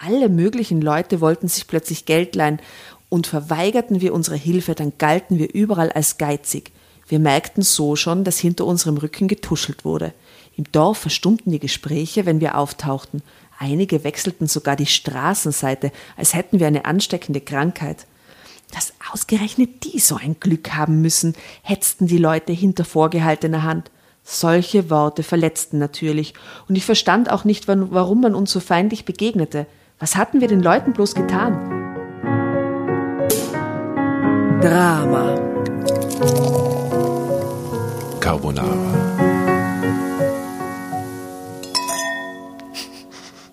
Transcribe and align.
Alle 0.00 0.28
möglichen 0.28 0.80
Leute 0.80 1.20
wollten 1.20 1.48
sich 1.48 1.66
plötzlich 1.66 2.04
Geld 2.04 2.36
leihen 2.36 2.60
und 3.08 3.26
verweigerten 3.26 4.00
wir 4.00 4.14
unsere 4.14 4.36
Hilfe, 4.36 4.76
dann 4.76 4.92
galten 4.96 5.38
wir 5.38 5.52
überall 5.52 5.90
als 5.90 6.18
geizig. 6.18 6.70
Wir 7.08 7.18
merkten 7.18 7.62
so 7.62 7.96
schon, 7.96 8.22
dass 8.22 8.38
hinter 8.38 8.64
unserem 8.64 8.98
Rücken 8.98 9.26
getuschelt 9.26 9.84
wurde. 9.84 10.14
Im 10.56 10.70
Dorf 10.70 10.98
verstummten 10.98 11.50
die 11.50 11.58
Gespräche, 11.58 12.26
wenn 12.26 12.40
wir 12.40 12.56
auftauchten. 12.56 13.22
Einige 13.58 14.04
wechselten 14.04 14.46
sogar 14.46 14.76
die 14.76 14.86
Straßenseite, 14.86 15.90
als 16.16 16.32
hätten 16.32 16.60
wir 16.60 16.68
eine 16.68 16.84
ansteckende 16.84 17.40
Krankheit. 17.40 18.06
Dass 18.72 18.92
ausgerechnet 19.12 19.82
die 19.82 19.98
so 19.98 20.14
ein 20.14 20.38
Glück 20.38 20.74
haben 20.74 21.00
müssen, 21.00 21.34
hetzten 21.62 22.06
die 22.06 22.18
Leute 22.18 22.52
hinter 22.52 22.84
vorgehaltener 22.84 23.64
Hand. 23.64 23.90
Solche 24.22 24.90
Worte 24.90 25.24
verletzten 25.24 25.78
natürlich, 25.78 26.34
und 26.68 26.76
ich 26.76 26.84
verstand 26.84 27.30
auch 27.32 27.44
nicht, 27.44 27.66
warum 27.66 28.20
man 28.20 28.36
uns 28.36 28.52
so 28.52 28.60
feindlich 28.60 29.04
begegnete. 29.04 29.66
Was 30.00 30.14
hatten 30.14 30.40
wir 30.40 30.46
den 30.46 30.62
Leuten 30.62 30.92
bloß 30.92 31.16
getan? 31.16 31.54
Drama. 34.60 35.34
Carbonara. 38.20 38.94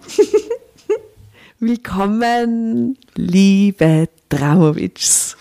Willkommen, 1.59 2.99
liebe 3.15 4.07
Dramovics. 4.29 5.37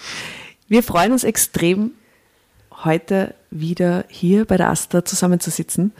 Wir 0.68 0.82
freuen 0.82 1.12
uns 1.12 1.24
extrem, 1.24 1.90
heute 2.82 3.34
wieder 3.50 4.06
hier 4.08 4.46
bei 4.46 4.56
der 4.56 4.70
Asta 4.70 5.04
zusammenzusitzen. 5.04 5.92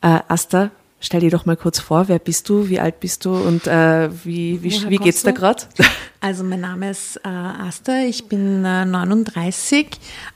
Äh, 0.00 0.20
Asta, 0.28 0.70
stell 1.00 1.20
dir 1.20 1.30
doch 1.30 1.46
mal 1.46 1.56
kurz 1.56 1.78
vor, 1.78 2.08
wer 2.08 2.18
bist 2.18 2.48
du, 2.48 2.68
wie 2.68 2.80
alt 2.80 3.00
bist 3.00 3.24
du 3.24 3.34
und 3.34 3.66
äh, 3.66 4.10
wie, 4.24 4.62
wie, 4.62 4.90
wie 4.90 4.96
geht's 4.96 5.22
da 5.22 5.32
gerade? 5.32 5.64
Also 6.18 6.42
mein 6.42 6.62
Name 6.62 6.90
ist 6.90 7.18
äh, 7.18 7.28
Asta, 7.28 8.00
ich 8.00 8.26
bin 8.26 8.64
äh, 8.64 8.84
39, 8.84 9.86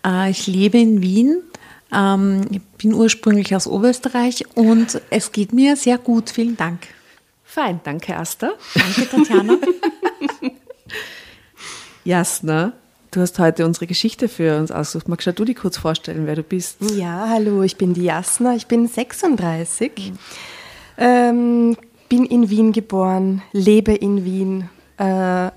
äh, 0.07 0.31
ich 0.31 0.47
lebe 0.47 0.79
in 0.79 1.03
Wien, 1.03 1.43
ähm, 1.93 2.43
ich 2.51 2.62
bin 2.79 2.95
ursprünglich 2.95 3.57
aus 3.57 3.67
Oberösterreich 3.67 4.45
und 4.55 5.01
es 5.11 5.33
geht 5.33 5.53
mir 5.53 5.77
sehr 5.77 5.99
gut, 5.99 6.31
vielen 6.31 6.57
Dank. 6.57 6.87
Fein, 7.43 7.81
danke 7.83 8.17
Asta. 8.17 8.51
Danke 8.75 9.09
Tatjana. 9.09 9.59
Jasna, 12.05 12.73
du 13.11 13.21
hast 13.21 13.39
heute 13.41 13.67
unsere 13.67 13.89
Geschichte 13.89 14.29
für 14.29 14.59
uns 14.59 14.71
ausgesucht. 14.71 15.09
Magst 15.09 15.27
du 15.27 15.45
die 15.45 15.55
kurz 15.55 15.77
vorstellen, 15.77 16.27
wer 16.27 16.37
du 16.37 16.45
bist? 16.45 16.77
Ja, 16.95 17.27
hallo, 17.29 17.62
ich 17.62 17.77
bin 17.77 17.95
die 17.95 18.05
Jasna, 18.05 18.55
ich 18.55 18.69
bin 18.69 18.87
36, 18.87 19.93
mhm. 19.97 20.19
Ähm, 20.99 21.77
bin 22.09 22.25
in 22.25 22.51
Wien 22.51 22.73
geboren, 22.73 23.43
lebe 23.53 23.95
in 23.95 24.25
Wien. 24.25 24.69
Äh, 24.99 25.51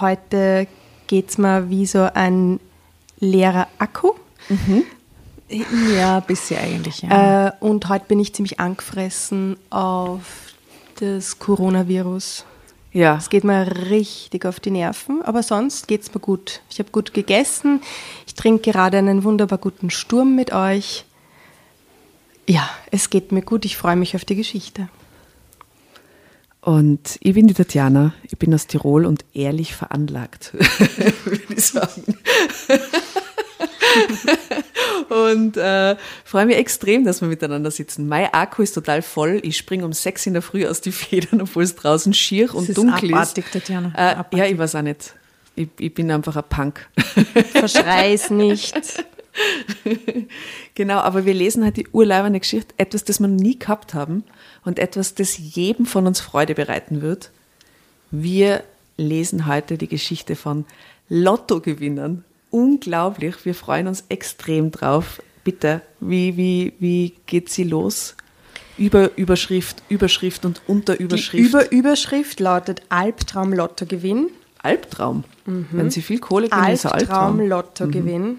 heute 0.00 0.66
geht 1.06 1.30
es 1.30 1.38
mir 1.38 1.70
wie 1.70 1.86
so 1.86 2.08
ein 2.14 2.60
leerer 3.18 3.68
Akku. 3.78 4.12
Mhm. 4.48 4.84
Ja, 5.96 6.20
bisschen 6.20 6.58
eigentlich. 6.58 7.02
Ja. 7.02 7.48
Äh, 7.48 7.52
und 7.60 7.88
heute 7.88 8.04
bin 8.06 8.20
ich 8.20 8.34
ziemlich 8.34 8.60
angefressen 8.60 9.56
auf 9.70 10.52
das 11.00 11.38
Coronavirus. 11.38 12.44
Ja. 12.92 13.16
Es 13.16 13.30
geht 13.30 13.44
mir 13.44 13.90
richtig 13.90 14.46
auf 14.46 14.60
die 14.60 14.70
Nerven, 14.70 15.22
aber 15.22 15.42
sonst 15.42 15.88
geht 15.88 16.02
es 16.02 16.14
mir 16.14 16.20
gut. 16.20 16.60
Ich 16.70 16.78
habe 16.78 16.90
gut 16.90 17.14
gegessen. 17.14 17.80
Ich 18.26 18.34
trinke 18.34 18.72
gerade 18.72 18.98
einen 18.98 19.24
wunderbar 19.24 19.58
guten 19.58 19.90
Sturm 19.90 20.34
mit 20.34 20.52
euch. 20.52 21.04
Ja, 22.48 22.68
es 22.90 23.10
geht 23.10 23.30
mir 23.30 23.42
gut. 23.42 23.66
Ich 23.66 23.76
freue 23.76 23.96
mich 23.96 24.16
auf 24.16 24.24
die 24.24 24.34
Geschichte. 24.34 24.88
Und 26.62 27.18
ich 27.20 27.34
bin 27.34 27.46
die 27.46 27.52
Tatjana. 27.52 28.14
Ich 28.22 28.38
bin 28.38 28.54
aus 28.54 28.66
Tirol 28.66 29.04
und 29.04 29.24
ehrlich 29.34 29.74
veranlagt, 29.74 30.54
würde 31.24 31.42
ich 31.50 31.64
sagen. 31.64 32.04
und 35.10 35.58
äh, 35.58 35.96
freue 36.24 36.46
mich 36.46 36.56
extrem, 36.56 37.04
dass 37.04 37.20
wir 37.20 37.28
miteinander 37.28 37.70
sitzen. 37.70 38.08
Mein 38.08 38.32
Akku 38.32 38.62
ist 38.62 38.72
total 38.72 39.02
voll. 39.02 39.40
Ich 39.42 39.58
springe 39.58 39.84
um 39.84 39.92
sechs 39.92 40.26
in 40.26 40.32
der 40.32 40.42
Früh 40.42 40.66
aus 40.66 40.80
die 40.80 40.92
Federn, 40.92 41.42
obwohl 41.42 41.64
es 41.64 41.76
draußen 41.76 42.14
schier 42.14 42.54
und 42.54 42.66
das 42.66 42.76
dunkel 42.76 43.10
ist. 43.10 43.14
Abartig, 43.14 43.44
Tatjana. 43.52 43.92
Äh, 43.94 44.14
abartig. 44.14 44.38
Ja, 44.38 44.46
ich 44.46 44.56
weiß 44.56 44.74
auch 44.74 44.82
nicht. 44.82 45.14
Ich, 45.54 45.68
ich 45.78 45.92
bin 45.92 46.10
einfach 46.10 46.36
ein 46.36 46.44
Punk. 46.48 46.88
Verschrei's 47.52 48.30
nicht. 48.30 49.04
genau, 50.74 50.98
aber 50.98 51.24
wir 51.24 51.34
lesen 51.34 51.64
halt 51.64 51.76
die 51.76 51.88
urleibende 51.92 52.40
Geschichte, 52.40 52.74
etwas, 52.76 53.04
das 53.04 53.20
wir 53.20 53.28
nie 53.28 53.58
gehabt 53.58 53.94
haben 53.94 54.24
und 54.64 54.78
etwas, 54.78 55.14
das 55.14 55.38
jedem 55.38 55.86
von 55.86 56.06
uns 56.06 56.20
Freude 56.20 56.54
bereiten 56.54 57.02
wird. 57.02 57.30
Wir 58.10 58.64
lesen 58.96 59.46
heute 59.46 59.78
die 59.78 59.88
Geschichte 59.88 60.34
von 60.34 60.64
Lottogewinnern 61.08 62.24
unglaublich. 62.50 63.44
Wir 63.44 63.54
freuen 63.54 63.86
uns 63.86 64.04
extrem 64.08 64.70
drauf. 64.70 65.22
Bitte, 65.44 65.80
wie, 66.00 66.36
wie, 66.36 66.72
wie 66.78 67.14
geht 67.26 67.48
sie 67.48 67.64
los? 67.64 68.14
Über 68.76 69.16
Überschrift, 69.16 69.82
Überschrift 69.88 70.44
und 70.44 70.62
Unterüberschrift. 70.66 71.44
Die 71.44 71.48
Überüberschrift 71.48 72.38
lautet 72.38 72.82
Albtraum 72.90 73.52
Lottogewinn. 73.52 74.28
Albtraum? 74.62 75.24
Mhm. 75.46 75.66
Wenn 75.72 75.90
Sie 75.90 76.02
viel 76.02 76.18
Kohle 76.18 76.48
gewinnen, 76.48 76.72
ist 76.72 76.86
Albtraum. 76.86 77.40
Albtraum 77.40 77.48
Lottogewinn. 77.48 78.22
Mhm. 78.22 78.38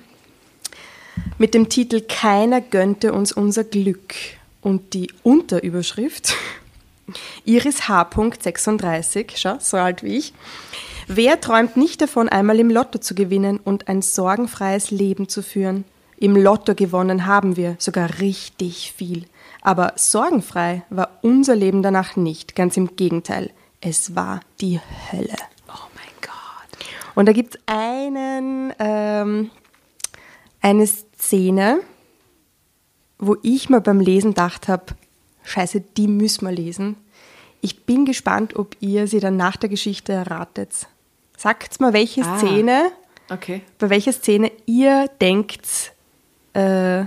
Mit 1.38 1.54
dem 1.54 1.70
Titel 1.70 2.02
Keiner 2.02 2.62
gönnte 2.62 3.14
uns 3.14 3.32
unser 3.32 3.64
Glück. 3.64 4.14
Und 4.62 4.94
die 4.94 5.12
Unterüberschrift 5.24 6.34
Iris 7.46 7.88
H. 7.88 8.10
36, 8.40 9.34
schau, 9.36 9.56
so 9.60 9.78
alt 9.78 10.04
wie 10.04 10.18
ich, 10.18 10.34
Wer 11.12 11.42
träumt 11.42 11.76
nicht 11.76 12.02
davon, 12.02 12.30
einmal 12.30 12.60
im 12.60 12.70
Lotto 12.70 13.00
zu 13.00 13.16
gewinnen 13.16 13.60
und 13.60 13.88
ein 13.88 14.04
sorgenfreies 14.04 14.92
Leben 14.92 15.28
zu 15.28 15.42
führen? 15.42 15.86
Im 16.18 16.36
Lotto 16.36 16.76
gewonnen 16.76 17.26
haben 17.26 17.56
wir 17.56 17.78
sogar 17.80 18.20
richtig 18.20 18.94
viel. 18.96 19.26
Aber 19.64 19.94
sorgenfrei 19.96 20.84
war 20.92 21.18
unser 21.24 21.56
Leben 21.56 21.82
danach 21.82 22.16
nicht. 22.16 22.56
Ganz 22.56 22.78
im 22.78 22.96
Gegenteil. 22.96 23.50
Es 23.82 24.16
war 24.16 24.42
die 24.62 24.80
Hölle. 25.12 25.34
Oh 25.68 25.88
mein 25.96 26.14
Gott. 26.22 26.86
Und 27.16 27.26
da 27.26 27.32
gibt 27.32 27.56
es 27.56 27.62
einen, 27.66 28.72
ähm, 28.78 29.50
eine 30.62 30.88
Szene, 31.20 31.82
wo 33.18 33.36
ich 33.44 33.70
mir 33.70 33.82
beim 33.82 34.00
Lesen 34.00 34.32
gedacht 34.32 34.68
habe, 34.68 34.86
scheiße, 35.44 35.82
die 35.82 36.08
müssen 36.08 36.46
wir 36.46 36.52
lesen. 36.54 36.96
Ich 37.62 37.84
bin 37.86 38.06
gespannt, 38.06 38.56
ob 38.56 38.76
ihr 38.80 39.08
sie 39.08 39.20
dann 39.20 39.36
nach 39.36 39.58
der 39.58 39.70
Geschichte 39.70 40.14
erratet. 40.14 40.88
Sagt 41.38 41.80
mal, 41.80 41.94
welche 41.94 42.24
ah, 42.24 42.38
Szene, 42.38 42.92
okay. 43.30 43.62
bei 43.78 43.90
welcher 43.90 44.14
Szene 44.14 44.52
ihr 44.66 45.10
denkt, 45.20 45.94
äh, 46.54 47.06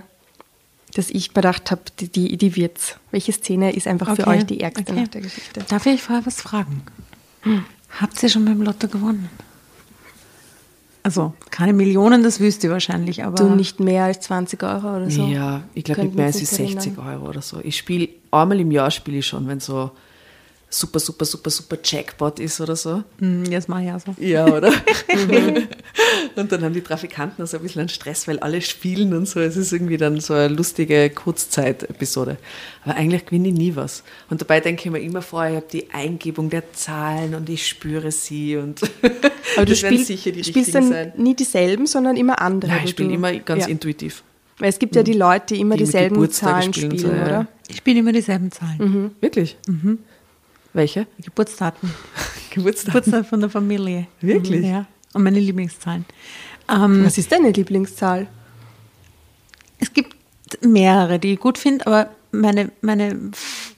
dass 0.95 1.09
ich 1.09 1.33
bedacht 1.33 1.71
habe, 1.71 1.83
die, 1.99 2.09
die, 2.09 2.37
die 2.37 2.57
wird's. 2.57 2.97
Welche 3.11 3.33
Szene 3.33 3.75
ist 3.75 3.87
einfach 3.87 4.09
okay. 4.09 4.23
für 4.23 4.29
euch 4.29 4.45
die 4.45 4.61
ärgste 4.61 4.93
okay. 4.93 5.01
nach 5.01 5.09
der 5.09 5.21
Geschichte? 5.23 5.65
Darf 5.69 5.87
ich 5.87 6.03
vorher 6.03 6.27
was 6.27 6.43
fragen? 6.43 6.83
Hm. 7.43 7.65
Habt 8.01 8.23
ihr 8.23 8.29
schon 8.29 8.45
beim 8.45 8.63
Lotto 8.63 8.89
gewonnen? 8.89 9.31
Also 11.05 11.33
keine 11.51 11.73
Millionen, 11.73 12.23
das 12.23 12.39
wüsst 12.39 12.63
ihr 12.63 12.71
wahrscheinlich, 12.71 13.25
aber. 13.25 13.37
Du 13.37 13.55
nicht 13.55 13.81
mehr 13.81 14.05
als 14.05 14.21
20 14.21 14.63
Euro 14.63 14.97
oder 14.97 15.11
so? 15.11 15.27
Ja, 15.27 15.63
ich 15.75 15.85
glaube 15.85 16.05
nicht 16.05 16.15
mehr 16.15 16.27
als 16.27 16.39
60 16.39 16.97
Euro 16.99 17.29
oder 17.29 17.43
so. 17.43 17.59
Ich 17.63 17.77
spiele 17.77 18.09
einmal 18.31 18.61
im 18.61 18.71
Jahr 18.71 18.91
spiele 18.91 19.19
ich 19.19 19.27
schon, 19.27 19.49
wenn 19.49 19.59
so 19.59 19.91
super, 20.75 20.99
super, 20.99 21.25
super, 21.25 21.51
super 21.51 21.79
Jackpot 21.83 22.41
ist 22.41 22.61
oder 22.61 22.77
so. 22.77 23.05
Mm, 23.19 23.45
das 23.45 23.69
mache 23.69 23.85
ich 23.85 23.93
auch 23.93 24.01
so. 24.01 24.15
Ja, 24.19 24.47
oder? 24.47 24.73
und 26.37 26.53
dann 26.53 26.65
haben 26.65 26.73
die 26.73 26.81
Trafikanten 26.81 27.43
also 27.43 27.59
ein 27.59 27.63
bisschen 27.63 27.81
einen 27.81 27.89
Stress, 27.89 28.27
weil 28.27 28.39
alle 28.39 28.61
spielen 28.63 29.15
und 29.15 29.29
so. 29.29 29.41
Es 29.41 29.57
ist 29.57 29.73
irgendwie 29.73 29.97
dann 29.97 30.21
so 30.21 30.35
eine 30.35 30.49
lustige 30.49 31.11
Kurzzeit-Episode. 31.11 32.39
Aber 32.85 32.97
eigentlich 32.97 33.27
gewinne 33.27 33.49
ich 33.49 33.55
nie 33.55 33.77
was. 33.77 34.03
Und 34.31 34.41
dabei 34.41 34.61
denke 34.61 34.85
ich 34.85 34.91
mir 34.91 35.01
immer 35.01 35.23
vor, 35.23 35.47
ich 35.47 35.57
habe 35.57 35.67
die 35.71 35.91
Eingebung 35.91 36.51
der 36.51 36.73
Zahlen 36.73 37.35
und 37.35 37.49
ich 37.49 37.67
spüre 37.67 38.11
sie 38.11 38.57
und 38.57 38.81
Aber 39.57 39.67
du 39.67 39.77
spielst, 39.77 40.07
sicher 40.07 40.33
die 40.33 40.43
spielst 40.43 40.75
dann 40.75 40.89
sein. 40.89 41.13
nie 41.17 41.35
dieselben, 41.35 41.87
sondern 41.87 42.17
immer 42.17 42.41
andere. 42.41 42.73
Nein, 42.73 42.83
ich 42.85 42.91
spiele 42.91 43.13
immer 43.13 43.33
ganz 43.35 43.65
ja. 43.65 43.69
intuitiv. 43.69 44.23
Weil 44.59 44.69
es 44.69 44.79
gibt 44.79 44.95
ja 44.97 45.03
die 45.03 45.15
Leute, 45.15 45.55
die 45.55 45.61
immer 45.61 45.77
die 45.77 45.85
dieselben 45.85 46.31
Zahlen 46.31 46.73
spielen, 46.73 46.99
so, 46.99 47.09
oder? 47.09 47.29
Ja. 47.29 47.47
Ich 47.69 47.79
spiele 47.79 48.01
immer 48.01 48.13
dieselben 48.13 48.51
Zahlen. 48.51 48.79
Mhm. 48.79 49.11
Wirklich? 49.21 49.57
Mhm. 49.67 49.99
Welche? 50.73 51.07
Geburtsdaten. 51.23 51.91
Geburtsdaten. 52.51 52.93
Geburtstag 52.93 53.27
von 53.27 53.41
der 53.41 53.51
Familie. 53.51 54.07
Wirklich? 54.21 54.65
Ja. 54.65 54.87
Und 55.13 55.25
meine 55.25 55.41
Lieblingszahlen. 55.41 56.05
Ähm, 56.69 57.05
Was 57.05 57.19
ist 57.19 57.31
deine 57.31 57.51
Lieblingszahl? 57.51 58.27
Es 59.79 59.93
gibt 59.93 60.17
mehrere, 60.63 61.19
die 61.19 61.35
ich 61.35 61.41
gut 61.41 61.59
finde, 61.59 61.87
aber 61.87 62.11
meine, 62.31 62.71
meine 62.81 63.31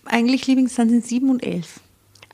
eigentlich 0.05 0.47
Lieblingszahlen 0.47 0.91
sind 0.91 1.07
7 1.07 1.31
und 1.31 1.43
11. 1.43 1.81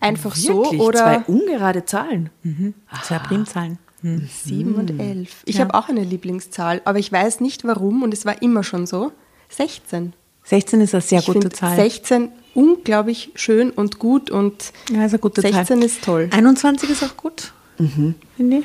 Einfach 0.01 0.37
Wirklich? 0.37 0.81
so 0.81 0.85
oder? 0.85 0.99
Zwei 0.99 1.19
ungerade 1.33 1.85
Zahlen. 1.85 2.31
Mhm. 2.43 2.75
Zwei 3.03 3.19
Primzahlen. 3.19 3.79
Mhm. 4.03 4.29
7 4.45 4.75
und 4.75 4.99
11. 4.99 5.43
Ich 5.45 5.57
ja. 5.57 5.65
habe 5.65 5.75
auch 5.75 5.89
eine 5.89 6.03
Lieblingszahl, 6.03 6.81
aber 6.85 6.99
ich 6.99 7.13
weiß 7.13 7.41
nicht 7.41 7.65
warum 7.65 8.03
und 8.03 8.15
es 8.15 8.25
war 8.25 8.41
immer 8.43 8.65
schon 8.65 8.87
so. 8.87 9.13
16. 9.51 10.15
16 10.45 10.81
ist 10.81 10.95
eine 10.95 11.03
sehr 11.03 11.21
ich 11.21 11.27
gute 11.27 11.51
Zahl. 11.51 11.77
16 11.77 12.31
unglaublich 12.55 13.31
schön 13.35 13.71
und 13.71 13.99
gut 13.99 14.31
und 14.31 14.73
Ja, 14.93 15.05
ist 15.05 15.13
eine 15.13 15.19
gute 15.21 15.41
16 15.41 15.65
Zahl. 15.67 15.83
ist 15.83 16.03
toll. 16.05 16.29
21 16.33 16.91
ist 16.91 17.03
auch 17.03 17.17
gut. 17.17 17.53
Finde 17.77 18.57
ich. 18.59 18.65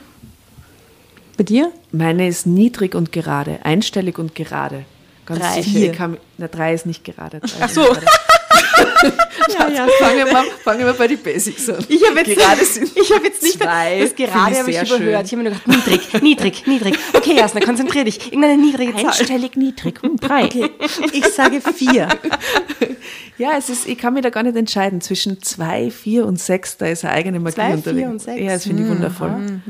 Bei 1.38 1.44
dir? 1.44 1.72
Meine 1.92 2.28
ist 2.28 2.46
niedrig 2.48 2.96
und 2.96 3.12
gerade, 3.12 3.60
einstellig 3.66 4.18
und 4.18 4.36
gerade. 4.36 4.86
Ganz 5.26 5.40
Drei. 5.42 5.62
sicher. 5.62 5.92
Kann, 5.92 6.18
na, 6.38 6.48
drei 6.48 6.74
ist 6.74 6.86
nicht 6.86 7.04
gerade. 7.04 7.40
Drei 7.40 7.50
Ach 7.62 7.70
so. 7.70 7.82
gerade. 7.84 8.06
Ja, 9.58 9.68
ja. 9.70 9.88
Fangen 10.00 10.26
wir, 10.26 10.44
fangen 10.64 10.86
wir 10.86 10.94
bei 10.94 11.08
den 11.08 11.20
Basics 11.20 11.70
an. 11.70 11.86
Ich 11.88 12.08
habe 12.08 12.20
jetzt, 12.20 12.36
gerade 12.36 12.62
ich 12.96 13.12
hab 13.12 13.24
jetzt 13.24 13.44
nicht 13.44 13.62
zwei, 13.62 14.00
das 14.00 14.16
gerade 14.16 14.58
habe 14.58 14.72
ich 14.72 14.82
überhört. 14.82 14.84
Ich 14.84 14.90
schön. 14.90 15.16
habe 15.16 15.36
mir 15.38 15.44
nur 15.44 15.54
gedacht, 15.54 15.68
niedrig, 15.68 16.22
niedrig, 16.22 16.68
niedrig. 16.68 16.96
Okay, 17.14 17.36
Jasna, 17.36 17.60
konzentrier 17.62 18.06
dich. 18.06 18.32
Irgendeine 18.32 18.58
niedrige 18.58 18.94
Zahl. 18.96 19.08
Einstellig 19.08 19.56
niedrig. 19.56 20.02
Hm, 20.02 20.18
drei. 20.18 20.50
Ich 21.14 21.26
sage 21.28 21.62
vier. 21.62 22.10
Ja, 23.38 23.52
es 23.58 23.70
ist, 23.70 23.86
ich 23.86 23.98
kann 23.98 24.14
mich 24.14 24.24
da 24.24 24.30
gar 24.30 24.44
nicht 24.44 24.56
entscheiden. 24.56 25.02
Zwischen 25.02 25.42
zwei, 25.42 25.92
vier 25.92 26.26
und 26.26 26.40
sechs, 26.40 26.78
da 26.78 26.86
ist 26.88 27.04
eine 27.04 27.14
eigene 27.14 27.40
Magie 27.42 27.56
Zwei, 27.56 27.74
unterwegs. 27.74 27.98
vier 28.00 28.10
und 28.10 28.22
sechs. 28.22 28.42
Ja, 28.42 28.54
das 28.54 28.64
finde 28.64 28.84
ich 28.84 28.90
wundervoll. 28.90 29.62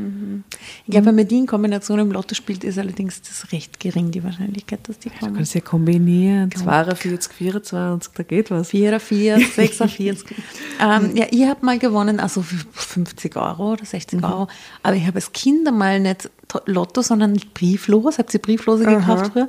Ich 0.86 0.92
glaube, 0.92 1.08
wenn 1.08 1.16
man 1.16 1.28
die 1.28 1.38
in 1.40 1.46
Kombination 1.48 2.00
im 2.00 2.12
Lotto 2.12 2.36
spielt, 2.36 2.64
ist 2.64 2.78
allerdings 2.78 3.22
das 3.22 3.52
recht 3.52 3.80
gering, 3.80 4.12
die 4.12 4.24
Wahrscheinlichkeit, 4.24 4.80
dass 4.88 5.00
die 5.00 5.10
Du 5.10 5.16
kommen. 5.20 5.36
kannst 5.36 5.54
ja 5.56 5.62
kombinieren. 5.62 6.52
42, 6.52 7.34
24, 7.34 8.14
da 8.14 8.24
geht 8.24 8.52
was. 8.52 8.70
Vierer, 8.70 9.00
vier, 9.00 9.40
sechser, 9.56 9.88
vierzig. 9.88 10.36
ähm, 10.82 11.16
ja, 11.16 11.26
ich 11.32 11.46
habe 11.46 11.66
mal 11.66 11.80
gewonnen, 11.80 12.20
also 12.20 12.42
für 12.42 12.66
50 12.72 13.36
Euro 13.36 13.74
oder 13.74 13.86
60 13.86 14.24
Euro. 14.24 14.48
Aber 14.84 14.96
ich 14.96 15.06
habe 15.06 15.16
als 15.16 15.32
Kind 15.32 15.68
einmal 15.68 16.00
nicht 16.00 16.30
to- 16.48 16.62
Lotto, 16.66 17.02
sondern 17.02 17.40
Brieflos. 17.54 18.18
Habt 18.18 18.34
ihr 18.34 18.42
Brieflose 18.42 18.86
gekauft 18.86 19.32
früher? 19.34 19.48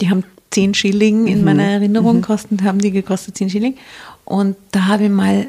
Die 0.00 0.10
haben 0.10 0.24
10 0.50 0.74
Schilling 0.74 1.26
in 1.26 1.44
meiner 1.44 1.64
Erinnerung 1.64 2.20
gekostet, 2.22 2.62
haben 2.62 2.78
die 2.78 2.90
gekostet 2.90 3.36
10 3.36 3.50
Schilling. 3.50 3.74
Und 4.24 4.56
da 4.72 4.86
habe 4.86 5.04
ich 5.04 5.10
mal 5.10 5.46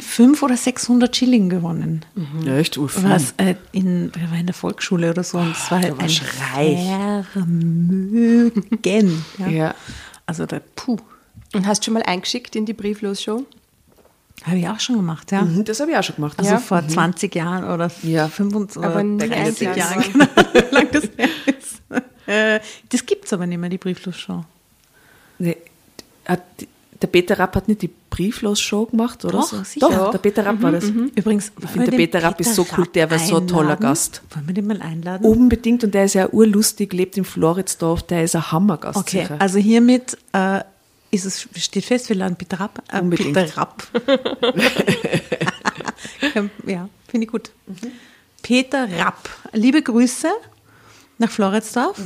500 0.00 0.42
oder 0.42 0.56
600 0.56 1.14
Schilling 1.16 1.48
gewonnen. 1.50 2.04
Ja, 2.44 2.56
echt 2.56 2.76
urfein. 2.78 3.10
Was 3.10 3.34
äh, 3.36 3.54
in, 3.72 4.10
ich 4.16 4.30
war 4.30 4.38
in 4.38 4.46
der 4.46 4.54
Volksschule 4.54 5.10
oder 5.10 5.22
so 5.22 5.38
und 5.38 5.52
es 5.52 5.70
war 5.70 5.80
halt 5.82 5.98
ein 5.98 6.10
reich. 6.54 7.26
Vermögen. 7.32 9.24
Ja. 9.38 9.48
Ja. 9.48 9.74
Also 10.26 10.46
da, 10.46 10.60
puh, 10.76 10.96
Und 11.54 11.66
hast 11.66 11.80
du 11.82 11.84
schon 11.86 11.94
mal 11.94 12.02
eingeschickt 12.02 12.56
in 12.56 12.66
die 12.66 12.72
Brieflos-Show? 12.74 13.44
habe 14.44 14.58
ich 14.58 14.68
auch 14.68 14.78
schon 14.78 14.96
gemacht, 14.96 15.32
ja. 15.32 15.42
Mhm, 15.42 15.64
Das 15.64 15.80
habe 15.80 15.90
ich 15.90 15.96
auch 15.96 16.02
schon 16.04 16.14
gemacht. 16.16 16.38
Also 16.38 16.52
Ja. 16.52 16.58
vor 16.58 16.86
20 16.86 17.34
Jahren 17.34 17.64
oder 17.64 17.90
Ja. 18.04 18.28
25 18.28 18.82
Aber 18.82 18.94
oder 18.94 19.02
nie 19.04 19.18
30 19.28 19.68
eingeladen 19.68 19.78
Jahren, 19.78 20.02
genau, 20.12 20.26
wie 20.52 20.74
lang 20.74 20.88
das 20.92 21.02
her 21.16 21.28
ist. 21.46 21.82
Äh, 22.26 22.60
Das 22.88 23.04
gibt 23.04 23.24
es 23.24 23.32
aber 23.32 23.46
nicht 23.46 23.58
mehr, 23.58 23.68
die 23.68 23.78
Brieflos-Show. 23.78 24.44
Nee, 25.40 25.56
hat, 26.26 26.42
der 27.00 27.06
Peter 27.06 27.38
Rapp 27.38 27.54
hat 27.54 27.68
nicht 27.68 27.82
die 27.82 27.90
Brieflos-Show 28.10 28.86
gemacht, 28.86 29.24
oder? 29.24 29.38
Doch, 29.38 29.48
so? 29.48 29.62
sicher. 29.62 29.88
Doch, 29.88 30.10
der 30.10 30.18
Peter 30.18 30.44
Rapp 30.44 30.60
war 30.62 30.72
das. 30.72 30.84
Übrigens, 30.84 31.52
Ich 31.62 31.70
finde, 31.70 31.90
der 31.90 31.96
Peter 31.96 32.22
Rapp 32.22 32.40
ist 32.40 32.54
so 32.54 32.66
cool, 32.76 32.86
der 32.88 33.10
war 33.10 33.18
so 33.18 33.36
ein 33.36 33.46
toller 33.46 33.76
Gast. 33.76 34.22
Wollen 34.34 34.46
wir 34.48 34.54
den 34.54 34.66
mal 34.66 34.82
einladen? 34.82 35.24
Unbedingt, 35.24 35.84
und 35.84 35.94
der 35.94 36.06
ist 36.06 36.14
ja 36.14 36.28
urlustig, 36.28 36.92
lebt 36.92 37.16
in 37.16 37.24
Floridsdorf, 37.24 38.02
der 38.02 38.24
ist 38.24 38.34
ein 38.34 38.50
Hammergast. 38.50 38.98
okay, 38.98 39.22
sicher. 39.22 39.36
also 39.38 39.58
hiermit 39.58 40.18
äh, 40.32 40.60
ist 41.10 41.24
es, 41.24 41.48
steht 41.56 41.84
fest, 41.84 42.08
wir 42.08 42.16
laden 42.16 42.36
Peter 42.36 42.58
Rapp. 42.58 42.82
Äh, 42.92 43.00
Unbedingt. 43.00 43.34
Peter 43.34 43.56
Rapp. 43.56 43.86
ja, 46.66 46.88
finde 47.08 47.24
ich 47.26 47.30
gut. 47.30 47.50
Peter 48.42 48.88
Rapp, 48.98 49.28
liebe 49.52 49.82
Grüße 49.82 50.28
nach 51.18 51.30
Floridsdorf. 51.30 52.00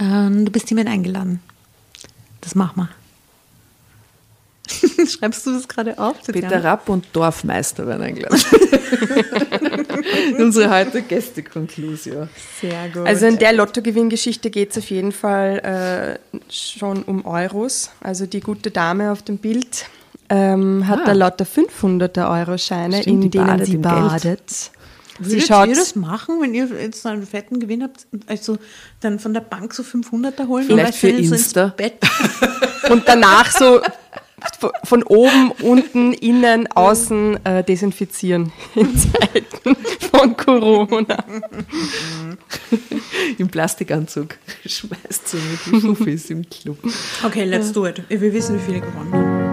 Ähm, 0.00 0.44
du 0.44 0.50
bist 0.50 0.68
hiermit 0.68 0.88
eingeladen. 0.88 1.40
Das 2.40 2.54
machen 2.54 2.76
wir. 2.76 2.88
Schreibst 5.18 5.46
du 5.46 5.52
das 5.52 5.68
gerade 5.68 5.98
auf? 5.98 6.16
Peter 6.26 6.62
Rapp 6.62 6.88
und 6.88 7.06
Dorfmeister 7.12 7.86
werden 7.86 8.02
eingeladen. 8.02 8.38
Unsere 10.38 10.70
heutige 10.70 11.02
Gäste-Konklusion. 11.02 12.28
Sehr 12.60 12.88
gut. 12.92 13.06
Also 13.06 13.26
in 13.26 13.38
der 13.38 13.52
Lottogewinngeschichte 13.52 14.50
geht 14.50 14.70
es 14.72 14.78
auf 14.78 14.90
jeden 14.90 15.12
Fall 15.12 16.18
äh, 16.30 16.38
schon 16.52 17.02
um 17.04 17.24
Euros. 17.26 17.90
Also 18.00 18.26
die 18.26 18.40
gute 18.40 18.70
Dame 18.70 19.12
auf 19.12 19.22
dem 19.22 19.38
Bild 19.38 19.86
ähm, 20.28 20.86
hat 20.86 21.00
Ah. 21.00 21.04
da 21.06 21.12
lauter 21.12 21.46
500er 21.46 22.30
Euro-Scheine, 22.40 23.02
Stimmt, 23.02 23.06
in 23.06 23.20
die 23.22 23.30
denen 23.30 23.46
badet 23.46 23.66
sie 23.66 23.76
badet. 23.78 24.70
Würdet 25.20 25.50
ihr 25.50 25.74
das 25.74 25.96
machen, 25.96 26.40
wenn 26.40 26.54
ihr 26.54 26.68
jetzt 26.80 27.04
einen 27.04 27.26
fetten 27.26 27.58
Gewinn 27.58 27.82
habt, 27.82 28.06
also 28.28 28.56
dann 29.00 29.18
von 29.18 29.34
der 29.34 29.40
Bank 29.40 29.74
so 29.74 29.82
500er 29.82 30.46
holen? 30.46 30.64
Vielleicht 30.66 31.02
und 31.02 31.10
für 31.10 31.16
euch 31.16 31.28
so 31.28 31.34
Insta. 31.34 31.64
Ins 31.64 31.74
Bett? 31.76 31.94
und 32.90 33.02
danach 33.06 33.50
so 33.50 33.80
von- 34.84 35.02
oben, 35.04 35.52
unten, 35.62 36.12
innen, 36.12 36.66
außen 36.72 37.44
äh, 37.44 37.64
desinfizieren 37.64 38.52
in 38.74 38.96
Zeiten 38.96 39.76
von 40.10 40.36
Corona. 40.36 41.24
Im 43.38 43.48
Plastikanzug 43.48 44.36
schmeißt 44.66 45.28
so 45.28 45.36
mit 45.36 45.66
den 45.66 45.80
Fuffis 45.96 46.30
im 46.30 46.48
Club. 46.48 46.78
Okay, 47.24 47.44
let's 47.44 47.72
do 47.72 47.86
it. 47.86 48.02
Wir 48.08 48.20
wissen, 48.32 48.56
wie 48.56 48.64
viele 48.64 48.80
gewonnen 48.80 49.12
haben. 49.12 49.48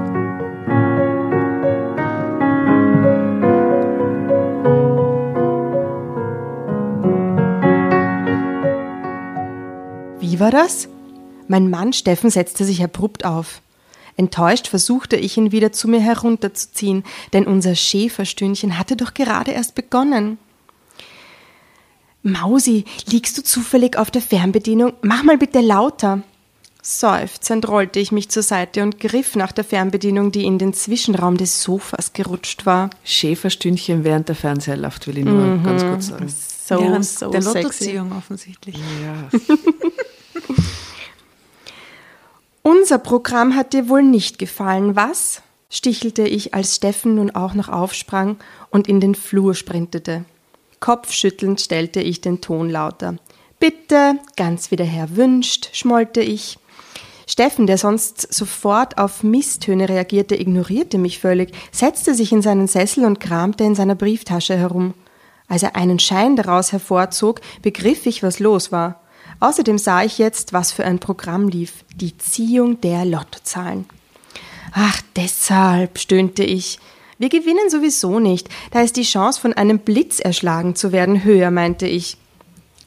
Wie 10.19 10.39
war 10.39 10.51
das? 10.51 10.87
Mein 11.47 11.69
Mann 11.69 11.93
Steffen 11.93 12.29
setzte 12.29 12.65
sich 12.65 12.83
abrupt 12.83 13.25
auf. 13.25 13.61
Enttäuscht 14.17 14.67
versuchte 14.67 15.17
ich 15.17 15.37
ihn 15.37 15.51
wieder 15.51 15.71
zu 15.71 15.87
mir 15.87 15.99
herunterzuziehen, 15.99 17.03
denn 17.33 17.45
unser 17.45 17.75
Schäferstündchen 17.75 18.77
hatte 18.77 18.95
doch 18.95 19.13
gerade 19.13 19.51
erst 19.51 19.75
begonnen. 19.75 20.37
Mausi, 22.23 22.85
liegst 23.07 23.37
du 23.37 23.43
zufällig 23.43 23.97
auf 23.97 24.09
der 24.09 24.21
Fernbedienung? 24.21 24.93
Mach 25.01 25.23
mal 25.23 25.37
bitte 25.37 25.59
lauter. 25.59 26.23
Seufzend 26.81 27.67
rollte 27.67 27.99
ich 27.99 28.11
mich 28.11 28.29
zur 28.29 28.43
Seite 28.43 28.83
und 28.83 28.99
griff 28.99 29.35
nach 29.35 29.51
der 29.51 29.63
Fernbedienung, 29.63 30.31
die 30.31 30.45
in 30.45 30.59
den 30.59 30.73
Zwischenraum 30.73 31.35
des 31.35 31.63
Sofas 31.63 32.13
gerutscht 32.13 32.65
war. 32.65 32.91
Schäferstündchen 33.03 34.03
während 34.03 34.29
der 34.29 34.35
Fernseher 34.35 34.77
läuft, 34.77 35.07
will 35.07 35.17
ich 35.17 35.25
nur 35.25 35.57
ganz 35.63 35.83
kurz 35.83 36.07
sagen. 36.07 36.27
So, 36.29 36.81
Während 36.81 37.05
so 37.05 37.29
der 37.31 37.41
sexy. 37.41 37.61
Lottoziehung 37.61 38.11
offensichtlich. 38.11 38.75
Ja. 38.75 39.29
Unser 42.67 42.97
Programm 42.97 43.55
hat 43.55 43.73
dir 43.73 43.89
wohl 43.89 44.01
nicht 44.01 44.39
gefallen, 44.39 44.95
was? 44.95 45.43
stichelte 45.69 46.23
ich, 46.27 46.55
als 46.55 46.75
Steffen 46.75 47.13
nun 47.13 47.29
auch 47.29 47.53
noch 47.53 47.69
aufsprang 47.69 48.37
und 48.71 48.87
in 48.87 48.99
den 48.99 49.13
Flur 49.13 49.53
sprintete. 49.53 50.25
Kopfschüttelnd 50.79 51.61
stellte 51.61 52.01
ich 52.01 52.21
den 52.21 52.41
Ton 52.41 52.71
lauter. 52.71 53.17
Bitte, 53.59 54.17
ganz 54.35 54.71
wie 54.71 54.77
der 54.77 54.87
Herr 54.87 55.15
wünscht, 55.15 55.69
schmollte 55.73 56.21
ich. 56.21 56.57
Steffen, 57.27 57.67
der 57.67 57.77
sonst 57.77 58.33
sofort 58.33 58.97
auf 58.97 59.21
Misstöne 59.21 59.87
reagierte, 59.87 60.35
ignorierte 60.35 60.97
mich 60.97 61.19
völlig, 61.19 61.53
setzte 61.71 62.15
sich 62.15 62.31
in 62.31 62.41
seinen 62.41 62.67
Sessel 62.67 63.05
und 63.05 63.19
kramte 63.19 63.63
in 63.63 63.75
seiner 63.75 63.95
Brieftasche 63.95 64.57
herum. 64.57 64.95
Als 65.47 65.61
er 65.61 65.75
einen 65.75 65.99
Schein 65.99 66.35
daraus 66.35 66.71
hervorzog, 66.71 67.41
begriff 67.61 68.07
ich, 68.07 68.23
was 68.23 68.39
los 68.39 68.71
war. 68.71 69.04
Außerdem 69.39 69.77
sah 69.77 70.03
ich 70.03 70.17
jetzt, 70.17 70.53
was 70.53 70.71
für 70.71 70.85
ein 70.85 70.99
Programm 70.99 71.49
lief. 71.49 71.83
Die 71.95 72.17
Ziehung 72.17 72.81
der 72.81 73.05
Lottozahlen. 73.05 73.85
Ach, 74.71 75.01
deshalb, 75.15 75.99
stöhnte 75.99 76.43
ich. 76.43 76.79
Wir 77.17 77.29
gewinnen 77.29 77.69
sowieso 77.69 78.19
nicht. 78.19 78.49
Da 78.71 78.81
ist 78.81 78.97
die 78.97 79.03
Chance, 79.03 79.39
von 79.39 79.53
einem 79.53 79.79
Blitz 79.79 80.19
erschlagen 80.19 80.75
zu 80.75 80.91
werden, 80.91 81.23
höher, 81.23 81.51
meinte 81.51 81.87
ich. 81.87 82.17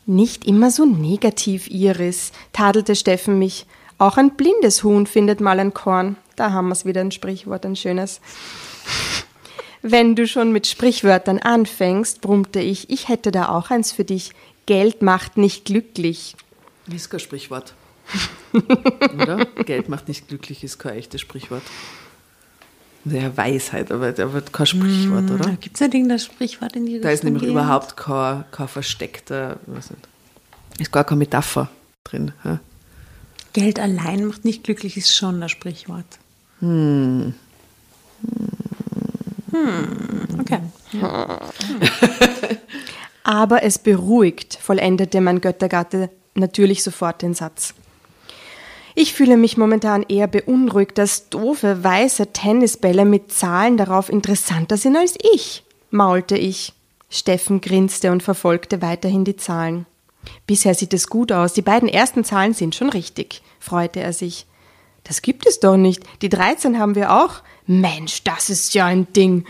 Nicht 0.05 0.47
immer 0.47 0.71
so 0.71 0.85
negativ, 0.85 1.69
Iris, 1.69 2.33
tadelte 2.53 2.95
Steffen 2.95 3.39
mich. 3.39 3.67
Auch 3.99 4.17
ein 4.17 4.37
blindes 4.37 4.85
Huhn 4.85 5.07
findet 5.07 5.41
mal 5.41 5.59
ein 5.59 5.75
Korn. 5.75 6.17
Da 6.37 6.53
haben 6.53 6.69
wir's 6.69 6.85
wieder 6.85 7.01
ein 7.01 7.11
Sprichwort, 7.11 7.67
ein 7.67 7.77
schönes. 7.77 8.21
Wenn 9.83 10.15
du 10.15 10.27
schon 10.27 10.53
mit 10.53 10.67
Sprichwörtern 10.67 11.39
anfängst, 11.39 12.21
brummte 12.21 12.61
ich, 12.61 12.91
ich 12.91 13.09
hätte 13.09 13.31
da 13.31 13.49
auch 13.49 13.71
eins 13.71 13.93
für 13.93 14.05
dich. 14.05 14.33
Geld 14.69 15.01
macht 15.01 15.39
nicht 15.39 15.65
glücklich. 15.65 16.37
Ist 16.95 17.09
kein 17.09 17.21
Sprichwort. 17.21 17.73
Oder? 19.15 19.47
Geld 19.65 19.89
macht 19.89 20.09
nicht 20.09 20.29
glücklich, 20.29 20.63
ist 20.63 20.79
kein 20.79 20.99
echtes 20.99 21.23
Sprichwort. 21.23 21.63
Ja, 23.07 23.35
Weisheit, 23.35 23.91
aber, 23.91 24.09
aber 24.09 24.43
kein 24.43 24.67
Sprichwort, 24.67 25.31
oder? 25.31 25.57
Gibt 25.57 25.77
es 25.77 25.81
ein 25.83 25.91
Ding, 25.91 26.07
das 26.11 26.27
Sprichwort 26.27 26.77
in 26.77 26.85
die 26.85 27.01
Da 27.01 27.09
ist 27.09 27.21
Richtung 27.21 27.27
nämlich 27.29 27.43
geht? 27.45 27.53
überhaupt 27.53 27.97
kein, 27.97 28.45
kein 28.51 28.69
versteckter, 28.69 29.59
ich 29.67 29.75
weiß 29.75 29.91
nicht, 29.93 30.09
ist 30.79 30.93
gar 30.93 31.05
keine 31.05 31.21
Metapher 31.21 31.71
drin. 32.05 32.33
Ja? 32.45 32.61
Geld 33.55 33.81
allein 33.81 34.27
macht 34.27 34.45
nicht 34.45 34.65
glücklich, 34.65 34.99
ist 34.99 35.17
schon 35.17 35.41
das 35.41 35.51
Sprichwort. 35.53 36.19
Hm. 36.61 37.33
Okay. 40.41 40.61
Aber 43.29 43.63
es 43.63 43.79
beruhigt, 43.79 44.59
vollendete 44.59 45.21
mein 45.21 45.43
Göttergatte 45.43 46.09
natürlich 46.33 46.83
sofort 46.83 47.21
den 47.21 47.35
Satz. 47.35 47.75
Ich 48.95 49.13
fühle 49.13 49.37
mich 49.37 49.59
momentan 49.59 50.03
eher 50.03 50.27
beunruhigt, 50.27 50.97
dass 50.97 51.29
doofe 51.29 51.85
weiße 51.85 52.33
Tennisbälle 52.33 53.05
mit 53.05 53.31
Zahlen 53.31 53.77
darauf 53.77 54.09
interessanter 54.09 54.79
sind 54.79 54.97
als 54.97 55.15
ich, 55.35 55.63
maulte 55.91 56.39
ich. 56.39 56.73
Steffen 57.11 57.61
grinste 57.61 58.13
und 58.13 58.23
verfolgte 58.23 58.81
weiterhin 58.81 59.27
die 59.27 59.37
Zahlen. 59.37 59.85
Bisher 60.47 60.73
sieht 60.73 60.95
es 60.95 61.09
gut 61.09 61.31
aus, 61.31 61.53
die 61.53 61.61
beiden 61.61 61.91
ersten 61.91 62.25
Zahlen 62.25 62.55
sind 62.55 62.75
schon 62.75 62.89
richtig, 62.89 63.43
freute 63.61 64.01
er 64.01 64.15
sich. 64.15 64.47
Das 65.05 65.21
gibt 65.21 65.47
es 65.47 65.61
doch 65.61 65.77
nicht. 65.77 66.03
Die 66.23 66.31
13 66.31 66.79
haben 66.79 66.95
wir 66.95 67.13
auch. 67.13 67.43
Mensch, 67.67 68.25
das 68.25 68.49
ist 68.49 68.73
ja 68.73 68.87
ein 68.87 69.07
Ding. 69.13 69.45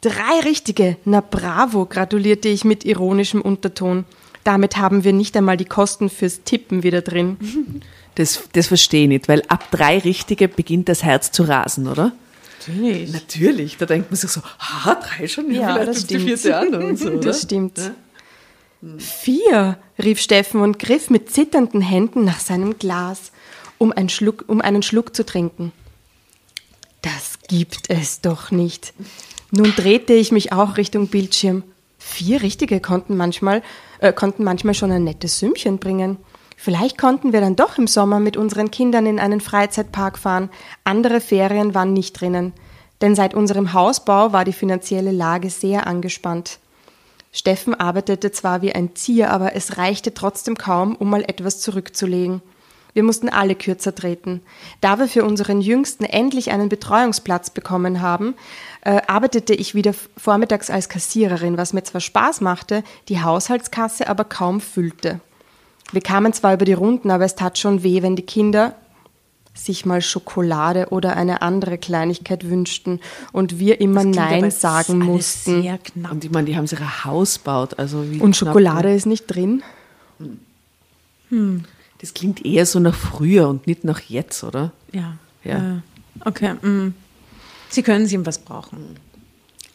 Drei 0.00 0.40
richtige. 0.44 0.96
Na 1.04 1.20
bravo, 1.20 1.86
gratulierte 1.86 2.48
ich 2.48 2.64
mit 2.64 2.84
ironischem 2.84 3.40
Unterton. 3.40 4.04
Damit 4.44 4.76
haben 4.76 5.02
wir 5.04 5.12
nicht 5.12 5.36
einmal 5.36 5.56
die 5.56 5.64
Kosten 5.64 6.08
fürs 6.10 6.42
Tippen 6.44 6.82
wieder 6.82 7.02
drin. 7.02 7.36
Das, 8.16 8.44
das 8.54 8.68
verstehe 8.68 9.02
ich 9.02 9.08
nicht, 9.08 9.28
weil 9.28 9.42
ab 9.48 9.70
drei 9.70 9.98
Richtige 9.98 10.48
beginnt 10.48 10.88
das 10.88 11.02
Herz 11.02 11.32
zu 11.32 11.42
rasen, 11.42 11.86
oder? 11.86 12.12
Natürlich. 12.66 13.12
Natürlich, 13.12 13.76
da 13.76 13.84
denkt 13.84 14.10
man 14.10 14.16
sich 14.16 14.30
so, 14.30 14.40
ah, 14.58 14.94
drei 14.94 15.28
schon, 15.28 15.50
Ja, 15.52 15.74
vielleicht 15.74 15.88
das 15.88 15.96
ist 15.98 16.08
die 16.10 16.14
stimmt. 16.14 16.40
vierte 16.40 16.56
an 16.56 16.74
und 16.76 16.98
so, 16.98 17.08
oder? 17.10 17.20
Das 17.20 17.42
stimmt. 17.42 17.78
Vier, 18.96 19.76
rief 20.02 20.18
Steffen 20.18 20.62
und 20.62 20.78
griff 20.78 21.10
mit 21.10 21.30
zitternden 21.30 21.82
Händen 21.82 22.24
nach 22.24 22.40
seinem 22.40 22.78
Glas, 22.78 23.32
um 23.76 23.92
einen 23.92 24.08
Schluck, 24.08 24.44
um 24.46 24.62
einen 24.62 24.82
Schluck 24.82 25.14
zu 25.14 25.26
trinken. 25.26 25.72
Das 27.02 27.38
gibt 27.48 27.90
es 27.90 28.22
doch 28.22 28.50
nicht. 28.50 28.94
Nun 29.50 29.72
drehte 29.76 30.12
ich 30.12 30.32
mich 30.32 30.52
auch 30.52 30.76
Richtung 30.76 31.08
Bildschirm. 31.08 31.62
Vier 31.98 32.42
Richtige 32.42 32.80
konnten 32.80 33.16
manchmal, 33.16 33.62
äh, 34.00 34.12
konnten 34.12 34.44
manchmal 34.44 34.74
schon 34.74 34.90
ein 34.90 35.04
nettes 35.04 35.38
Sümmchen 35.38 35.78
bringen. 35.78 36.18
Vielleicht 36.56 36.98
konnten 36.98 37.32
wir 37.32 37.40
dann 37.40 37.56
doch 37.56 37.78
im 37.78 37.86
Sommer 37.86 38.18
mit 38.18 38.36
unseren 38.36 38.70
Kindern 38.70 39.06
in 39.06 39.20
einen 39.20 39.40
Freizeitpark 39.40 40.18
fahren. 40.18 40.50
Andere 40.84 41.20
Ferien 41.20 41.74
waren 41.74 41.92
nicht 41.92 42.20
drinnen. 42.20 42.54
Denn 43.00 43.14
seit 43.14 43.34
unserem 43.34 43.72
Hausbau 43.72 44.32
war 44.32 44.44
die 44.44 44.54
finanzielle 44.54 45.12
Lage 45.12 45.50
sehr 45.50 45.86
angespannt. 45.86 46.58
Steffen 47.30 47.74
arbeitete 47.74 48.32
zwar 48.32 48.62
wie 48.62 48.74
ein 48.74 48.96
Zier, 48.96 49.30
aber 49.30 49.54
es 49.54 49.76
reichte 49.76 50.14
trotzdem 50.14 50.56
kaum, 50.56 50.96
um 50.96 51.10
mal 51.10 51.22
etwas 51.22 51.60
zurückzulegen. 51.60 52.40
Wir 52.96 53.02
mussten 53.02 53.28
alle 53.28 53.54
kürzer 53.54 53.94
treten. 53.94 54.40
Da 54.80 54.98
wir 54.98 55.06
für 55.06 55.22
unseren 55.22 55.60
Jüngsten 55.60 56.04
endlich 56.04 56.50
einen 56.50 56.70
Betreuungsplatz 56.70 57.50
bekommen 57.50 58.00
haben, 58.00 58.32
äh, 58.80 59.02
arbeitete 59.06 59.52
ich 59.52 59.74
wieder 59.74 59.92
vormittags 60.16 60.70
als 60.70 60.88
Kassiererin, 60.88 61.58
was 61.58 61.74
mir 61.74 61.82
zwar 61.84 62.00
Spaß 62.00 62.40
machte, 62.40 62.82
die 63.10 63.20
Haushaltskasse 63.20 64.08
aber 64.08 64.24
kaum 64.24 64.62
füllte. 64.62 65.20
Wir 65.92 66.00
kamen 66.00 66.32
zwar 66.32 66.54
über 66.54 66.64
die 66.64 66.72
Runden, 66.72 67.10
aber 67.10 67.26
es 67.26 67.34
tat 67.34 67.58
schon 67.58 67.82
weh, 67.82 68.00
wenn 68.00 68.16
die 68.16 68.22
Kinder 68.24 68.74
sich 69.52 69.84
mal 69.84 70.00
Schokolade 70.00 70.86
oder 70.88 71.16
eine 71.18 71.42
andere 71.42 71.76
Kleinigkeit 71.76 72.48
wünschten 72.48 73.00
und 73.30 73.58
wir 73.58 73.78
immer 73.78 74.04
Nein 74.04 74.50
sagen 74.50 75.02
alles 75.02 75.06
mussten. 75.06 75.60
Sehr 75.62 75.76
knapp. 75.76 76.12
Und 76.12 76.24
ich 76.24 76.30
meine, 76.30 76.46
die 76.46 76.56
haben 76.56 76.66
sich 76.66 76.80
ein 76.80 77.04
Haus 77.04 77.34
gebaut. 77.40 77.78
Also 77.78 78.10
wie 78.10 78.20
Und 78.20 78.34
knapp- 78.34 78.36
Schokolade 78.36 78.94
ist 78.94 79.04
nicht 79.04 79.26
drin. 79.26 79.62
Das 82.00 82.14
klingt 82.14 82.44
eher 82.44 82.66
so 82.66 82.78
nach 82.78 82.94
früher 82.94 83.48
und 83.48 83.66
nicht 83.66 83.84
nach 83.84 84.00
jetzt, 84.00 84.44
oder? 84.44 84.72
Ja. 84.92 85.16
Ja. 85.44 85.76
Äh, 85.76 85.80
okay. 86.24 86.54
mm. 86.54 86.94
Sie 87.68 87.82
können 87.82 88.06
sie 88.06 88.14
ihm 88.14 88.26
was 88.26 88.38
brauchen. 88.38 88.96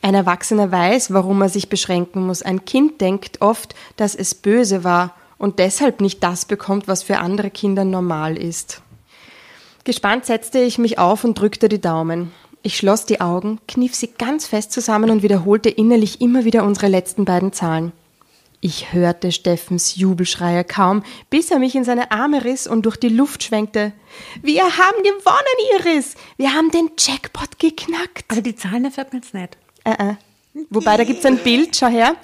Ein 0.01 0.15
Erwachsener 0.15 0.71
weiß, 0.71 1.13
warum 1.13 1.41
er 1.41 1.49
sich 1.49 1.69
beschränken 1.69 2.25
muss. 2.25 2.41
Ein 2.41 2.65
Kind 2.65 3.01
denkt 3.01 3.41
oft, 3.41 3.75
dass 3.97 4.15
es 4.15 4.33
böse 4.33 4.83
war 4.83 5.15
und 5.37 5.59
deshalb 5.59 6.01
nicht 6.01 6.23
das 6.23 6.45
bekommt, 6.45 6.87
was 6.87 7.03
für 7.03 7.19
andere 7.19 7.51
Kinder 7.51 7.85
normal 7.85 8.37
ist. 8.37 8.81
Gespannt 9.83 10.25
setzte 10.25 10.59
ich 10.59 10.77
mich 10.77 10.99
auf 10.99 11.23
und 11.23 11.39
drückte 11.39 11.69
die 11.69 11.81
Daumen. 11.81 12.31
Ich 12.63 12.77
schloss 12.77 13.05
die 13.05 13.21
Augen, 13.21 13.59
kniff 13.67 13.95
sie 13.95 14.09
ganz 14.15 14.45
fest 14.45 14.71
zusammen 14.71 15.09
und 15.09 15.23
wiederholte 15.23 15.69
innerlich 15.69 16.21
immer 16.21 16.45
wieder 16.45 16.63
unsere 16.63 16.87
letzten 16.87 17.25
beiden 17.25 17.53
Zahlen. 17.53 17.91
Ich 18.63 18.93
hörte 18.93 19.31
Steffens 19.31 19.95
Jubelschreie 19.95 20.63
kaum, 20.63 21.01
bis 21.31 21.49
er 21.49 21.57
mich 21.57 21.73
in 21.75 21.83
seine 21.83 22.11
Arme 22.11 22.45
riss 22.45 22.67
und 22.67 22.85
durch 22.85 22.95
die 22.95 23.09
Luft 23.09 23.41
schwenkte. 23.41 23.91
Wir 24.43 24.61
haben 24.61 25.01
gewonnen, 25.01 25.79
Iris! 25.79 26.13
Wir 26.37 26.53
haben 26.53 26.69
den 26.69 26.91
Jackpot 26.95 27.57
geknackt! 27.57 28.25
Aber 28.27 28.41
die 28.41 28.55
Zahlen 28.55 28.85
erfährt 28.85 29.13
man 29.13 29.23
jetzt 29.23 29.33
nicht. 29.33 29.57
Äh, 29.83 30.11
äh. 30.11 30.15
Wobei, 30.69 30.95
da 30.95 31.05
gibt's 31.05 31.25
ein 31.25 31.39
Bild, 31.39 31.75
schau 31.75 31.87
her. 31.87 32.15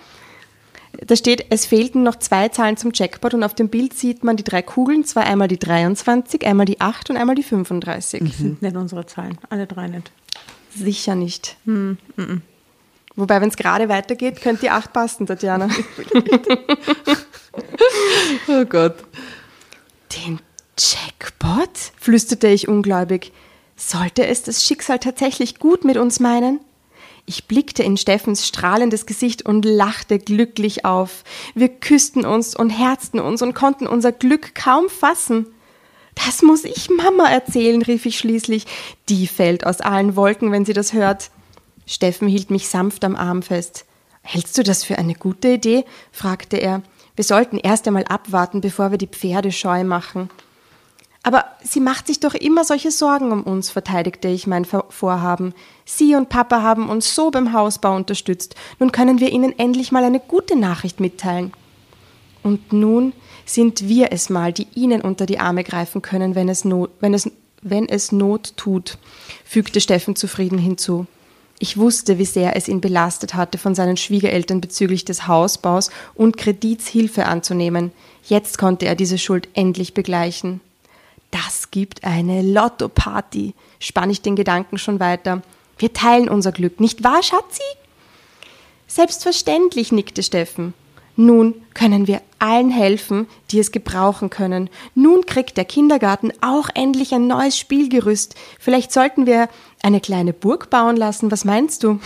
Da 1.06 1.15
steht, 1.15 1.48
es 1.50 1.65
fehlten 1.65 2.03
noch 2.03 2.17
zwei 2.17 2.50
Zahlen 2.50 2.77
zum 2.77 2.91
Jackpot 2.94 3.34
und 3.34 3.44
auf 3.44 3.56
dem 3.56 3.70
Bild 3.70 3.96
sieht 3.96 4.24
man 4.24 4.38
die 4.38 4.44
drei 4.44 4.62
Kugeln, 4.62 5.06
zwar 5.06 5.25
einmal 5.25 5.48
die 5.48 5.58
23, 5.58 6.46
einmal 6.46 6.67
die 6.67 6.79
8 6.79 7.10
und 7.10 7.17
einmal 7.17 7.36
die 7.36 7.44
35. 7.44 8.22
Das 8.24 8.38
sind 8.38 8.62
nicht 8.62 8.75
unsere 8.75 9.08
Zahlen. 9.08 9.39
Alle 9.50 9.65
drei 9.65 9.88
nicht. 9.88 10.12
Sicher 10.75 11.15
nicht. 11.15 11.58
Wobei, 13.17 13.41
wenn 13.41 13.50
es 13.50 13.57
gerade 13.57 13.89
weitergeht, 13.89 14.41
könnte 14.41 14.62
die 14.62 14.69
8 14.69 14.93
passen, 14.93 15.25
Tatjana. 15.25 15.67
Oh 18.47 18.65
Gott. 18.65 18.97
Den 20.15 20.39
Jackpot? 20.77 21.71
flüsterte 22.00 22.47
ich 22.47 22.67
ungläubig. 22.67 23.31
Sollte 23.75 24.27
es 24.27 24.43
das 24.43 24.63
Schicksal 24.63 25.00
tatsächlich 25.00 25.57
gut 25.57 25.83
mit 25.83 25.97
uns 25.97 26.19
meinen? 26.19 26.59
Ich 27.25 27.45
blickte 27.47 27.81
in 27.81 27.97
Steffens 27.97 28.47
strahlendes 28.47 29.07
Gesicht 29.07 29.43
und 29.43 29.65
lachte 29.65 30.19
glücklich 30.19 30.86
auf. 30.86 31.24
Wir 31.55 31.69
küssten 31.69 32.25
uns 32.25 32.55
und 32.55 32.69
herzten 32.69 33.19
uns 33.19 33.41
und 33.41 33.55
konnten 33.55 33.88
unser 33.88 34.12
Glück 34.12 34.53
kaum 34.53 34.88
fassen. 34.89 35.47
Das 36.13 36.41
muss 36.41 36.63
ich 36.63 36.89
Mama 36.89 37.27
erzählen, 37.27 37.81
rief 37.81 38.05
ich 38.05 38.17
schließlich. 38.19 38.65
Die 39.09 39.27
fällt 39.27 39.65
aus 39.65 39.81
allen 39.81 40.15
Wolken, 40.15 40.51
wenn 40.51 40.65
sie 40.65 40.74
das 40.74 40.93
hört. 40.93 41.31
Steffen 41.88 42.27
hielt 42.27 42.51
mich 42.51 42.67
sanft 42.67 43.03
am 43.03 43.15
Arm 43.15 43.41
fest. 43.41 43.86
Hältst 44.22 44.58
du 44.58 44.63
das 44.63 44.84
für 44.84 44.98
eine 45.00 45.15
gute 45.15 45.53
Idee? 45.53 45.86
fragte 46.12 46.58
er. 46.58 46.84
Wir 47.15 47.24
sollten 47.24 47.58
erst 47.58 47.88
einmal 47.88 48.03
abwarten, 48.03 48.62
bevor 48.62 48.91
wir 48.91 48.98
die 49.00 49.08
Pferde 49.08 49.51
scheu 49.51 49.84
machen. 49.84 50.29
Aber 51.24 51.46
sie 51.63 51.79
macht 51.79 52.08
sich 52.08 52.20
doch 52.20 52.36
immer 52.36 52.63
solche 52.63 52.91
Sorgen 52.91 53.32
um 53.32 53.44
uns, 53.44 53.70
verteidigte 53.70 54.27
ich 54.27 54.48
mein 54.48 54.65
Vor- 54.65 54.86
Vorhaben. 54.89 55.53
Sie 55.84 56.15
und 56.15 56.29
Papa 56.29 56.62
haben 56.62 56.89
uns 56.89 57.15
so 57.15 57.32
beim 57.32 57.53
Hausbau 57.53 57.96
unterstützt. 57.96 58.56
Nun 58.79 58.91
können 58.91 59.20
wir 59.20 59.32
ihnen 59.32 59.58
endlich 59.58 59.91
mal 59.91 60.03
eine 60.03 60.20
gute 60.20 60.58
Nachricht 60.58 61.00
mitteilen. 61.00 61.51
Und 62.44 62.72
nun 62.72 63.13
sind 63.46 63.88
wir 63.88 64.12
es 64.12 64.29
mal, 64.29 64.53
die 64.53 64.67
ihnen 64.75 65.01
unter 65.01 65.25
die 65.25 65.39
Arme 65.39 65.63
greifen 65.63 66.01
können, 66.01 66.36
wenn 66.36 66.50
es 66.50 66.63
Not, 66.63 66.91
wenn 67.00 67.13
es, 67.13 67.29
wenn 67.62 67.89
es 67.89 68.12
Not 68.12 68.56
tut, 68.56 68.98
fügte 69.44 69.82
Steffen 69.82 70.15
zufrieden 70.15 70.58
hinzu. 70.60 71.08
Ich 71.59 71.77
wusste, 71.77 72.19
wie 72.19 72.25
sehr 72.25 72.55
es 72.55 72.67
ihn 72.67 72.81
belastet 72.81 73.33
hatte, 73.33 73.57
von 73.57 73.73
seinen 73.73 73.97
Schwiegereltern 73.97 74.61
bezüglich 74.61 75.05
des 75.05 75.27
Hausbaus 75.27 75.89
und 76.13 76.37
Kredits 76.37 76.87
Hilfe 76.87 77.25
anzunehmen. 77.25 77.91
Jetzt 78.23 78.57
konnte 78.57 78.85
er 78.85 78.95
diese 78.95 79.17
Schuld 79.17 79.47
endlich 79.53 79.93
begleichen. 79.93 80.61
Das 81.31 81.71
gibt 81.71 82.03
eine 82.03 82.41
Lotto-Party, 82.41 83.53
spann 83.79 84.09
ich 84.09 84.21
den 84.21 84.35
Gedanken 84.35 84.77
schon 84.77 84.99
weiter. 84.99 85.41
Wir 85.77 85.93
teilen 85.93 86.29
unser 86.29 86.51
Glück, 86.51 86.79
nicht 86.79 87.03
wahr, 87.03 87.23
Schatzi? 87.23 87.63
Selbstverständlich, 88.87 89.91
nickte 89.91 90.23
Steffen. 90.23 90.73
Nun 91.17 91.55
können 91.74 92.07
wir 92.07 92.21
allen 92.39 92.69
helfen, 92.69 93.27
die 93.51 93.59
es 93.59 93.71
gebrauchen 93.71 94.29
können. 94.29 94.69
Nun 94.95 95.25
kriegt 95.25 95.57
der 95.57 95.65
Kindergarten 95.65 96.31
auch 96.41 96.69
endlich 96.74 97.13
ein 97.13 97.27
neues 97.27 97.57
Spielgerüst. 97.57 98.36
Vielleicht 98.59 98.93
sollten 98.93 99.25
wir 99.25 99.50
eine 99.81 100.00
kleine 100.00 100.33
Burg 100.33 100.69
bauen 100.69 100.95
lassen. 100.95 101.31
Was 101.31 101.43
meinst 101.43 101.83
du? 101.83 102.00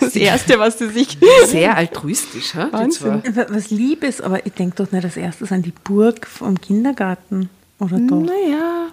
Das 0.00 0.16
Erste, 0.16 0.58
was 0.58 0.78
sie 0.78 0.88
sich... 0.88 1.16
Sehr 1.46 1.76
altruistisch, 1.76 2.54
ha? 2.54 2.68
Wahnsinn. 2.72 3.22
Was 3.48 3.70
lieb 3.70 4.02
ist, 4.02 4.20
aber 4.20 4.44
ich 4.44 4.52
denke 4.52 4.84
doch 4.84 4.90
nicht 4.90 5.04
als 5.04 5.16
erstes 5.16 5.52
an 5.52 5.62
die 5.62 5.72
Burg 5.84 6.26
vom 6.26 6.60
Kindergarten. 6.60 7.48
Oder 7.78 7.98
doch? 7.98 8.20
Naja, 8.20 8.88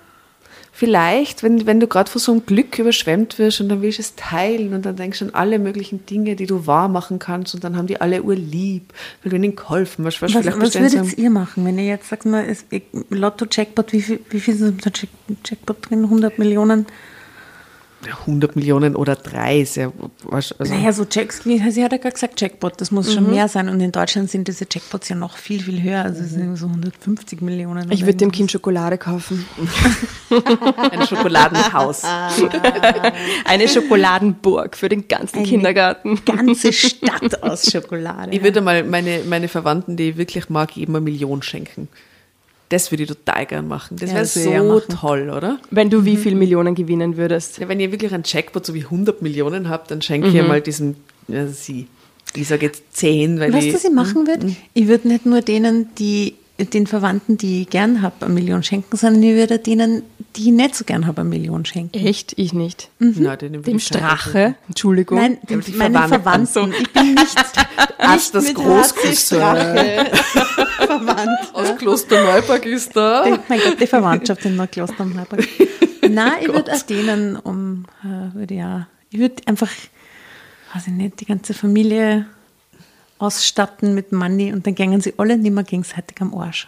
vielleicht, 0.79 1.43
wenn, 1.43 1.65
wenn 1.65 1.81
du 1.81 1.87
gerade 1.87 2.09
von 2.09 2.21
so 2.21 2.31
einem 2.31 2.45
Glück 2.45 2.79
überschwemmt 2.79 3.37
wirst 3.37 3.59
und 3.59 3.67
dann 3.67 3.81
willst 3.81 3.97
du 3.97 4.01
es 4.01 4.15
teilen 4.15 4.73
und 4.73 4.85
dann 4.85 4.95
denkst 4.95 5.19
du 5.19 5.25
an 5.25 5.33
alle 5.33 5.59
möglichen 5.59 6.05
Dinge, 6.05 6.37
die 6.37 6.45
du 6.45 6.67
wahr 6.67 6.87
machen 6.87 7.19
kannst 7.19 7.53
und 7.53 7.65
dann 7.65 7.75
haben 7.75 7.87
die 7.87 7.99
alle 7.99 8.23
urlieb, 8.23 8.93
weil 9.21 9.31
du 9.31 9.35
ihnen 9.35 9.57
geholfen 9.57 10.05
hast. 10.05 10.21
Was, 10.21 10.33
was 10.33 10.45
so 10.71 10.79
würdet 10.79 11.17
ihr 11.17 11.29
machen, 11.31 11.65
wenn 11.65 11.77
ihr 11.77 11.85
jetzt 11.85 12.07
sagt, 12.07 12.25
mal, 12.25 12.45
Lotto-Jackpot, 13.09 13.91
wie 13.91 14.01
viel, 14.01 14.19
wie 14.29 14.39
viel 14.39 14.55
sind 14.55 14.85
im 14.85 14.91
Jack, 14.95 15.09
Jackpot 15.43 15.89
drin? 15.89 16.05
100 16.05 16.39
Millionen? 16.39 16.85
Ja, 18.07 18.17
100 18.21 18.55
Millionen 18.55 18.95
oder 18.95 19.17
drei, 19.17 19.59
ist 19.59 19.75
ja, 19.75 19.91
also, 20.31 20.55
Naja, 20.59 20.93
so 20.93 21.05
Jacks, 21.11 21.45
wie 21.45 21.57
sie 21.69 21.83
hat 21.83 21.91
ja 21.91 21.97
gerade 21.97 22.13
gesagt, 22.13 22.39
Jackpot, 22.39 22.79
das 22.79 22.91
muss 22.91 23.09
Mhm. 23.09 23.13
schon 23.13 23.29
mehr 23.31 23.49
sein. 23.49 23.67
Und 23.67 23.81
in 23.81 23.91
Deutschland 23.91 24.29
sind 24.29 24.47
diese 24.47 24.65
Jackpots 24.71 25.09
ja 25.09 25.17
noch 25.17 25.35
viel, 25.35 25.61
viel 25.61 25.83
höher. 25.83 26.03
Also 26.03 26.23
es 26.23 26.29
sind 26.31 26.55
so 26.55 26.67
150 26.67 27.41
Millionen. 27.41 27.91
Ich 27.91 28.01
würde 28.05 28.13
dem. 28.17 28.31
Kind 28.31 28.51
Schokolade 28.51 28.97
kaufen. 28.97 29.45
ein 30.91 31.05
Schokoladenhaus. 31.07 32.03
Eine 33.45 33.67
Schokoladenburg 33.67 34.77
für 34.77 34.87
den 34.89 35.07
ganzen 35.07 35.43
Kindergarten. 35.43 36.21
ganze 36.25 36.71
Stadt 36.73 37.43
aus 37.43 37.69
Schokolade. 37.69 38.31
Ich 38.31 38.43
würde 38.43 38.61
mal 38.61 38.83
meine, 38.83 39.21
meine 39.27 39.47
Verwandten, 39.47 39.97
die 39.97 40.09
ich 40.11 40.17
wirklich 40.17 40.49
mag, 40.49 40.71
jedem 40.75 40.95
eine 40.95 41.03
Million 41.03 41.41
schenken. 41.41 41.87
Das 42.69 42.91
würde 42.91 43.03
ich 43.03 43.09
total 43.09 43.45
gern 43.47 43.67
machen. 43.67 43.97
Das 43.97 44.09
Ja, 44.11 44.15
wäre 44.17 44.25
so 44.25 44.75
machen. 44.75 44.83
toll, 44.99 45.29
oder? 45.35 45.59
Wenn 45.71 45.89
du 45.89 46.05
wie 46.05 46.17
viel 46.17 46.35
Millionen 46.35 46.75
gewinnen 46.75 47.17
würdest. 47.17 47.57
Ja, 47.57 47.67
wenn 47.67 47.79
ihr 47.79 47.91
wirklich 47.91 48.13
einen 48.13 48.23
Jackpot 48.25 48.65
so 48.65 48.73
wie 48.75 48.83
100 48.83 49.21
Millionen 49.23 49.69
habt, 49.69 49.89
dann 49.91 50.01
schenke 50.01 50.27
ich 50.27 50.47
mal 50.47 50.61
diesem, 50.61 50.95
ja, 51.27 51.47
sie. 51.47 51.87
Ich 52.35 52.47
sage 52.47 52.67
jetzt 52.67 52.83
10, 52.95 53.39
weil 53.39 53.51
Weißt 53.51 53.65
ich, 53.65 53.71
du, 53.71 53.77
was 53.77 53.83
ich 53.85 53.91
machen 53.91 54.27
würde? 54.27 54.55
Ich 54.75 54.87
würde 54.87 55.07
nicht 55.07 55.25
nur 55.25 55.41
denen, 55.41 55.89
die 55.95 56.35
den 56.73 56.87
Verwandten, 56.87 57.37
die 57.37 57.61
ich 57.63 57.69
gern 57.69 58.01
habe, 58.01 58.25
eine 58.25 58.33
Million 58.33 58.63
schenken, 58.63 58.97
sondern 58.97 59.23
ich 59.23 59.33
würde 59.33 59.59
denen, 59.59 60.03
die 60.35 60.41
ich 60.49 60.51
nicht 60.51 60.75
so 60.75 60.83
gern 60.83 61.07
habe, 61.07 61.21
eine 61.21 61.29
Million 61.29 61.65
schenken. 61.65 61.97
Echt? 62.05 62.33
Ich 62.37 62.53
nicht. 62.53 62.89
Den 62.99 63.15
würde 63.15 63.47
Dem 63.61 63.79
schon 63.79 63.97
Strache, 63.97 64.55
Entschuldigung. 64.67 65.17
Nein, 65.17 65.37
Ja, 65.47 65.55
aber 65.55 65.63
die 65.65 65.71
meine 65.71 65.97
Verwandten. 66.07 66.47
Verwandten. 66.47 66.81
Ich 66.81 66.93
bin 66.93 67.13
nicht, 67.15 67.35
Ach, 67.97 68.19
das. 68.31 69.23
Strache 69.25 70.11
verwandt. 70.89 71.53
Aus 71.53 71.77
Klosterneuburg 71.77 72.65
ist 72.65 72.95
da. 72.95 73.39
Mein 73.47 73.59
Gott, 73.59 73.79
die 73.79 73.87
Verwandtschaft 73.87 74.45
in 74.45 74.55
Neukloster 74.55 75.01
am 75.01 75.13
Neuburg. 75.13 75.47
Nein, 76.09 76.33
ich 76.41 76.47
würde 76.47 76.73
auch 76.73 76.81
denen 76.81 77.35
um, 77.35 77.85
äh, 78.03 78.35
würde 78.35 78.55
ja, 78.55 78.87
ich 79.11 79.19
würde 79.19 79.35
einfach, 79.45 79.69
weiß 80.73 80.87
ich 80.87 80.93
nicht, 80.93 81.19
die 81.19 81.25
ganze 81.25 81.53
Familie 81.53 82.25
ausstatten 83.19 83.93
mit 83.93 84.11
Money 84.11 84.53
und 84.53 84.65
dann 84.65 84.75
gingen 84.75 85.01
sie 85.01 85.13
alle 85.17 85.37
nicht 85.37 85.53
mehr 85.53 85.63
gegenseitig 85.63 86.19
am 86.21 86.33
Arsch. 86.33 86.67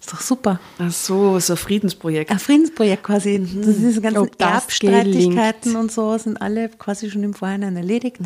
Ist 0.00 0.12
doch 0.12 0.20
super. 0.20 0.60
Ach 0.78 0.92
so, 0.92 1.40
so 1.40 1.54
ein 1.54 1.56
Friedensprojekt. 1.56 2.30
Ein 2.30 2.38
Friedensprojekt 2.38 3.02
quasi. 3.02 3.40
Das 3.40 3.66
ist 3.66 3.80
diese 3.80 4.00
ganzen 4.00 4.30
Erbstreitigkeiten 4.38 5.74
und 5.74 5.90
so 5.90 6.16
sind 6.18 6.40
alle 6.40 6.68
quasi 6.68 7.10
schon 7.10 7.24
im 7.24 7.34
Vorhinein 7.34 7.76
erledigt. 7.76 8.18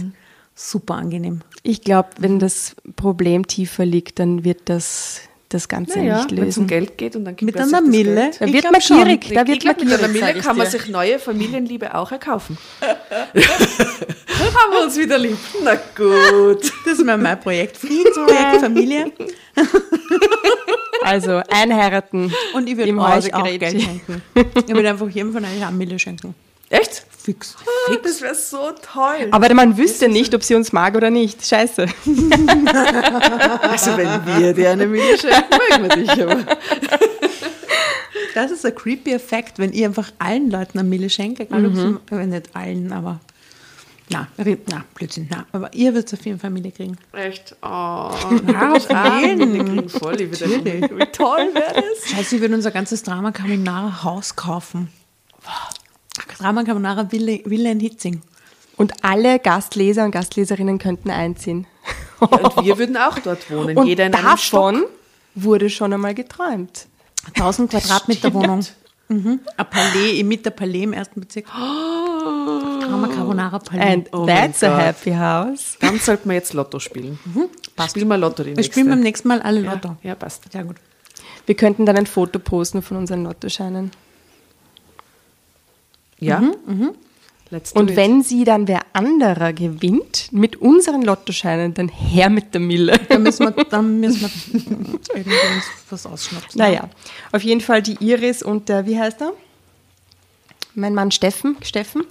Super 0.55 0.97
angenehm. 0.97 1.41
Ich 1.63 1.81
glaube, 1.81 2.11
wenn 2.19 2.39
das 2.39 2.77
Problem 2.97 3.47
tiefer 3.47 3.87
liegt, 3.87 4.19
dann 4.19 4.45
wird 4.45 4.61
das 4.67 5.23
das 5.55 5.69
Ganze 5.69 5.99
Naja, 5.99 6.25
nicht 6.25 6.37
wenn 6.37 6.49
es 6.49 6.57
um 6.57 6.65
lösen. 6.65 6.67
Geld 6.67 6.99
geht 6.99 7.17
und 7.17 7.25
dann 7.25 7.37
gibt 7.37 7.47
Mit 7.47 7.57
er 7.57 7.65
einer 7.65 7.81
Mille. 7.81 8.31
Da 8.39 8.47
wird 8.47 8.65
man 8.65 8.81
gierig. 8.81 9.29
Da 9.35 9.47
wird 9.47 9.65
man 9.65 9.77
mit 9.77 9.93
einer 9.93 10.09
Mille 10.09 10.35
kann 10.35 10.57
man 10.57 10.67
sich 10.67 10.89
neue 10.89 11.19
Familienliebe 11.19 11.95
auch 11.95 12.11
erkaufen. 12.13 12.59
Haben 12.81 14.73
wir 14.73 14.85
uns 14.85 14.99
wieder 14.99 15.19
lieb. 15.19 15.39
Na 15.63 15.75
gut. 15.75 16.73
Das 16.85 16.99
ist 16.99 17.05
mein 17.05 17.41
Projekt. 17.41 17.77
Friedensprojekt 17.77 18.61
Familie. 18.61 19.13
Also 21.05 21.43
einheiraten. 21.51 22.33
Und 22.55 22.69
ich 22.69 22.77
würde 22.77 22.97
euch 22.97 23.35
auch. 23.35 23.45
Geld 23.45 23.83
schenken. 23.83 24.23
Ich 24.35 24.69
würde 24.69 24.91
einfach 24.91 25.09
jedem 25.09 25.33
von 25.33 25.45
euch 25.45 25.67
eine 25.67 25.77
Mille 25.77 25.99
schenken. 25.99 26.35
Echt? 26.73 27.05
Fix. 27.23 27.55
Ah, 27.89 27.95
Das 28.03 28.21
wäre 28.23 28.35
so 28.35 28.73
toll. 28.93 29.29
Aber 29.31 29.53
man 29.55 29.77
wüsste 29.77 30.09
nicht, 30.09 30.35
ob 30.35 30.43
sie 30.43 30.55
uns 30.55 30.73
mag 30.73 30.97
oder 30.97 31.11
nicht. 31.11 31.47
Scheiße. 31.47 31.87
Also 33.63 33.97
wenn 33.97 34.27
wir 34.27 34.53
dir 34.55 34.71
eine 34.71 34.87
Mille 34.87 35.17
schenken, 35.19 35.55
mögen 35.71 35.83
wir 35.83 35.97
dich 35.97 36.11
aber. 36.23 36.45
Das 38.35 38.51
ist 38.51 38.65
ein 38.67 38.75
creepy 38.75 39.13
Effekt, 39.13 39.59
wenn 39.59 39.73
ihr 39.73 39.87
einfach 39.87 40.11
allen 40.19 40.51
Leuten 40.51 40.79
eine 40.79 40.89
Mille 40.89 41.11
schenkt. 41.11 41.41
Egal, 41.41 41.67
ob 41.67 41.75
sie, 41.77 41.97
äh, 42.15 42.27
nicht 42.27 42.55
allen, 42.57 42.93
aber. 42.93 43.21
Na, 44.09 44.29
na, 44.37 44.85
Blödsinn, 44.95 45.29
na. 45.31 45.47
Aber 45.53 45.73
ihr 45.75 45.95
würdet 45.95 46.13
auf 46.15 46.25
jeden 46.27 46.39
Fall 46.39 46.51
Mille 46.51 46.71
kriegen. 46.71 46.97
Echt? 47.13 47.55
Oh. 47.63 47.67
Ja, 47.67 48.73
auf 48.73 48.89
jeden. 49.23 49.55
wir 49.55 49.65
kriegen 49.65 49.89
voll 49.89 50.15
Liebe. 50.15 50.33
Wie 50.39 51.07
toll 51.13 51.51
wäre 51.55 51.75
das? 51.75 52.11
Scheiße, 52.11 52.37
ich 52.37 52.41
würde 52.41 52.55
unser 52.55 52.71
ganzes 52.71 53.03
Drama 53.03 53.31
Carbonara 53.33 54.03
Haus 54.05 54.35
kaufen. 54.37 54.89
Drama 56.39 56.65
Carbonara 56.65 57.11
Villa, 57.11 57.71
in 57.71 57.81
Hitzing. 57.81 58.23
Und 58.77 58.93
alle 59.05 59.39
Gastleser 59.39 60.05
und 60.05 60.13
Gastleserinnen 60.13 60.79
könnten 60.79 61.11
einziehen. 61.11 61.67
Und 62.21 62.65
wir 62.65 62.79
würden 62.79 62.97
auch 62.97 63.19
dort 63.19 63.51
wohnen. 63.51 63.77
Und 63.77 63.87
Jeder 63.87 64.07
in 64.07 64.15
einem 64.15 64.25
davon 64.25 64.77
Stock. 64.77 64.91
wurde 65.35 65.71
schon 65.71 65.93
einmal 65.93 66.15
geträumt. 66.15 66.87
1000 67.35 67.71
Quadratmeter. 67.71 68.33
Wohnung. 68.35 68.65
Mhm. 69.09 69.41
Ein 69.57 69.71
Palais, 69.71 70.19
im 70.21 70.29
Mitte 70.29 70.51
Palais 70.51 70.85
im 70.85 70.93
ersten 70.93 71.21
Bezirk. 71.21 71.47
Drama 71.47 73.09
Carbonara 73.09 73.59
Palais. 73.59 73.93
And 73.93 74.09
Oh 74.13 74.25
that's 74.27 74.63
a 74.63 74.77
happy 74.77 75.13
house. 75.13 75.77
Dann 75.81 75.99
sollten 75.99 76.29
wir 76.29 76.35
jetzt 76.37 76.55
Lotto 76.55 76.79
spielen. 76.79 77.19
Spielen 77.89 78.09
wir 78.09 78.17
Lotto 78.17 78.43
die 78.43 78.57
Wir 78.57 78.65
spielen 78.65 78.89
beim 78.89 79.01
nächsten 79.01 79.29
Mal 79.29 79.43
alle 79.43 79.61
Lotto. 79.61 79.89
ja, 80.03 80.11
ja, 80.11 80.15
passt. 80.15 80.51
Sehr 80.51 80.65
gut. 80.65 80.77
Wir 81.47 81.57
könnten 81.57 81.85
dann 81.87 81.97
ein 81.97 82.07
Foto 82.07 82.39
posten 82.39 82.83
von 82.83 82.97
unseren 82.97 83.25
Lottoscheinen. 83.25 83.91
Ja? 86.27 86.43
Let's 87.53 87.75
do 87.75 87.81
Und 87.81 87.97
wenn 87.97 88.23
sie 88.23 88.45
dann 88.45 88.67
wer 88.67 88.81
anderer 88.95 89.53
gewinnt 89.53 90.29
mit 90.33 90.57
unseren 90.57 91.03
Lottoscheinen, 91.03 91.75
dann 91.75 91.89
her 91.89 92.31
mit 92.31 92.55
der 92.55 92.63
Mille. 92.63 92.99
Dann 93.11 93.23
müssen 93.23 93.45
wir, 93.45 93.65
dann 93.71 94.01
müssen 94.01 94.23
wir 94.23 94.31
irgendwie 95.15 95.37
uns 95.55 95.65
was 95.91 96.07
ausschnappen. 96.07 96.49
Naja, 96.55 96.89
auf 97.31 97.43
jeden 97.43 97.61
Fall 97.61 97.83
die 97.83 97.99
Iris 98.01 98.43
und 98.43 98.71
der, 98.71 98.87
wie 98.87 98.99
heißt 98.99 99.21
er? 99.21 99.35
Mein 100.75 100.95
Mann 100.95 101.11
Steffen, 101.11 101.57
Steffen, 101.61 102.05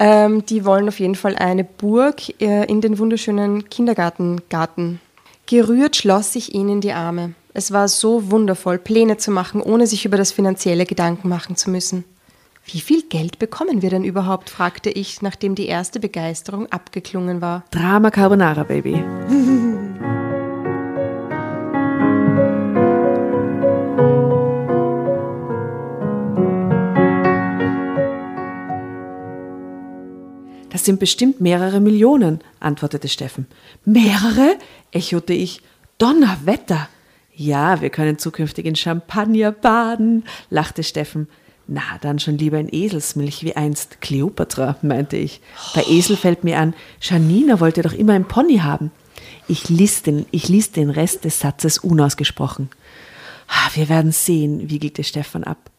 ähm, 0.00 0.44
die 0.44 0.64
wollen 0.64 0.88
auf 0.88 0.98
jeden 0.98 1.14
Fall 1.14 1.36
eine 1.36 1.62
Burg 1.62 2.40
äh, 2.40 2.64
in 2.64 2.80
den 2.80 2.98
wunderschönen 2.98 3.70
Kindergartengarten. 3.70 5.00
Gerührt 5.46 5.94
schloss 5.94 6.34
ich 6.34 6.52
ihn 6.52 6.68
in 6.68 6.80
die 6.80 6.92
Arme. 6.92 7.34
Es 7.54 7.70
war 7.70 7.86
so 7.86 8.32
wundervoll, 8.32 8.78
Pläne 8.78 9.18
zu 9.18 9.30
machen, 9.30 9.62
ohne 9.62 9.86
sich 9.86 10.04
über 10.04 10.16
das 10.16 10.32
Finanzielle 10.32 10.84
Gedanken 10.84 11.28
machen 11.28 11.54
zu 11.54 11.70
müssen. 11.70 12.04
Wie 12.72 12.80
viel 12.80 13.02
Geld 13.02 13.40
bekommen 13.40 13.82
wir 13.82 13.90
denn 13.90 14.04
überhaupt? 14.04 14.48
fragte 14.48 14.90
ich, 14.90 15.22
nachdem 15.22 15.56
die 15.56 15.66
erste 15.66 15.98
Begeisterung 15.98 16.70
abgeklungen 16.70 17.40
war. 17.40 17.64
Drama 17.72 18.10
Carbonara, 18.12 18.62
Baby. 18.62 19.02
Das 30.70 30.84
sind 30.84 31.00
bestimmt 31.00 31.40
mehrere 31.40 31.80
Millionen, 31.80 32.38
antwortete 32.60 33.08
Steffen. 33.08 33.48
Mehrere? 33.84 34.56
echote 34.92 35.32
ich. 35.32 35.60
Donnerwetter! 35.98 36.88
Ja, 37.34 37.80
wir 37.80 37.90
können 37.90 38.18
zukünftig 38.18 38.66
in 38.66 38.76
Champagner 38.76 39.50
baden, 39.50 40.24
lachte 40.50 40.84
Steffen. 40.84 41.26
Na, 41.72 41.82
dann 42.00 42.18
schon 42.18 42.36
lieber 42.36 42.58
in 42.58 42.68
Eselsmilch 42.68 43.44
wie 43.44 43.54
einst 43.54 44.00
Kleopatra, 44.00 44.76
meinte 44.82 45.16
ich. 45.16 45.40
Bei 45.72 45.84
Esel 45.88 46.16
fällt 46.16 46.42
mir 46.42 46.58
an, 46.58 46.74
Janina 47.00 47.60
wollte 47.60 47.82
doch 47.82 47.92
immer 47.92 48.14
ein 48.14 48.26
Pony 48.26 48.58
haben. 48.58 48.90
Ich 49.46 49.68
ließ 49.68 50.02
den, 50.02 50.26
ich 50.32 50.48
ließ 50.48 50.72
den 50.72 50.90
Rest 50.90 51.24
des 51.24 51.38
Satzes 51.38 51.78
unausgesprochen. 51.78 52.70
Ah, 53.46 53.70
Wir 53.74 53.88
werden 53.88 54.10
sehen, 54.10 54.68
wiegelte 54.68 55.04
Stefan 55.04 55.44
ab. 55.44 55.70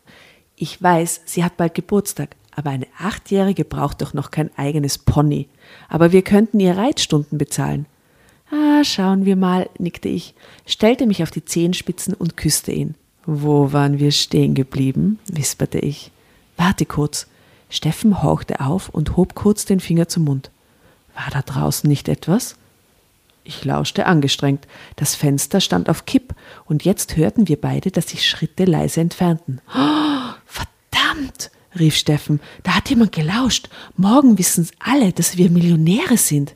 Ich 0.55 0.81
weiß, 0.81 1.23
sie 1.25 1.43
hat 1.43 1.57
bald 1.57 1.75
Geburtstag, 1.75 2.37
aber 2.55 2.69
eine 2.69 2.87
Achtjährige 2.97 3.65
braucht 3.65 4.01
doch 4.01 4.13
noch 4.13 4.31
kein 4.31 4.49
eigenes 4.57 4.97
Pony. 4.97 5.49
Aber 5.89 6.13
wir 6.13 6.21
könnten 6.21 6.61
ihr 6.61 6.77
Reitstunden 6.77 7.37
bezahlen. 7.37 7.85
Ah, 8.49 8.85
schauen 8.85 9.25
wir 9.25 9.35
mal, 9.35 9.69
nickte 9.77 10.07
ich, 10.07 10.35
stellte 10.65 11.05
mich 11.05 11.21
auf 11.21 11.31
die 11.31 11.43
Zehenspitzen 11.43 12.13
und 12.13 12.37
küsste 12.37 12.71
ihn. 12.71 12.95
Wo 13.25 13.71
waren 13.71 13.99
wir 13.99 14.11
stehen 14.11 14.55
geblieben? 14.55 15.19
wisperte 15.27 15.79
ich. 15.79 16.11
Warte 16.57 16.85
kurz. 16.85 17.27
Steffen 17.69 18.21
horchte 18.21 18.59
auf 18.59 18.89
und 18.89 19.15
hob 19.15 19.35
kurz 19.35 19.65
den 19.65 19.79
Finger 19.79 20.07
zum 20.07 20.25
Mund. 20.25 20.51
War 21.15 21.29
da 21.31 21.41
draußen 21.41 21.89
nicht 21.89 22.09
etwas? 22.09 22.55
Ich 23.43 23.63
lauschte 23.65 24.05
angestrengt. 24.05 24.67
Das 24.95 25.15
Fenster 25.15 25.61
stand 25.61 25.89
auf 25.89 26.05
Kipp, 26.05 26.35
und 26.65 26.83
jetzt 26.83 27.17
hörten 27.17 27.47
wir 27.47 27.59
beide, 27.59 27.91
dass 27.91 28.09
sich 28.09 28.27
Schritte 28.27 28.65
leise 28.65 29.01
entfernten. 29.01 29.61
Oh, 29.75 30.33
verdammt! 30.45 31.51
rief 31.79 31.95
Steffen. 31.95 32.39
Da 32.63 32.75
hat 32.75 32.89
jemand 32.89 33.13
gelauscht. 33.13 33.69
Morgen 33.95 34.37
wissen's 34.37 34.71
alle, 34.79 35.13
dass 35.13 35.37
wir 35.37 35.49
Millionäre 35.49 36.17
sind. 36.17 36.55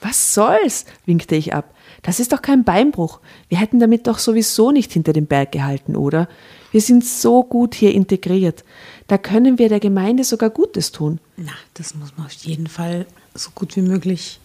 Was 0.00 0.34
soll's? 0.34 0.84
winkte 1.06 1.34
ich 1.34 1.54
ab. 1.54 1.74
Das 2.02 2.20
ist 2.20 2.32
doch 2.32 2.42
kein 2.42 2.64
Beinbruch. 2.64 3.20
Wir 3.48 3.58
hätten 3.58 3.80
damit 3.80 4.06
doch 4.06 4.18
sowieso 4.18 4.70
nicht 4.70 4.92
hinter 4.92 5.12
dem 5.12 5.26
Berg 5.26 5.52
gehalten, 5.52 5.96
oder? 5.96 6.28
Wir 6.72 6.80
sind 6.80 7.04
so 7.04 7.42
gut 7.42 7.74
hier 7.74 7.94
integriert. 7.94 8.64
Da 9.06 9.18
können 9.18 9.58
wir 9.58 9.68
der 9.68 9.80
Gemeinde 9.80 10.24
sogar 10.24 10.50
Gutes 10.50 10.92
tun. 10.92 11.20
Na, 11.36 11.52
das 11.74 11.94
muss 11.94 12.16
man 12.16 12.26
auf 12.26 12.32
jeden 12.32 12.66
Fall 12.66 13.06
so 13.34 13.50
gut 13.54 13.76
wie 13.76 13.82
möglich 13.82 14.40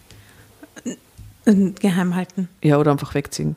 äh, 1.44 1.70
geheim 1.80 2.14
halten. 2.14 2.48
Ja, 2.62 2.78
oder 2.78 2.92
einfach 2.92 3.14
wegziehen. 3.14 3.56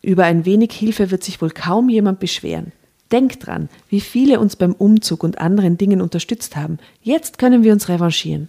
Über 0.00 0.24
ein 0.24 0.44
wenig 0.44 0.72
Hilfe 0.72 1.10
wird 1.10 1.22
sich 1.22 1.40
wohl 1.40 1.50
kaum 1.50 1.88
jemand 1.88 2.18
beschweren. 2.20 2.72
Denkt 3.12 3.46
dran, 3.46 3.68
wie 3.88 4.00
viele 4.00 4.40
uns 4.40 4.56
beim 4.56 4.72
Umzug 4.72 5.22
und 5.22 5.38
anderen 5.38 5.76
Dingen 5.76 6.00
unterstützt 6.00 6.56
haben. 6.56 6.78
Jetzt 7.02 7.38
können 7.38 7.62
wir 7.62 7.72
uns 7.72 7.88
revanchieren. 7.88 8.48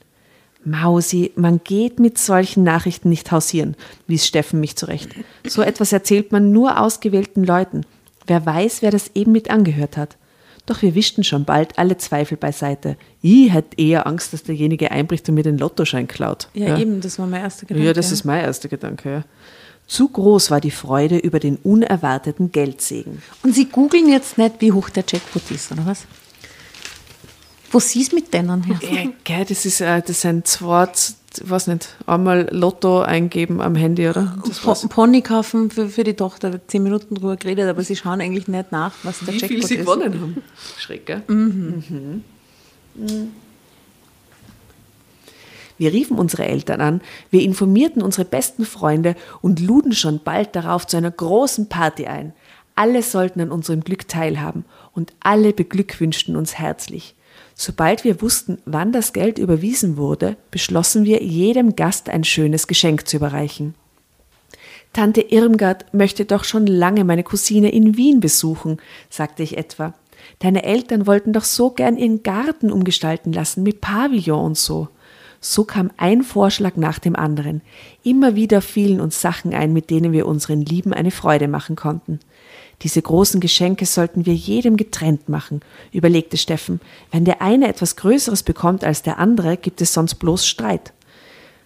Mausi, 0.65 1.31
man 1.35 1.61
geht 1.63 1.99
mit 1.99 2.17
solchen 2.17 2.63
Nachrichten 2.63 3.09
nicht 3.09 3.31
hausieren, 3.31 3.75
wies 4.07 4.25
Steffen 4.25 4.59
mich 4.59 4.75
zurecht. 4.75 5.09
So 5.47 5.61
etwas 5.61 5.91
erzählt 5.91 6.31
man 6.31 6.51
nur 6.51 6.79
ausgewählten 6.79 7.43
Leuten. 7.43 7.85
Wer 8.27 8.45
weiß, 8.45 8.81
wer 8.81 8.91
das 8.91 9.11
eben 9.15 9.31
mit 9.31 9.49
angehört 9.49 9.97
hat. 9.97 10.17
Doch 10.65 10.81
wir 10.81 10.95
wischten 10.95 11.25
schon 11.25 11.43
bald 11.43 11.77
alle 11.77 11.97
Zweifel 11.97 12.37
beiseite. 12.37 12.95
Ich 13.21 13.51
hätte 13.51 13.77
eher 13.77 14.07
Angst, 14.07 14.31
dass 14.31 14.43
derjenige 14.43 14.91
einbricht 14.91 15.27
und 15.27 15.35
mir 15.35 15.43
den 15.43 15.57
Lottoschein 15.57 16.07
klaut. 16.07 16.47
Ja, 16.53 16.77
eben, 16.77 17.01
das 17.01 17.19
war 17.19 17.27
mein 17.27 17.41
erster 17.41 17.65
Gedanke. 17.65 17.85
Ja, 17.85 17.93
das 17.93 18.11
ist 18.11 18.23
mein 18.23 18.41
erster 18.41 18.69
Gedanke. 18.69 19.11
Ja. 19.11 19.23
Zu 19.87 20.07
groß 20.07 20.51
war 20.51 20.61
die 20.61 20.71
Freude 20.71 21.17
über 21.17 21.39
den 21.39 21.57
unerwarteten 21.57 22.53
Geldsegen. 22.53 23.21
Und 23.43 23.53
Sie 23.53 23.65
googeln 23.65 24.07
jetzt 24.07 24.37
nicht, 24.37 24.55
wie 24.59 24.71
hoch 24.71 24.89
der 24.89 25.03
Jackpot 25.05 25.51
ist, 25.51 25.73
oder 25.73 25.85
was? 25.85 26.05
Sie 27.79 28.01
es 28.01 28.11
mit 28.11 28.33
denen 28.33 28.63
her? 28.63 29.09
Ja, 29.27 29.43
das 29.43 29.65
ist 29.65 29.81
äh, 29.81 30.01
das 30.01 30.21
sind 30.21 30.47
zwei, 30.47 30.87
ich 30.91 31.49
weiß 31.49 31.67
nicht, 31.67 31.89
einmal 32.05 32.47
Lotto 32.51 33.01
eingeben 33.01 33.61
am 33.61 33.75
Handy, 33.75 34.07
oder? 34.07 34.37
Das 34.47 34.59
Po 34.59 34.73
Pony 34.87 35.21
kaufen 35.21 35.71
für, 35.71 35.89
für 35.89 36.03
die 36.03 36.13
Tochter, 36.13 36.59
zehn 36.67 36.83
Minuten 36.83 37.15
drüber 37.15 37.35
geredet, 37.35 37.67
aber 37.69 37.83
sie 37.83 37.95
schauen 37.95 38.21
eigentlich 38.21 38.47
nicht 38.47 38.71
nach, 38.71 38.93
was 39.03 39.19
der 39.19 39.33
wie 39.33 39.37
Jackpot 39.37 39.49
viel 39.49 39.65
sie 39.65 39.75
ist. 39.75 39.85
gewonnen 39.85 40.21
haben. 40.21 40.43
Schreck, 40.77 41.05
gell? 41.05 41.23
Mhm. 41.27 42.23
Wir 45.77 45.91
riefen 45.91 46.17
unsere 46.17 46.45
Eltern 46.45 46.81
an, 46.81 47.01
wir 47.31 47.41
informierten 47.41 48.01
unsere 48.03 48.25
besten 48.25 48.65
Freunde 48.65 49.15
und 49.41 49.59
luden 49.59 49.93
schon 49.93 50.21
bald 50.23 50.55
darauf 50.55 50.85
zu 50.85 50.97
einer 50.97 51.11
großen 51.11 51.67
Party 51.67 52.05
ein. 52.05 52.33
Alle 52.75 53.01
sollten 53.03 53.41
an 53.41 53.51
unserem 53.51 53.81
Glück 53.81 54.07
teilhaben 54.07 54.65
und 54.93 55.13
alle 55.19 55.53
beglückwünschten 55.53 56.35
uns 56.35 56.57
herzlich. 56.57 57.15
Sobald 57.55 58.03
wir 58.03 58.21
wussten, 58.21 58.57
wann 58.65 58.91
das 58.91 59.13
Geld 59.13 59.37
überwiesen 59.37 59.97
wurde, 59.97 60.35
beschlossen 60.51 61.05
wir, 61.05 61.23
jedem 61.23 61.75
Gast 61.75 62.09
ein 62.09 62.23
schönes 62.23 62.67
Geschenk 62.67 63.07
zu 63.07 63.17
überreichen. 63.17 63.75
Tante 64.91 65.21
Irmgard 65.21 65.91
möchte 65.93 66.25
doch 66.25 66.43
schon 66.43 66.67
lange 66.67 67.03
meine 67.03 67.23
Cousine 67.23 67.71
in 67.71 67.97
Wien 67.97 68.19
besuchen, 68.19 68.77
sagte 69.09 69.41
ich 69.41 69.57
etwa. 69.57 69.93
Deine 70.39 70.63
Eltern 70.63 71.07
wollten 71.07 71.33
doch 71.33 71.43
so 71.43 71.71
gern 71.71 71.97
ihren 71.97 72.23
Garten 72.23 72.71
umgestalten 72.71 73.33
lassen 73.33 73.63
mit 73.63 73.81
Pavillon 73.81 74.45
und 74.45 74.57
so. 74.57 74.89
So 75.41 75.65
kam 75.65 75.91
ein 75.97 76.23
Vorschlag 76.23 76.77
nach 76.77 76.99
dem 76.99 77.15
anderen. 77.15 77.61
Immer 78.03 78.35
wieder 78.35 78.61
fielen 78.61 79.01
uns 79.01 79.19
Sachen 79.19 79.53
ein, 79.53 79.73
mit 79.73 79.89
denen 79.89 80.13
wir 80.13 80.25
unseren 80.25 80.61
Lieben 80.61 80.93
eine 80.93 81.11
Freude 81.11 81.47
machen 81.47 81.75
konnten. 81.75 82.19
Diese 82.81 83.01
großen 83.01 83.39
Geschenke 83.39 83.85
sollten 83.85 84.25
wir 84.25 84.33
jedem 84.33 84.75
getrennt 84.75 85.29
machen, 85.29 85.61
überlegte 85.91 86.37
Steffen. 86.37 86.81
Wenn 87.11 87.23
der 87.23 87.41
eine 87.41 87.67
etwas 87.67 87.95
Größeres 87.95 88.43
bekommt 88.43 88.83
als 88.83 89.03
der 89.03 89.19
andere, 89.19 89.57
gibt 89.57 89.81
es 89.81 89.93
sonst 89.93 90.15
bloß 90.15 90.45
Streit. 90.45 90.91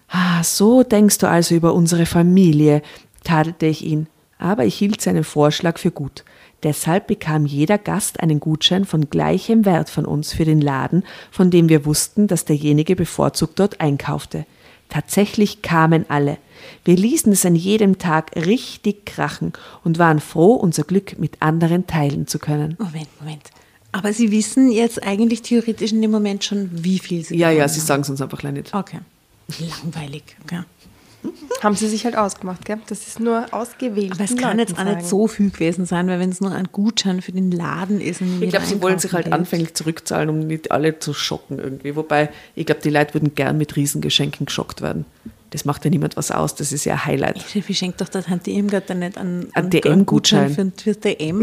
Ah, 0.08 0.42
so 0.42 0.82
denkst 0.82 1.18
du 1.18 1.28
also 1.28 1.54
über 1.54 1.74
unsere 1.74 2.06
Familie, 2.06 2.82
tadelte 3.24 3.66
ich 3.66 3.84
ihn, 3.84 4.06
aber 4.38 4.64
ich 4.64 4.76
hielt 4.76 5.00
seinen 5.00 5.24
Vorschlag 5.24 5.78
für 5.78 5.90
gut. 5.90 6.24
Deshalb 6.62 7.06
bekam 7.06 7.46
jeder 7.46 7.78
Gast 7.78 8.20
einen 8.20 8.40
Gutschein 8.40 8.84
von 8.84 9.10
gleichem 9.10 9.64
Wert 9.64 9.90
von 9.90 10.04
uns 10.04 10.32
für 10.32 10.44
den 10.44 10.60
Laden, 10.60 11.04
von 11.30 11.50
dem 11.50 11.68
wir 11.68 11.84
wussten, 11.84 12.26
dass 12.26 12.44
derjenige 12.44 12.96
bevorzugt 12.96 13.60
dort 13.60 13.80
einkaufte. 13.80 14.44
Tatsächlich 14.88 15.62
kamen 15.62 16.06
alle. 16.08 16.38
Wir 16.84 16.96
ließen 16.96 17.32
es 17.32 17.44
an 17.44 17.54
jedem 17.54 17.98
Tag 17.98 18.34
richtig 18.36 19.06
krachen 19.06 19.52
und 19.84 19.98
waren 19.98 20.20
froh, 20.20 20.54
unser 20.54 20.84
Glück 20.84 21.18
mit 21.18 21.40
anderen 21.40 21.86
teilen 21.86 22.26
zu 22.26 22.38
können. 22.38 22.76
Moment, 22.78 23.08
Moment. 23.20 23.50
Aber 23.92 24.12
Sie 24.12 24.30
wissen 24.30 24.70
jetzt 24.70 25.02
eigentlich 25.02 25.42
theoretisch 25.42 25.92
in 25.92 26.02
dem 26.02 26.10
Moment 26.10 26.44
schon, 26.44 26.70
wie 26.72 26.98
viel 26.98 27.24
Sie 27.24 27.36
Ja, 27.36 27.50
ja, 27.50 27.68
sie 27.68 27.80
sagen 27.80 28.02
es 28.02 28.10
uns 28.10 28.20
einfach 28.20 28.38
gleich 28.38 28.52
nicht. 28.52 28.74
Okay. 28.74 28.98
Langweilig. 29.58 30.24
Okay. 30.44 30.60
Haben 31.62 31.74
sie 31.74 31.88
sich 31.88 32.04
halt 32.04 32.16
ausgemacht, 32.16 32.64
gell? 32.64 32.78
Das 32.88 33.06
ist 33.06 33.18
nur 33.18 33.46
ausgewählt. 33.52 34.12
Aber 34.12 34.24
es 34.24 34.36
kann 34.36 34.58
jetzt 34.58 34.78
auch 34.78 34.84
nicht 34.84 35.04
so 35.04 35.26
viel 35.26 35.50
gewesen 35.50 35.86
sein, 35.86 36.06
weil 36.06 36.20
wenn 36.20 36.30
es 36.30 36.40
nur 36.40 36.52
ein 36.52 36.68
Gutschein 36.70 37.20
für 37.20 37.32
den 37.32 37.50
Laden 37.50 38.00
ist. 38.00 38.20
Und 38.20 38.40
Ich 38.42 38.50
glaube, 38.50 38.66
sie 38.66 38.80
wollen 38.80 38.98
sich 38.98 39.12
halt 39.12 39.32
anfänglich 39.32 39.74
zurückzahlen, 39.74 40.30
um 40.30 40.38
nicht 40.40 40.70
alle 40.70 40.98
zu 41.00 41.14
schocken 41.14 41.58
irgendwie. 41.58 41.96
Wobei, 41.96 42.30
ich 42.54 42.66
glaube, 42.66 42.80
die 42.82 42.90
Leute 42.90 43.14
würden 43.14 43.34
gern 43.34 43.58
mit 43.58 43.74
Riesengeschenken 43.74 44.46
geschockt 44.46 44.82
werden. 44.82 45.04
Das 45.50 45.64
macht 45.64 45.84
ja 45.84 45.90
niemand 45.90 46.16
was 46.16 46.30
aus, 46.30 46.54
das 46.54 46.72
ist 46.72 46.84
ja 46.84 46.94
ein 46.94 47.04
Highlight. 47.06 47.42
Wie 47.66 47.74
schenkt 47.74 48.00
doch 48.02 48.08
der 48.08 48.22
Tante 48.22 48.50
Irmgard 48.50 48.90
dann 48.90 48.98
nicht 48.98 49.16
einen, 49.16 49.48
Ein 49.54 49.70
DM-Gutschein. 49.70 50.50
für, 50.54 50.70
fürs 50.76 50.98
DM, 51.00 51.40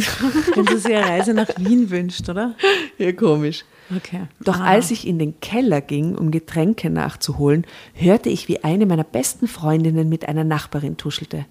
wenn 0.56 0.68
sie 0.68 0.78
sich 0.78 0.96
eine 0.96 1.08
Reise 1.10 1.34
nach 1.34 1.50
Wien 1.58 1.90
wünscht, 1.90 2.30
oder? 2.30 2.54
Ja, 3.00 3.12
komisch. 3.14 3.66
Okay. 3.96 4.22
Doch 4.40 4.60
Ah. 4.60 4.66
als 4.66 4.92
ich 4.92 5.08
in 5.08 5.18
den 5.20 5.40
Keller 5.40 5.82
ging, 5.82 6.16
um 6.16 6.30
Getränke 6.32 6.90
nachzuholen, 6.90 7.66
hörte 7.94 8.30
ich, 8.30 8.48
wie 8.48 8.64
eine 8.64 8.86
meiner 8.86 9.04
besten 9.04 9.48
Freundinnen 9.48 10.08
mit 10.10 10.28
einer 10.28 10.44
Nachbarin 10.44 10.98
tuschelte. 10.98 11.46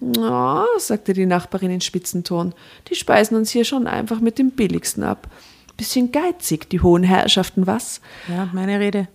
Na, 0.00 0.64
sagte 0.78 1.12
die 1.12 1.26
Nachbarin 1.26 1.70
in 1.72 1.80
Spitzenton, 1.80 2.54
die 2.88 2.94
speisen 2.94 3.36
uns 3.36 3.50
hier 3.50 3.64
schon 3.64 3.88
einfach 3.88 4.20
mit 4.20 4.38
dem 4.38 4.52
billigsten 4.52 5.02
ab. 5.02 5.28
Bisschen 5.76 6.12
geizig, 6.12 6.70
die 6.70 6.80
hohen 6.80 7.02
Herrschaften, 7.02 7.66
was? 7.66 8.00
Ja, 8.28 8.48
meine 8.52 8.78
Rede. 8.78 9.08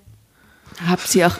Hab 0.88 1.00
sie 1.02 1.24
auch, 1.26 1.36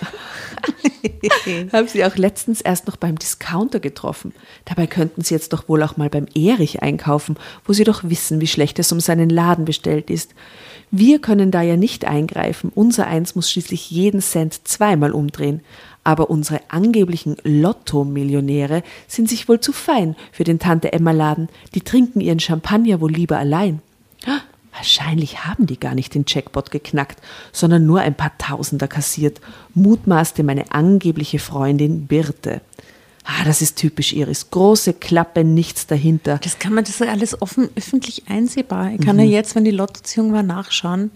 hab 1.74 1.90
sie 1.90 2.06
auch 2.06 2.16
letztens 2.16 2.62
erst 2.62 2.88
noch 2.88 2.96
beim 2.96 3.18
Discounter 3.18 3.80
getroffen. 3.80 4.34
Dabei 4.66 4.88
könnten 4.88 5.22
sie 5.22 5.34
jetzt 5.34 5.54
doch 5.54 5.68
wohl 5.68 5.84
auch 5.84 5.98
mal 5.98 6.10
beim 6.10 6.28
Erich 6.34 6.82
einkaufen, 6.82 7.38
wo 7.66 7.74
sie 7.74 7.84
doch 7.84 8.04
wissen, 8.04 8.42
wie 8.42 8.48
schlecht 8.48 8.80
es 8.80 8.92
um 8.92 9.00
seinen 9.00 9.30
Laden 9.30 9.66
bestellt 9.66 10.10
ist. 10.10 10.34
Wir 10.92 11.20
können 11.20 11.52
da 11.52 11.62
ja 11.62 11.76
nicht 11.76 12.06
eingreifen. 12.06 12.72
Unser 12.74 13.08
Eins 13.08 13.36
muss 13.36 13.50
schließlich 13.50 13.90
jeden 13.90 14.22
Cent 14.22 14.68
zweimal 14.68 15.12
umdrehen. 15.12 15.62
Aber 16.04 16.30
unsere 16.30 16.62
angeblichen 16.68 17.38
Lotto-Millionäre 17.44 18.84
sind 19.08 19.30
sich 19.30 19.48
wohl 19.48 19.60
zu 19.60 19.72
fein 19.72 20.16
für 20.32 20.44
den 20.44 20.60
Tante-Emma-Laden. 20.60 21.50
Die 21.74 21.82
trinken 21.82 22.20
ihren 22.20 22.40
Champagner 22.40 23.02
wohl 23.02 23.12
lieber 23.12 23.38
allein. 23.38 23.82
Ah, 24.74 24.78
Wahrscheinlich 24.78 25.46
haben 25.46 25.66
die 25.66 25.80
gar 25.80 25.96
nicht 25.96 26.14
den 26.14 26.26
Jackpot 26.28 26.72
geknackt, 26.72 27.22
sondern 27.52 27.86
nur 27.86 28.02
ein 28.02 28.16
paar 28.16 28.38
Tausender 28.38 28.88
kassiert, 28.88 29.40
mutmaßte 29.74 30.44
meine 30.44 30.72
angebliche 30.72 31.40
Freundin 31.40 32.08
Birte. 32.08 32.62
Ah, 33.24 33.46
das 33.46 33.62
ist 33.62 33.78
typisch 33.78 34.12
Iris. 34.12 34.52
Große 34.52 34.94
Klappe, 34.94 35.46
nichts 35.46 35.88
dahinter. 35.88 36.40
Das 36.44 36.60
kann 36.60 36.74
man, 36.74 36.84
das 36.84 37.00
ist 37.00 37.08
alles 37.08 37.42
offen, 37.42 37.70
öffentlich 37.76 38.24
einsehbar. 38.28 38.92
Ich 38.92 39.00
kann 39.00 39.18
ja 39.18 39.24
jetzt, 39.24 39.56
wenn 39.56 39.64
die 39.64 39.72
Lottoziehung 39.72 40.34
war, 40.34 40.44
nachschauen. 40.44 41.12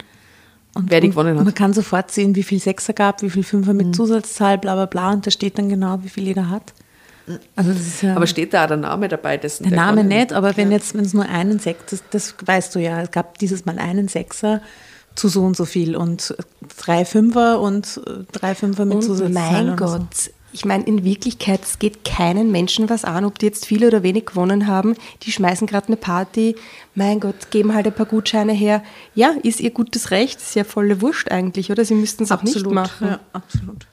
Und, 0.74 0.90
Wer 0.90 1.00
die 1.00 1.10
gewonnen 1.10 1.36
hat. 1.36 1.44
Man 1.44 1.54
kann 1.54 1.74
sofort 1.74 2.10
sehen, 2.10 2.34
wie 2.34 2.42
viel 2.42 2.60
Sechser 2.60 2.94
gab, 2.94 3.20
wie 3.22 3.30
viel 3.30 3.42
Fünfer 3.42 3.74
mit 3.74 3.94
Zusatzzahl, 3.94 4.56
bla 4.56 4.74
bla 4.74 4.86
bla. 4.86 5.12
Und 5.12 5.26
da 5.26 5.30
steht 5.30 5.58
dann 5.58 5.68
genau, 5.68 6.02
wie 6.02 6.08
viel 6.08 6.24
jeder 6.24 6.48
hat. 6.48 6.72
Also 7.56 7.72
das 7.72 7.80
ist 7.80 8.02
ja 8.02 8.14
Aber 8.16 8.26
steht 8.26 8.54
da 8.54 8.64
auch 8.64 8.66
der 8.66 8.76
Name 8.76 9.08
dabei? 9.08 9.36
Dessen, 9.36 9.68
der 9.68 9.76
Name 9.76 10.02
gewonnen 10.02 10.08
nicht, 10.18 10.32
aber 10.32 10.56
wenn 10.56 10.70
jetzt, 10.70 10.94
wenn 10.94 11.04
es 11.04 11.14
nur 11.14 11.26
einen 11.28 11.58
Sechser, 11.58 11.84
das, 11.90 12.02
das 12.10 12.34
weißt 12.44 12.74
du 12.74 12.78
ja, 12.78 13.02
es 13.02 13.10
gab 13.10 13.38
dieses 13.38 13.66
Mal 13.66 13.78
einen 13.78 14.08
Sechser 14.08 14.60
zu 15.14 15.28
so 15.28 15.42
und 15.44 15.56
so 15.56 15.64
viel 15.64 15.96
und 15.96 16.34
drei 16.78 17.04
Fünfer 17.04 17.60
und 17.60 18.00
äh, 18.06 18.24
drei 18.32 18.54
Fünfer 18.54 18.84
mit 18.84 18.96
Und 18.96 19.02
Zusatzzahl. 19.02 19.30
mein 19.32 19.72
oder 19.72 19.88
so. 19.88 19.98
Gott, 19.98 20.30
ich 20.52 20.64
meine, 20.64 20.84
in 20.84 21.04
Wirklichkeit, 21.04 21.60
es 21.62 21.78
geht 21.78 22.04
keinen 22.04 22.50
Menschen 22.50 22.88
was 22.88 23.04
an, 23.04 23.24
ob 23.24 23.38
die 23.38 23.46
jetzt 23.46 23.66
viele 23.66 23.86
oder 23.88 24.02
wenig 24.02 24.26
gewonnen 24.26 24.66
haben. 24.66 24.94
Die 25.22 25.32
schmeißen 25.32 25.66
gerade 25.66 25.88
eine 25.88 25.96
Party. 25.96 26.56
Mein 26.94 27.20
Gott, 27.20 27.50
geben 27.50 27.74
halt 27.74 27.86
ein 27.86 27.92
paar 27.92 28.06
Gutscheine 28.06 28.52
her. 28.52 28.82
Ja, 29.14 29.34
ist 29.42 29.60
ihr 29.60 29.70
gutes 29.70 30.10
Recht. 30.10 30.40
Ist 30.40 30.54
ja 30.54 30.64
volle 30.64 31.02
Wurscht 31.02 31.30
eigentlich, 31.30 31.70
oder? 31.70 31.84
Sie 31.84 31.94
müssten 31.94 32.22
es 32.22 32.32
auch 32.32 32.42
nicht 32.42 32.64
machen. 32.66 33.08
Ja, 33.08 33.20
absolut. 33.32 33.86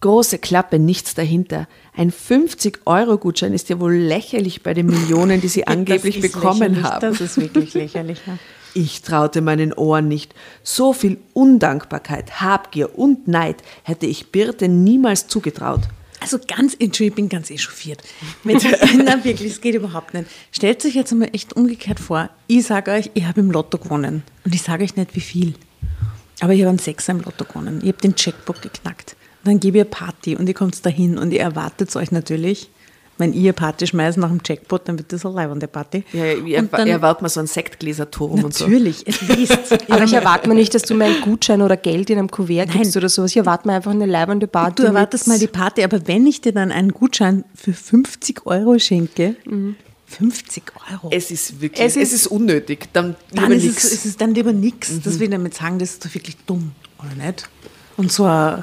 Große 0.00 0.38
Klappe, 0.38 0.78
nichts 0.78 1.14
dahinter. 1.14 1.66
Ein 1.96 2.12
50-Euro-Gutschein 2.12 3.52
ist 3.52 3.68
ja 3.68 3.80
wohl 3.80 3.94
lächerlich 3.94 4.62
bei 4.62 4.72
den 4.72 4.86
Millionen, 4.86 5.40
die 5.40 5.48
sie 5.48 5.66
angeblich 5.66 6.20
bekommen 6.20 6.84
haben. 6.84 7.00
Das 7.00 7.20
ist 7.20 7.40
wirklich 7.40 7.74
lächerlich. 7.74 8.20
Ja. 8.26 8.38
Ich 8.74 9.02
traute 9.02 9.40
meinen 9.40 9.72
Ohren 9.72 10.06
nicht. 10.06 10.34
So 10.62 10.92
viel 10.92 11.18
Undankbarkeit, 11.32 12.42
Habgier 12.42 12.96
und 12.96 13.26
Neid 13.26 13.56
hätte 13.82 14.06
ich 14.06 14.30
Birte 14.30 14.68
niemals 14.68 15.26
zugetraut. 15.26 15.80
Also 16.20 16.38
ganz, 16.46 16.76
ich 16.78 17.14
bin 17.14 17.28
ganz 17.28 17.50
echauffiert. 17.50 18.02
Mit, 18.44 18.64
na 19.04 19.24
wirklich, 19.24 19.52
es 19.52 19.60
geht 19.60 19.74
überhaupt 19.74 20.14
nicht. 20.14 20.26
Stellt 20.52 20.84
euch 20.84 20.94
jetzt 20.94 21.12
einmal 21.12 21.30
echt 21.32 21.54
umgekehrt 21.54 21.98
vor. 21.98 22.30
Ich 22.46 22.66
sage 22.66 22.92
euch, 22.92 23.10
ich 23.14 23.24
habe 23.24 23.40
im 23.40 23.50
Lotto 23.50 23.78
gewonnen. 23.78 24.22
Und 24.44 24.54
ich 24.54 24.62
sage 24.62 24.84
euch 24.84 24.94
nicht, 24.96 25.16
wie 25.16 25.20
viel. 25.20 25.54
Aber 26.40 26.52
ich 26.52 26.60
habe 26.60 26.68
einen 26.68 26.78
Sechser 26.78 27.12
im 27.12 27.20
Lotto 27.20 27.44
gewonnen. 27.44 27.80
Ich 27.82 27.88
habe 27.88 27.98
den 27.98 28.14
Checkbook 28.14 28.62
geknackt. 28.62 29.16
Dann 29.44 29.60
gebe 29.60 29.78
ich 29.78 29.82
eine 29.84 29.90
Party 29.90 30.36
und 30.36 30.46
ihr 30.48 30.54
kommt 30.54 30.84
dahin 30.84 31.16
und 31.18 31.32
ihr 31.32 31.40
erwartet 31.40 31.94
euch 31.96 32.10
natürlich, 32.12 32.70
wenn 33.20 33.32
ihr 33.32 33.52
Party 33.52 33.84
schmeißt 33.86 34.16
nach 34.18 34.28
dem 34.28 34.40
Jackpot, 34.46 34.86
dann 34.86 34.96
wird 34.98 35.12
das 35.12 35.26
eine 35.26 35.34
leibende 35.34 35.66
Party. 35.66 36.04
Ja, 36.12 36.24
ja, 36.26 36.60
und 36.60 36.72
dann, 36.72 36.86
erwartet 36.86 37.22
man 37.22 37.30
so 37.30 37.40
ein 37.40 37.48
Sektgläserturm 37.48 38.44
und 38.44 38.54
so. 38.54 38.64
natürlich, 38.66 39.04
es. 39.08 39.18
Aber 39.90 40.04
ich 40.04 40.12
erwarte 40.12 40.48
mir 40.48 40.54
nicht, 40.54 40.72
dass 40.74 40.82
du 40.82 40.94
mir 40.94 41.06
einen 41.06 41.20
Gutschein 41.22 41.60
oder 41.62 41.76
Geld 41.76 42.10
in 42.10 42.18
einem 42.18 42.30
Kuvert 42.30 42.70
gibst 42.70 42.96
oder 42.96 43.08
sowas. 43.08 43.32
Ich 43.32 43.36
erwarte 43.36 43.66
mir 43.66 43.74
einfach 43.74 43.90
eine 43.90 44.06
leibende 44.06 44.46
Party. 44.46 44.82
Du 44.82 44.84
erwartest 44.84 45.26
mal 45.26 45.38
die 45.38 45.48
Party, 45.48 45.82
aber 45.82 46.06
wenn 46.06 46.26
ich 46.28 46.40
dir 46.42 46.52
dann 46.52 46.70
einen 46.70 46.92
Gutschein 46.92 47.44
für 47.56 47.72
50 47.72 48.46
Euro 48.46 48.78
schenke, 48.78 49.34
50 50.06 50.62
Euro. 50.92 51.10
Es 51.12 51.30
ist 51.30 51.60
wirklich, 51.60 51.84
Es 51.84 51.96
es 51.96 52.02
ist- 52.12 52.12
ist, 52.12 52.26
unnötig. 52.28 52.88
Dann, 52.92 53.16
dann 53.32 53.50
lieber 53.50 53.54
ist 53.56 53.64
es, 53.64 53.72
nix. 53.72 53.84
ist 53.92 54.06
es 54.06 54.16
dann 54.16 54.34
lieber 54.34 54.52
nichts. 54.52 54.92
Das 55.02 55.18
will 55.18 55.24
ich 55.24 55.30
damit 55.30 55.54
sagen, 55.54 55.78
das 55.78 55.90
ist 55.90 56.04
doch 56.04 56.14
wirklich 56.14 56.36
dumm, 56.46 56.72
oder 56.98 57.26
nicht? 57.26 57.48
Und 57.96 58.10
so, 58.12 58.24
ein- 58.24 58.62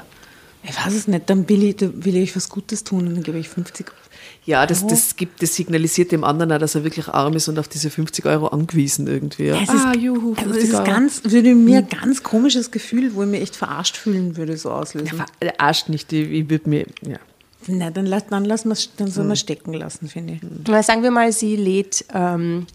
ich 0.68 0.76
weiß 0.76 0.94
es 0.94 1.08
nicht, 1.08 1.28
dann 1.30 1.48
will 1.48 1.62
ich, 1.62 1.76
da 1.76 1.88
will 1.92 2.16
ich 2.16 2.34
was 2.34 2.48
Gutes 2.48 2.84
tun 2.84 3.06
und 3.06 3.14
dann 3.14 3.22
gebe 3.22 3.38
ich 3.38 3.48
50 3.48 3.86
Euro. 3.88 3.96
Ja, 4.44 4.64
das, 4.64 4.86
das, 4.86 5.16
gibt, 5.16 5.42
das 5.42 5.54
signalisiert 5.56 6.12
dem 6.12 6.22
anderen 6.22 6.52
auch, 6.52 6.58
dass 6.58 6.74
er 6.76 6.84
wirklich 6.84 7.08
arm 7.08 7.34
ist 7.34 7.48
und 7.48 7.58
auf 7.58 7.66
diese 7.68 7.90
50 7.90 8.24
Euro 8.26 8.48
angewiesen 8.48 9.06
irgendwie. 9.06 9.46
Ja. 9.46 9.60
Es 9.60 9.68
ah, 9.68 9.92
ist, 9.92 10.00
juhu, 10.00 10.32
aber 10.32 10.54
50 10.54 10.62
es 10.62 10.70
ist 10.70 10.84
ganz, 10.84 11.20
würde 11.24 11.54
mir 11.54 11.78
ein 11.78 11.88
ganz 11.88 12.22
komisches 12.22 12.70
Gefühl, 12.70 13.14
wo 13.14 13.22
ich 13.24 13.28
mich 13.28 13.42
echt 13.42 13.56
verarscht 13.56 13.96
fühlen 13.96 14.36
würde, 14.36 14.56
so 14.56 14.70
auslösen. 14.70 15.22
Verarscht 15.40 15.88
nicht, 15.88 16.12
ich, 16.12 16.30
ich 16.30 16.50
würde 16.50 16.68
mir, 16.68 16.86
ja. 17.02 17.18
Na, 17.66 17.90
dann, 17.90 18.06
lass, 18.06 18.26
dann, 18.28 18.44
lassen 18.44 18.68
wir's- 18.70 18.90
dann 18.96 19.10
sollen 19.10 19.28
wir 19.28 19.36
stecken 19.36 19.72
lassen, 19.72 20.08
finde 20.08 20.34
ich. 20.34 20.40
Na, 20.68 20.82
sagen 20.82 21.02
wir 21.02 21.10
mal, 21.10 21.32
sie 21.32 21.56
lädt 21.56 22.04
ähm, 22.14 22.66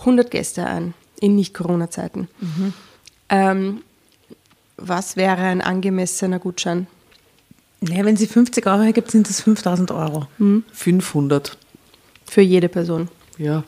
100 0.00 0.30
Gäste 0.30 0.66
ein 0.66 0.94
in 1.20 1.36
Nicht-Corona-Zeiten. 1.36 2.28
Ähm, 3.28 3.82
was 4.76 5.16
wäre 5.16 5.42
ein 5.42 5.60
angemessener 5.60 6.38
Gutschein? 6.38 6.86
Naja, 7.80 8.04
wenn 8.04 8.16
sie 8.16 8.26
50 8.26 8.66
Euro 8.66 8.82
hergibt, 8.82 9.10
sind 9.10 9.28
das 9.28 9.40
5000 9.40 9.90
Euro. 9.90 10.26
500. 10.72 11.56
Für 12.26 12.40
jede 12.40 12.68
Person. 12.68 13.08
Ja. 13.36 13.64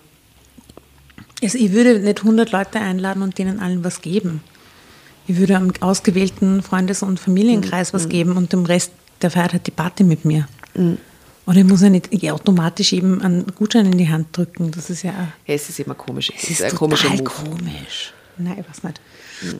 Also 1.42 1.58
ich 1.58 1.72
würde 1.72 2.00
nicht 2.00 2.20
100 2.20 2.50
Leute 2.50 2.80
einladen 2.80 3.22
und 3.22 3.36
denen 3.38 3.60
allen 3.60 3.84
was 3.84 4.00
geben. 4.00 4.42
Ich 5.26 5.36
würde 5.36 5.56
einem 5.56 5.72
ausgewählten 5.80 6.62
Freundes- 6.62 7.02
und 7.02 7.20
Familienkreis 7.20 7.92
was 7.92 8.08
geben 8.08 8.36
und 8.36 8.52
dem 8.52 8.64
Rest, 8.64 8.92
der 9.22 9.30
feiert 9.30 9.52
halt 9.52 9.66
die 9.66 9.72
Party 9.72 10.04
mit 10.04 10.24
mir. 10.24 10.48
Oder 11.46 11.58
ich 11.58 11.64
muss 11.64 11.82
ja 11.82 11.90
nicht 11.90 12.08
ich 12.10 12.30
automatisch 12.30 12.92
eben 12.92 13.20
einen 13.22 13.46
Gutschein 13.54 13.86
in 13.86 13.98
die 13.98 14.08
Hand 14.08 14.36
drücken. 14.36 14.70
Das 14.70 14.88
ist 14.88 15.02
ja 15.02 15.12
ja 15.46 15.54
es 15.54 15.68
ist 15.68 15.78
immer 15.80 15.94
komisch. 15.94 16.32
Es 16.34 16.42
das 16.42 16.50
ist 16.50 16.62
ein 16.62 16.74
komischer 16.74 17.08
total 17.08 17.24
Move. 17.24 17.58
komisch. 17.58 18.12
Nein, 18.38 18.58
ich 18.60 18.68
weiß 18.68 18.82
nicht. 18.84 19.00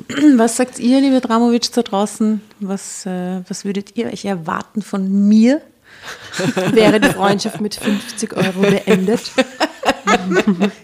Was 0.38 0.56
sagt 0.56 0.78
ihr, 0.78 1.00
liebe 1.00 1.20
Dramovic 1.20 1.72
da 1.72 1.82
draußen? 1.82 2.40
Was, 2.60 3.06
äh, 3.06 3.40
was 3.48 3.64
würdet 3.64 3.96
ihr 3.96 4.06
euch 4.06 4.24
erwarten 4.24 4.82
von 4.82 5.28
mir? 5.28 5.60
Wäre 6.72 7.00
die 7.00 7.08
Freundschaft 7.08 7.60
mit 7.60 7.74
50 7.74 8.36
Euro 8.36 8.60
beendet? 8.60 9.32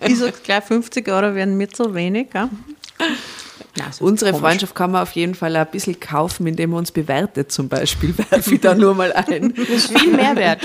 Ich 0.07 0.19
sag 0.19 0.43
gleich 0.43 0.65
50 0.65 1.09
Euro 1.09 1.35
wären 1.35 1.57
mir 1.57 1.69
zu 1.69 1.95
wenig. 1.95 2.29
Ja? 2.35 2.49
Na, 3.77 3.91
so 3.91 4.05
Unsere 4.05 4.33
komisch. 4.33 4.43
Freundschaft 4.47 4.75
kann 4.75 4.91
man 4.91 5.01
auf 5.03 5.13
jeden 5.13 5.35
Fall 5.35 5.57
ein 5.57 5.67
bisschen 5.71 5.99
kaufen, 5.99 6.47
indem 6.47 6.71
man 6.71 6.81
uns 6.81 6.93
bewertet, 6.93 7.51
zum 7.51 7.69
Beispiel. 7.71 8.15
Werfe 8.31 8.55
ich 8.55 8.61
da 8.61 8.75
nur 8.75 8.95
mal 8.95 9.13
ein. 9.15 9.55
Das 9.57 9.69
ist 9.69 9.99
viel 9.99 10.15
mehr 10.15 10.37
wert 10.37 10.61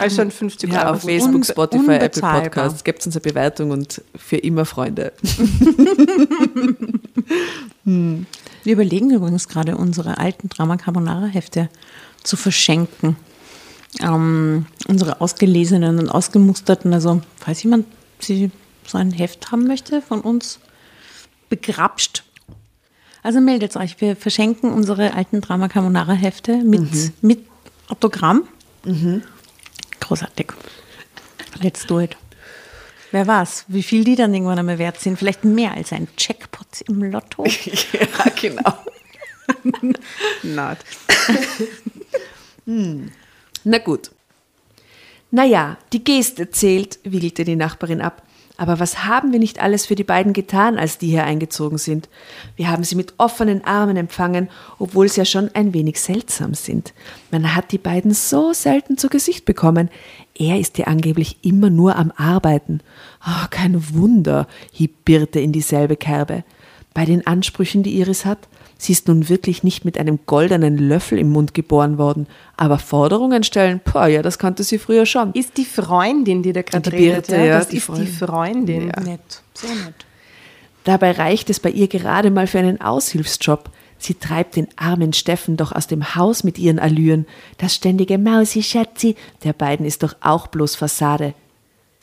als 0.00 0.16
schon 0.16 0.32
50 0.32 0.72
Ja, 0.72 0.86
Euro. 0.86 0.94
auf 0.94 1.02
Facebook, 1.02 1.46
Spotify, 1.46 1.92
Apple. 1.92 2.22
Podcasts. 2.22 2.82
Gebt 2.82 3.06
uns 3.06 3.14
eine 3.14 3.20
Bewertung 3.20 3.70
und 3.70 4.02
für 4.16 4.38
immer 4.38 4.64
Freunde. 4.64 5.12
Wir 7.84 8.72
überlegen 8.72 9.10
übrigens 9.12 9.46
gerade, 9.48 9.76
unsere 9.76 10.18
alten 10.18 10.48
Drama 10.48 10.76
Carbonara 10.76 11.26
Hefte 11.26 11.68
zu 12.24 12.36
verschenken. 12.36 13.16
Ähm, 14.00 14.66
unsere 14.88 15.20
ausgelesenen 15.20 15.98
und 16.00 16.08
ausgemusterten, 16.08 16.92
also 16.92 17.22
falls 17.38 17.62
jemand 17.62 17.86
sie 18.18 18.50
so 18.86 18.98
ein 18.98 19.12
Heft 19.12 19.52
haben 19.52 19.66
möchte 19.66 20.02
von 20.02 20.20
uns, 20.20 20.58
begrapscht. 21.48 22.24
Also 23.22 23.40
meldet 23.40 23.76
euch, 23.76 24.00
wir 24.00 24.14
verschenken 24.14 24.72
unsere 24.72 25.14
alten 25.14 25.40
Drama 25.40 25.68
Carbonara 25.68 26.12
Hefte 26.12 26.58
mit, 26.58 27.22
mit 27.22 27.40
Autogramm. 27.88 28.44
Großartig. 30.00 30.52
Let's 31.60 31.86
do 31.86 32.00
it. 32.00 32.16
Wer 33.12 33.26
weiß, 33.26 33.64
wie 33.68 33.82
viel 33.82 34.04
die 34.04 34.14
dann 34.14 34.34
irgendwann 34.34 34.58
einmal 34.58 34.78
wert 34.78 35.00
sind. 35.00 35.18
Vielleicht 35.18 35.44
mehr 35.44 35.72
als 35.72 35.92
ein 35.92 36.08
Jackpot 36.18 36.82
im 36.88 37.02
Lotto. 37.04 37.44
ja, 37.64 38.30
genau. 38.40 38.74
Not. 40.42 40.78
Na 43.64 43.78
gut. 43.78 44.10
Naja, 45.30 45.78
die 45.92 46.04
Geste 46.04 46.50
zählt, 46.50 46.98
wiegelte 47.04 47.44
die 47.44 47.56
Nachbarin 47.56 48.00
ab. 48.00 48.22
Aber 48.58 48.80
was 48.80 49.04
haben 49.04 49.32
wir 49.32 49.38
nicht 49.38 49.60
alles 49.60 49.86
für 49.86 49.94
die 49.94 50.04
beiden 50.04 50.32
getan, 50.32 50.78
als 50.78 50.96
die 50.96 51.08
hier 51.08 51.24
eingezogen 51.24 51.76
sind? 51.76 52.08
Wir 52.56 52.70
haben 52.70 52.84
sie 52.84 52.94
mit 52.94 53.14
offenen 53.18 53.64
Armen 53.64 53.96
empfangen, 53.96 54.48
obwohl 54.78 55.08
sie 55.08 55.20
ja 55.20 55.24
schon 55.26 55.50
ein 55.54 55.74
wenig 55.74 56.00
seltsam 56.00 56.54
sind. 56.54 56.94
Man 57.30 57.54
hat 57.54 57.72
die 57.72 57.78
beiden 57.78 58.14
so 58.14 58.54
selten 58.54 58.96
zu 58.96 59.08
Gesicht 59.08 59.44
bekommen. 59.44 59.90
Er 60.38 60.58
ist 60.58 60.78
ja 60.78 60.86
angeblich 60.86 61.38
immer 61.42 61.68
nur 61.68 61.96
am 61.96 62.12
Arbeiten. 62.16 62.80
Ah, 63.20 63.46
kein 63.48 63.94
Wunder, 63.94 64.46
hieb 64.72 65.04
Birte 65.04 65.40
in 65.40 65.52
dieselbe 65.52 65.96
Kerbe. 65.96 66.42
Bei 66.94 67.04
den 67.04 67.26
Ansprüchen, 67.26 67.82
die 67.82 67.98
Iris 67.98 68.24
hat, 68.24 68.48
sie 68.78 68.92
ist 68.92 69.08
nun 69.08 69.28
wirklich 69.28 69.62
nicht 69.62 69.84
mit 69.84 69.98
einem 69.98 70.20
goldenen 70.26 70.76
Löffel 70.78 71.18
im 71.18 71.30
Mund 71.30 71.54
geboren 71.54 71.98
worden, 71.98 72.26
aber 72.56 72.78
Forderungen 72.78 73.42
stellen, 73.42 73.80
boah, 73.84 74.06
ja, 74.06 74.22
das 74.22 74.38
kannte 74.38 74.62
sie 74.64 74.78
früher 74.78 75.06
schon. 75.06 75.32
Ist 75.32 75.56
die 75.56 75.64
Freundin, 75.64 76.42
die 76.42 76.52
da 76.52 76.62
gerade 76.62 76.90
Die 76.90 76.96
redet, 76.96 77.28
Birte, 77.28 77.44
ja, 77.44 77.58
das 77.58 77.68
die 77.68 77.76
ist 77.76 77.88
die 77.88 77.92
Freundin. 77.92 78.14
Freundin. 78.14 78.88
Ja. 78.88 79.00
Nett. 79.00 79.42
Sehr 79.54 79.70
nett. 79.70 80.06
Dabei 80.84 81.12
reicht 81.12 81.50
es 81.50 81.58
bei 81.58 81.70
ihr 81.70 81.88
gerade 81.88 82.30
mal 82.30 82.46
für 82.46 82.58
einen 82.58 82.80
Aushilfsjob. 82.80 83.70
Sie 83.98 84.14
treibt 84.14 84.56
den 84.56 84.68
armen 84.76 85.12
Steffen 85.12 85.56
doch 85.56 85.72
aus 85.72 85.86
dem 85.86 86.14
Haus 86.14 86.44
mit 86.44 86.58
ihren 86.58 86.78
Allüren. 86.78 87.26
Das 87.58 87.74
ständige 87.74 88.18
Mausi, 88.18 88.62
Schatzi 88.62 89.16
der 89.42 89.52
beiden 89.52 89.86
ist 89.86 90.02
doch 90.02 90.14
auch 90.20 90.46
bloß 90.46 90.76
Fassade. 90.76 91.34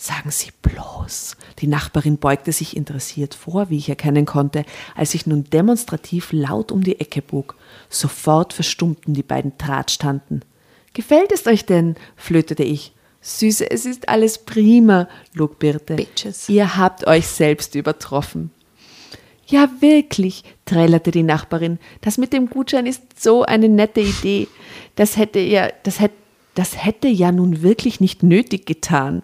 Sagen 0.03 0.31
Sie 0.31 0.49
bloß. 0.61 1.37
Die 1.59 1.67
Nachbarin 1.67 2.17
beugte 2.17 2.51
sich 2.51 2.75
interessiert 2.75 3.33
vor, 3.33 3.69
wie 3.69 3.77
ich 3.77 3.87
erkennen 3.87 4.25
konnte, 4.25 4.65
als 4.97 5.13
ich 5.15 5.27
nun 5.27 5.45
demonstrativ 5.45 6.33
laut 6.33 6.73
um 6.73 6.83
die 6.83 6.99
Ecke 6.99 7.21
bog. 7.21 7.55
Sofort 7.87 8.51
verstummten 8.51 9.13
die 9.13 9.23
beiden 9.23 9.57
Drahtstanden. 9.57 10.43
Gefällt 10.91 11.31
es 11.31 11.47
euch 11.47 11.65
denn? 11.65 11.95
flötete 12.17 12.63
ich. 12.63 12.91
Süße, 13.21 13.71
es 13.71 13.85
ist 13.85 14.09
alles 14.09 14.39
prima, 14.39 15.07
log 15.35 15.57
Birte. 15.57 15.95
Bitches. 15.95 16.49
Ihr 16.49 16.75
habt 16.75 17.07
euch 17.07 17.25
selbst 17.25 17.73
übertroffen. 17.73 18.51
Ja, 19.47 19.69
wirklich, 19.79 20.43
trällerte 20.65 21.11
die 21.11 21.23
Nachbarin. 21.23 21.79
Das 22.01 22.17
mit 22.17 22.33
dem 22.33 22.49
Gutschein 22.49 22.87
ist 22.87 23.03
so 23.17 23.43
eine 23.43 23.69
nette 23.69 24.01
Idee. 24.01 24.49
Das 24.97 25.15
hätte 25.15 25.39
ja, 25.39 25.69
das 25.83 26.01
hätte, 26.01 26.15
das 26.55 26.83
hätte 26.83 27.07
ja 27.07 27.31
nun 27.31 27.61
wirklich 27.61 28.01
nicht 28.01 28.21
nötig 28.21 28.65
getan. 28.65 29.23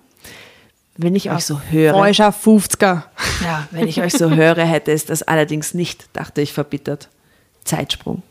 Wenn 1.01 1.15
ich 1.15 1.31
euch 1.31 1.45
so 1.45 1.61
höre, 1.61 1.93
Freundschaft 1.93 2.45
50er. 2.45 3.03
ja, 3.41 3.67
wenn 3.71 3.87
ich 3.87 4.01
euch 4.01 4.11
so 4.11 4.31
höre, 4.31 4.65
hätte 4.65 4.91
es 4.91 5.05
das 5.05 5.23
allerdings 5.23 5.73
nicht, 5.73 6.09
dachte 6.11 6.41
ich 6.41 6.51
verbittert. 6.51 7.07
Zeitsprung. 7.63 8.21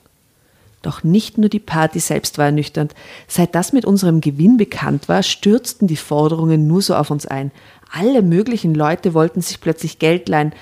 Doch 0.83 1.03
nicht 1.03 1.39
nur 1.39 1.49
die 1.49 1.61
Party 1.61 1.99
selbst 1.99 2.37
war 2.37 2.45
ernüchternd. 2.45 2.95
Seit 3.27 3.55
das 3.55 3.73
mit 3.73 3.87
unserem 3.87 4.21
Gewinn 4.21 4.59
bekannt 4.59 5.09
war, 5.09 5.23
stürzten 5.23 5.89
die 5.89 5.97
Forderungen 5.97 6.67
nur 6.67 6.83
so 6.83 6.95
auf 6.95 7.11
uns 7.11 7.25
ein. 7.25 7.53
Alle 7.91 8.21
möglichen 8.21 8.75
Leute 8.75 9.15
wollten 9.15 9.41
sich 9.41 9.63
plötzlich 9.63 9.99
Geld 9.99 10.29
leihen 10.29 10.53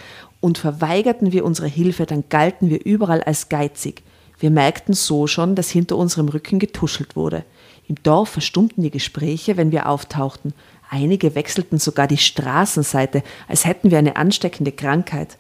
und 0.41 0.59
verweigerten 0.59 1.33
wir 1.33 1.45
unsere 1.45 1.67
Hilfe, 1.67 2.07
dann 2.07 2.23
galten 2.29 2.71
wir 2.71 2.87
überall 2.87 3.25
als 3.25 3.49
geizig. 3.49 4.05
Wir 4.39 4.53
merkten 4.53 4.95
so 4.95 5.27
schon, 5.27 5.57
dass 5.57 5.71
hinter 5.71 5.97
unserem 5.97 6.29
Rücken 6.29 6.61
getuschelt 6.61 7.17
wurde. 7.17 7.45
Im 7.89 7.97
Dorf 8.03 8.31
verstummten 8.31 8.83
die 8.83 8.91
Gespräche, 8.91 9.57
wenn 9.57 9.73
wir 9.73 9.89
auftauchten. 9.89 10.55
Einige 10.89 11.35
wechselten 11.35 11.79
sogar 11.79 12.07
die 12.07 12.17
Straßenseite, 12.17 13.23
als 13.49 13.65
hätten 13.65 13.91
wir 13.91 13.99
eine 13.99 14.17
ansteckende 14.17 14.73
Krankheit. 14.73 15.37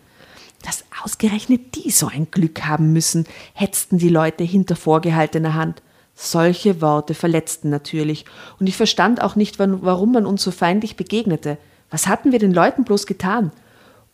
Dass 0.64 0.84
ausgerechnet 1.04 1.76
die 1.76 1.90
so 1.90 2.08
ein 2.08 2.28
Glück 2.30 2.64
haben 2.64 2.92
müssen, 2.92 3.26
hetzten 3.54 3.98
die 3.98 4.08
Leute 4.08 4.42
hinter 4.42 4.74
vorgehaltener 4.74 5.54
Hand. 5.54 5.82
Solche 6.14 6.80
Worte 6.80 7.14
verletzten 7.14 7.68
natürlich, 7.68 8.24
und 8.58 8.66
ich 8.66 8.76
verstand 8.76 9.20
auch 9.20 9.36
nicht, 9.36 9.58
warum 9.58 10.12
man 10.12 10.26
uns 10.26 10.42
so 10.42 10.50
feindlich 10.50 10.96
begegnete. 10.96 11.58
Was 11.90 12.06
hatten 12.06 12.32
wir 12.32 12.38
den 12.38 12.54
Leuten 12.54 12.84
bloß 12.84 13.06
getan? 13.06 13.52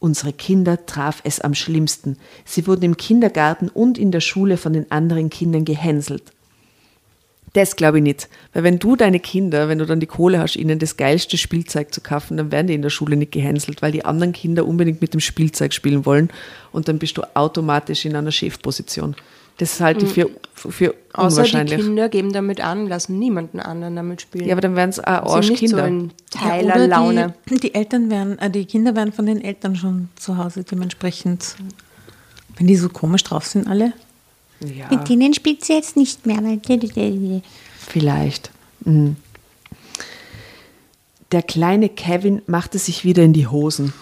Unsere 0.00 0.32
Kinder 0.32 0.84
traf 0.84 1.20
es 1.22 1.40
am 1.40 1.54
schlimmsten. 1.54 2.18
Sie 2.44 2.66
wurden 2.66 2.82
im 2.82 2.96
Kindergarten 2.96 3.68
und 3.68 3.98
in 3.98 4.10
der 4.10 4.20
Schule 4.20 4.56
von 4.56 4.72
den 4.72 4.90
anderen 4.90 5.30
Kindern 5.30 5.64
gehänselt. 5.64 6.32
Das 7.52 7.76
glaube 7.76 7.98
ich 7.98 8.04
nicht. 8.04 8.28
Weil 8.54 8.64
wenn 8.64 8.78
du 8.78 8.96
deine 8.96 9.20
Kinder, 9.20 9.68
wenn 9.68 9.78
du 9.78 9.84
dann 9.84 10.00
die 10.00 10.06
Kohle 10.06 10.38
hast, 10.38 10.56
ihnen 10.56 10.78
das 10.78 10.96
geilste 10.96 11.36
Spielzeug 11.36 11.92
zu 11.92 12.00
kaufen, 12.00 12.38
dann 12.38 12.50
werden 12.50 12.66
die 12.66 12.74
in 12.74 12.82
der 12.82 12.90
Schule 12.90 13.16
nicht 13.16 13.32
gehänselt, 13.32 13.82
weil 13.82 13.92
die 13.92 14.04
anderen 14.04 14.32
Kinder 14.32 14.66
unbedingt 14.66 15.02
mit 15.02 15.12
dem 15.12 15.20
Spielzeug 15.20 15.74
spielen 15.74 16.06
wollen 16.06 16.30
und 16.72 16.88
dann 16.88 16.98
bist 16.98 17.18
du 17.18 17.22
automatisch 17.34 18.06
in 18.06 18.16
einer 18.16 18.32
Chefposition. 18.32 19.14
Das 19.58 19.80
halte 19.80 20.06
ich 20.06 20.12
für, 20.12 20.30
für 20.54 20.94
Außer 21.12 21.42
die. 21.42 21.76
Kinder 21.76 22.08
geben 22.08 22.32
damit 22.32 22.60
an, 22.60 22.88
lassen 22.88 23.18
niemanden 23.18 23.60
anderen 23.60 23.96
damit 23.96 24.22
spielen. 24.22 24.46
Ja, 24.46 24.54
aber 24.54 24.62
dann 24.62 24.76
wären 24.76 24.90
es 24.90 24.98
auch 24.98 25.40
nicht 25.40 25.68
so 25.68 25.76
Arschkinder. 25.76 25.86
in 25.86 26.12
Ja, 26.34 26.40
Teilerlaune. 26.40 27.34
Die, 27.50 27.56
die 27.60 27.74
Eltern 27.74 28.10
werden, 28.10 28.38
äh, 28.38 28.50
die 28.50 28.64
Kinder 28.64 28.96
werden 28.96 29.12
von 29.12 29.26
den 29.26 29.42
Eltern 29.42 29.76
schon 29.76 30.08
zu 30.16 30.38
Hause 30.38 30.64
dementsprechend, 30.64 31.56
wenn 32.56 32.66
die 32.66 32.76
so 32.76 32.88
komisch 32.88 33.24
drauf 33.24 33.46
sind 33.46 33.68
alle. 33.68 33.92
Ja. 34.64 34.88
Mit 34.90 35.08
denen 35.08 35.34
spielt 35.34 35.64
sie 35.64 35.74
jetzt 35.74 35.96
nicht 35.96 36.26
mehr. 36.26 36.42
Weil 36.42 36.58
Vielleicht. 37.86 38.50
Mhm. 38.84 39.16
Der 41.32 41.42
kleine 41.42 41.88
Kevin 41.88 42.42
machte 42.46 42.78
sich 42.78 43.04
wieder 43.04 43.22
in 43.22 43.32
die 43.32 43.46
Hosen 43.46 43.92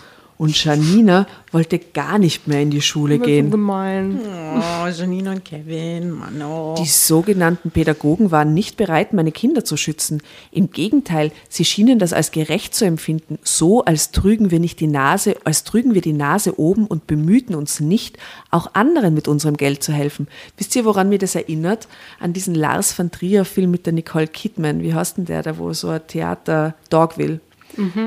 Und 0.40 0.64
Janina 0.64 1.26
wollte 1.53 1.79
gar 1.79 2.18
nicht 2.18 2.48
mehr 2.48 2.62
in 2.62 2.70
die 2.70 2.81
Schule 2.81 3.18
So 3.18 3.24
gehen. 3.24 3.50
gemein. 3.50 4.18
Oh, 4.57 4.87
Janine 4.88 5.33
und 5.33 5.44
Kevin, 5.44 6.12
Mann, 6.12 6.40
oh. 6.40 6.76
Die 6.79 6.88
sogenannten 6.88 7.70
Pädagogen 7.70 8.31
waren 8.31 8.55
nicht 8.55 8.79
bereit, 8.79 9.12
meine 9.12 9.33
Kinder 9.33 9.66
zu 9.66 9.76
schützen. 9.76 10.22
Im 10.50 10.70
Gegenteil, 10.70 11.31
sie 11.50 11.66
schienen 11.66 11.98
das 11.98 12.14
als 12.14 12.31
gerecht 12.31 12.74
zu 12.74 12.87
empfinden, 12.87 13.38
so 13.42 13.85
als 13.85 14.12
trügen 14.12 14.50
wir 14.50 14.61
nicht 14.61 14.81
die 14.81 14.87
Nase, 14.87 15.37
als 15.44 15.62
trügen 15.64 15.92
wir 15.92 16.00
die 16.00 16.14
Nase 16.14 16.59
oben 16.59 16.87
und 16.87 17.07
bemühten 17.07 17.55
uns 17.55 17.79
nicht, 17.81 18.16
auch 18.50 18.70
anderen 18.72 19.12
mit 19.12 19.29
unserem 19.29 19.59
Geld 19.59 19.83
zu 19.83 19.92
helfen. 19.92 20.26
Wisst 20.57 20.74
ihr, 20.74 20.87
woran 20.87 21.11
mir 21.11 21.18
das 21.18 21.35
erinnert? 21.35 21.87
An 22.18 22.33
diesen 22.33 22.55
Lars 22.55 22.98
van 22.98 23.11
Trier 23.11 23.44
Film 23.44 23.70
mit 23.72 23.85
der 23.85 23.92
Nicole 23.92 24.26
Kidman. 24.26 24.83
Wie 24.83 24.94
heißt 24.94 25.18
denn 25.18 25.26
der, 25.26 25.42
da 25.42 25.59
wo 25.59 25.74
so 25.74 25.88
ein 25.88 26.07
Theater 26.07 26.76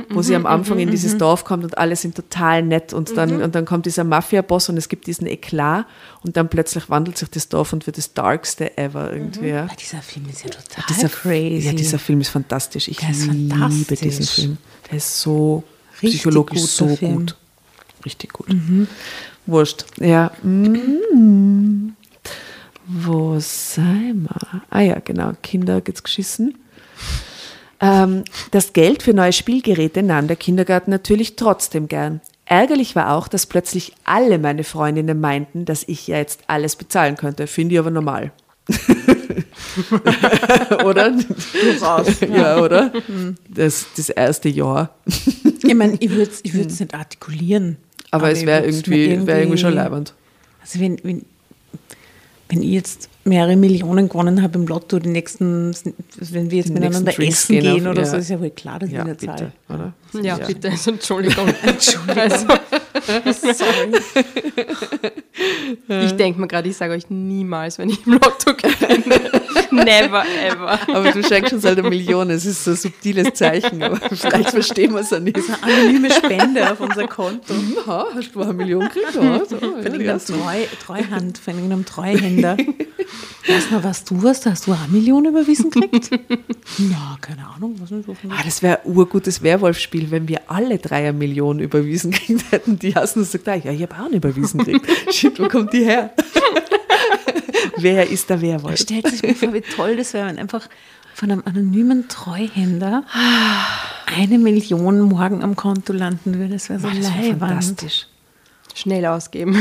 Wo 0.10 0.22
sie 0.22 0.36
am 0.36 0.46
Anfang 0.46 0.80
in 0.80 0.92
dieses 0.92 1.18
Dorf 1.18 1.46
kommt 1.46 1.64
und 1.64 1.78
alle 1.78 1.96
sind 1.96 2.16
total 2.16 2.64
nett 2.64 2.94
und 2.94 3.16
dann, 3.18 3.42
und 3.42 3.56
dann 3.56 3.66
kommt 3.66 3.86
dieser 3.86 4.04
Mafia-Boss 4.04 4.70
und 4.70 4.78
es 4.78 4.90
gibt 4.90 5.08
diesen 5.08 5.26
Eklat 5.28 5.86
und 6.22 6.38
dann 6.38 6.50
plötzlich 6.50 6.90
wandelt 6.90 7.18
sich 7.18 7.30
das 7.30 7.50
Dorf 7.50 7.74
und 7.74 7.86
wird 7.86 7.98
das 7.98 8.14
Darkste 8.14 8.78
ever 8.78 9.12
irgendwie. 9.14 9.48
ja. 9.48 9.68
Ah, 9.70 9.76
dieser 9.80 10.02
Film 10.02 10.28
ist 10.30 10.44
ja 10.44 10.50
total 10.50 10.84
Dieser, 10.90 11.10
crazy. 11.10 11.66
Ja, 11.68 11.74
dieser 11.74 12.00
Film 12.00 12.22
ist 12.22 12.30
fantastisch. 12.30 12.88
Ich 12.88 13.02
ist 13.02 13.26
liebe 13.28 13.56
fantastisch. 13.56 14.00
diesen 14.00 14.26
Film. 14.26 14.58
Der 14.90 14.98
ist 14.98 15.22
so 15.22 15.64
Richtig 16.02 16.20
psychologisch 16.22 16.62
so 16.62 16.96
Film. 16.96 17.18
gut. 17.18 17.36
Richtig 18.06 18.34
gut. 18.34 18.48
Wurscht. 19.46 19.86
Ja. 20.00 20.32
Mm. 20.44 21.94
Wo 22.86 23.40
sei 23.40 24.12
wir? 24.14 24.62
Ah 24.70 24.82
ja, 24.82 25.00
genau. 25.00 25.32
Kinder 25.42 25.80
geht's 25.82 26.04
geschissen. 26.04 26.56
Ähm, 27.84 28.24
das 28.52 28.72
Geld 28.72 29.04
für 29.04 29.14
neue 29.14 29.34
Spielgeräte 29.34 30.02
nahm 30.04 30.28
der 30.28 30.38
Kindergarten 30.38 30.90
natürlich 30.90 31.36
trotzdem 31.36 31.90
gern. 31.90 32.22
Ärgerlich 32.46 32.96
war 32.96 33.14
auch, 33.14 33.28
dass 33.28 33.46
plötzlich 33.46 33.94
alle 34.06 34.40
meine 34.40 34.64
Freundinnen 34.64 35.20
meinten, 35.20 35.66
dass 35.66 35.84
ich 35.84 36.08
ja 36.08 36.18
jetzt 36.18 36.42
alles 36.48 36.78
bezahlen 36.78 37.18
könnte. 37.18 37.48
Finde 37.48 37.76
ich 37.76 37.80
aber 37.80 37.92
normal. 37.92 38.32
oder? 40.86 41.12
Durchaus. 41.12 42.22
Ja, 42.22 42.62
oder? 42.62 42.94
Das, 43.50 43.88
das 43.98 44.10
erste 44.10 44.48
Jahr. 44.50 44.96
Ich 45.06 45.76
meine, 45.76 45.98
ich 46.00 46.10
würde 46.12 46.32
es 46.32 46.40
ich 46.44 46.54
würd's 46.54 46.80
nicht 46.80 46.94
artikulieren. 46.94 47.78
Aber, 48.12 48.32
es 48.32 48.40
ich 48.40 48.46
wäre 48.46 48.62
mir 48.62 48.68
irgendwie, 48.68 49.28
wär 49.28 49.40
irgendwie 49.40 49.58
schon 49.58 49.74
leibend. 49.74 50.14
Also 50.62 50.80
wenn, 50.80 50.98
wenn, 51.04 51.26
wenn 52.54 52.62
ich 52.62 52.70
jetzt 52.72 53.10
mehrere 53.26 53.56
Millionen 53.56 54.10
gewonnen 54.10 54.42
habe 54.44 54.60
im 54.60 54.68
Lotto, 54.68 55.00
die 55.00 55.10
nächsten, 55.10 55.74
wenn 56.20 56.52
wir 56.52 56.58
jetzt 56.60 56.70
Die 56.70 56.74
miteinander 56.74 57.18
essen 57.20 57.54
gehen 57.54 57.64
gehen 57.76 57.86
auf- 57.88 57.92
oder 57.94 58.02
ja. 58.04 58.08
so, 58.10 58.18
ist 58.18 58.30
ja 58.30 58.40
wohl 58.40 58.50
klar, 58.52 58.80
dass 58.80 58.92
Ja, 58.92 59.00
ich 59.00 59.06
eine 59.06 59.16
bitte, 59.16 59.26
zahle. 59.26 59.52
oder? 59.70 59.94
Ja, 60.24 60.38
bitte. 60.38 60.70
Also, 60.70 60.92
Entschuldigung. 60.92 61.48
Also, 62.16 62.48
Sorry. 63.54 63.92
ich 66.06 66.12
denke 66.14 66.40
mir 66.40 66.48
gerade, 66.48 66.70
ich 66.70 66.78
sage 66.78 66.94
euch 66.94 67.10
niemals, 67.10 67.78
wenn 67.80 67.90
ich 67.90 68.06
im 68.06 68.14
Lotto 68.14 68.54
gewinne. 68.56 69.20
Never 69.72 70.24
ever. 70.26 70.80
Aber 70.88 71.12
du 71.12 71.24
schenkst 71.24 71.52
schon 71.52 71.60
seit 71.60 71.78
einer 71.78 71.90
Million, 71.90 72.30
es 72.30 72.46
ist 72.46 72.64
so 72.64 72.72
ein 72.72 72.78
subtiles 72.78 73.34
Zeichen, 73.34 73.82
aber 73.82 73.98
vielleicht 73.98 74.52
verstehen 74.52 74.94
wir 74.94 75.02
es 75.02 75.10
ja 75.10 75.20
nicht. 75.20 75.40
Anonyme 75.62 76.12
Spende 76.12 76.72
auf 76.72 76.80
unser 76.80 77.08
Konto. 77.08 77.54
Ha, 77.88 78.08
hast 78.16 78.36
du 78.36 78.42
eine 78.42 78.54
Million 78.54 78.82
gekriegt? 78.82 79.16
Ja, 79.16 79.46
so, 79.46 79.56
ja, 79.56 79.60
Von 79.60 79.84
irgendeinem. 79.84 80.20
Treu, 80.20 80.66
Treuhand, 80.86 81.38
von 81.38 81.54
irgendeinem 81.54 81.86
Treuhänder. 81.86 82.58
Weißt 83.48 83.72
du 83.72 83.84
was 83.84 84.04
du 84.06 84.22
hast? 84.24 84.46
Hast 84.46 84.68
du 84.68 84.72
eine 84.72 84.88
Million 84.90 85.26
überwiesen 85.26 85.70
gekriegt? 85.70 86.12
Ja, 86.78 87.18
keine 87.20 87.46
Ahnung. 87.48 87.76
Was 87.80 87.92
nicht. 87.92 88.08
Ah, 88.30 88.42
das 88.44 88.64
wäre 88.64 88.80
ein 88.82 88.96
urgutes 88.96 89.44
Werwolf-Spiel, 89.44 90.12
wenn 90.12 90.28
wir 90.28 90.42
alle 90.48 90.78
drei 90.78 91.10
eine 91.10 91.14
Million 91.14 91.60
überwiesen 91.60 92.12
gekriegt 92.12 92.52
hätten. 92.52 92.80
Die 92.80 92.96
hast 92.96 93.18
und 93.18 93.26
sagt, 93.26 93.48
ah, 93.50 93.56
ja, 93.56 93.72
ich 93.72 93.82
habe 93.82 93.96
auch 93.96 94.06
einen 94.06 94.16
überwiesen 94.16 94.64
gekriegt. 94.64 95.14
Shit, 95.14 95.40
wo 95.40 95.48
kommt 95.48 95.74
die 95.74 95.84
her? 95.84 96.14
Wer 97.78 98.10
ist 98.10 98.30
der 98.30 98.42
Werwolf? 98.42 98.80
Stellt 98.80 99.08
sich 99.08 99.22
mir 99.24 99.36
vor, 99.46 99.54
wie 99.54 99.62
toll 99.62 99.96
das 99.98 100.14
wäre, 100.14 100.28
wenn 100.28 100.40
einfach 100.40 100.68
von 101.14 101.32
einem 101.32 101.44
anonymen 101.46 102.08
Treuhänder 102.08 103.04
eine 104.06 104.40
Million 104.40 105.02
morgen 105.02 105.44
am 105.44 105.56
Konto 105.56 105.94
landen 105.94 106.38
würde. 106.40 106.54
Das 106.54 106.70
wäre 106.70 106.80
so 106.80 106.88
das 106.88 107.14
wär 107.16 107.36
fantastisch. 107.38 108.08
Schnell 108.76 109.06
ausgeben. 109.06 109.56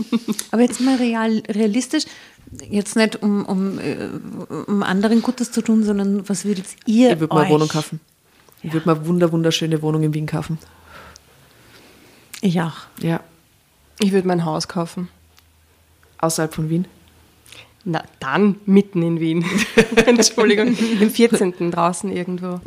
Aber 0.50 0.62
jetzt 0.62 0.80
mal 0.80 0.96
real, 0.96 1.42
realistisch, 1.48 2.04
jetzt 2.68 2.96
nicht 2.96 3.22
um, 3.22 3.44
um, 3.46 3.78
äh, 3.78 4.08
um 4.66 4.82
anderen 4.82 5.22
Gutes 5.22 5.52
zu 5.52 5.62
tun, 5.62 5.84
sondern 5.84 6.28
was 6.28 6.44
würdet 6.44 6.66
ihr 6.84 7.12
Ich 7.12 7.20
würde 7.20 7.32
mal 7.34 7.42
eine 7.44 7.54
Wohnung 7.54 7.68
kaufen. 7.68 8.00
Ich 8.62 8.72
würde 8.72 8.86
mal 8.86 8.96
eine 8.96 9.06
wunder, 9.06 9.30
wunderschöne 9.30 9.80
Wohnung 9.82 10.02
in 10.02 10.12
Wien 10.14 10.26
kaufen. 10.26 10.58
Ich 12.40 12.60
auch. 12.60 12.76
Ja, 13.00 13.20
Ich 14.00 14.10
würde 14.12 14.26
mein 14.26 14.44
Haus 14.44 14.66
kaufen. 14.68 15.08
außerhalb 16.18 16.52
von 16.52 16.68
Wien. 16.68 16.86
Na, 17.90 18.02
dann 18.20 18.56
mitten 18.66 19.00
in 19.02 19.18
Wien. 19.18 19.42
Entschuldigung. 20.06 20.76
Im 21.00 21.10
14. 21.10 21.70
draußen 21.70 22.12
irgendwo. 22.12 22.60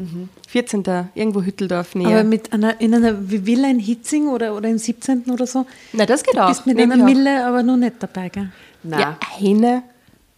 14. 0.47 0.83
irgendwo 1.13 1.43
Hütteldorf 1.43 1.93
näher. 1.93 2.07
Aber 2.07 2.23
mit 2.23 2.51
einer, 2.51 2.81
in 2.81 2.95
einer 2.95 3.29
Villa 3.29 3.69
in 3.69 3.77
Hitzing 3.77 4.29
oder, 4.29 4.55
oder 4.55 4.67
im 4.69 4.79
17. 4.79 5.25
oder 5.29 5.45
so, 5.45 5.67
Na, 5.93 6.07
das 6.07 6.23
geht 6.23 6.35
du 6.35 6.39
auch. 6.43 6.47
bist 6.49 6.65
mit 6.65 6.75
Nehm 6.77 6.89
einer. 6.91 7.05
Mille 7.05 7.45
aber 7.45 7.61
noch 7.61 7.77
nicht 7.77 7.97
dabei, 7.99 8.29
gell? 8.29 8.49
Na, 8.81 8.99
Ja, 8.99 9.19
eine. 9.39 9.83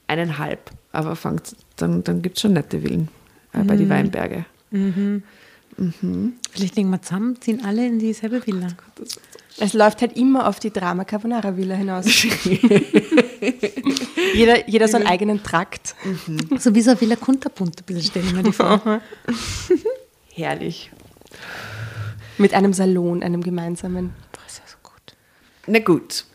eineinhalb. 0.08 0.70
Aber 0.92 1.16
fangt, 1.16 1.56
dann, 1.78 2.04
dann 2.04 2.22
gibt 2.22 2.36
es 2.38 2.42
schon 2.42 2.52
nette 2.54 2.82
Villen 2.82 3.08
äh, 3.54 3.64
bei 3.64 3.78
die 3.78 3.88
Weinberge. 3.90 4.44
Vielleicht 6.52 6.76
legen 6.76 6.90
wir 6.90 7.02
zusammen, 7.02 7.40
ziehen 7.40 7.64
alle 7.64 7.88
in 7.88 8.00
dieselbe 8.00 8.46
Villa. 8.46 8.68
Es 9.60 9.74
läuft 9.74 10.02
halt 10.02 10.18
immer 10.18 10.48
auf 10.48 10.60
die 10.60 10.72
Drama 10.72 11.04
Carbonara 11.04 11.56
Villa 11.56 11.76
hinaus. 11.76 12.06
jeder, 14.34 14.68
jeder 14.68 14.88
so 14.88 14.98
einen 14.98 15.08
eigenen 15.08 15.44
Trakt. 15.44 15.96
So 16.58 16.74
wie 16.74 16.82
so 16.82 16.92
eine 16.92 17.02
Villa 17.02 17.16
Kunterbunt, 17.16 17.82
ein 17.82 17.86
bisschen 17.86 18.04
stelle 18.04 18.26
ich 18.26 18.34
mir 18.34 18.44
die 18.44 18.52
vor. 18.52 19.02
Herrlich. 20.34 20.92
Mit 22.38 22.54
einem 22.54 22.74
Salon, 22.74 23.22
einem 23.22 23.42
gemeinsamen. 23.44 24.14
Das 24.32 24.54
ist 24.54 24.60
ja 24.60 24.66
so 24.66 24.78
gut. 24.82 25.16
Na 25.68 25.80
gut. 25.80 26.26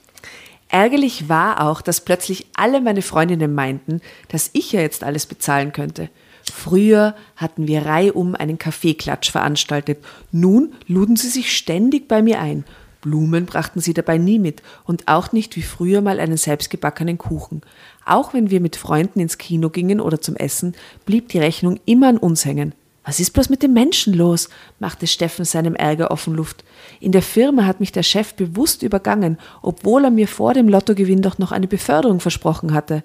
Ärgerlich 0.68 1.28
war 1.28 1.66
auch, 1.66 1.80
dass 1.80 2.02
plötzlich 2.02 2.46
alle 2.54 2.80
meine 2.80 3.02
Freundinnen 3.02 3.54
meinten, 3.54 4.00
dass 4.28 4.50
ich 4.52 4.72
ja 4.72 4.80
jetzt 4.80 5.02
alles 5.02 5.26
bezahlen 5.26 5.72
könnte. 5.72 6.10
Früher 6.52 7.14
hatten 7.36 7.66
wir 7.66 7.86
reihum 7.86 8.34
einen 8.34 8.58
Kaffeeklatsch 8.58 9.30
veranstaltet. 9.30 10.04
Nun 10.30 10.74
luden 10.86 11.16
sie 11.16 11.28
sich 11.28 11.56
ständig 11.56 12.06
bei 12.08 12.22
mir 12.22 12.40
ein. 12.40 12.64
Blumen 13.00 13.46
brachten 13.46 13.80
sie 13.80 13.94
dabei 13.94 14.18
nie 14.18 14.38
mit 14.38 14.62
und 14.84 15.06
auch 15.06 15.32
nicht 15.32 15.56
wie 15.56 15.62
früher 15.62 16.00
mal 16.00 16.20
einen 16.20 16.36
selbstgebackenen 16.36 17.18
Kuchen. 17.18 17.62
Auch 18.04 18.34
wenn 18.34 18.50
wir 18.50 18.60
mit 18.60 18.76
Freunden 18.76 19.20
ins 19.20 19.38
Kino 19.38 19.70
gingen 19.70 20.00
oder 20.00 20.20
zum 20.20 20.36
Essen, 20.36 20.74
blieb 21.06 21.28
die 21.28 21.38
Rechnung 21.38 21.78
immer 21.84 22.08
an 22.08 22.18
uns 22.18 22.44
hängen. 22.44 22.74
Was 23.04 23.20
ist 23.20 23.30
bloß 23.30 23.48
mit 23.48 23.62
den 23.62 23.72
Menschen 23.72 24.12
los? 24.12 24.50
machte 24.80 25.06
Steffen 25.06 25.46
seinem 25.46 25.74
Ärger 25.74 26.10
offen 26.10 26.34
Luft. 26.34 26.62
In 27.00 27.10
der 27.10 27.22
Firma 27.22 27.64
hat 27.64 27.80
mich 27.80 27.90
der 27.90 28.02
Chef 28.02 28.34
bewusst 28.34 28.82
übergangen, 28.82 29.38
obwohl 29.62 30.04
er 30.04 30.10
mir 30.10 30.28
vor 30.28 30.52
dem 30.52 30.68
Lottogewinn 30.68 31.22
doch 31.22 31.38
noch 31.38 31.50
eine 31.50 31.68
Beförderung 31.68 32.20
versprochen 32.20 32.74
hatte. 32.74 33.02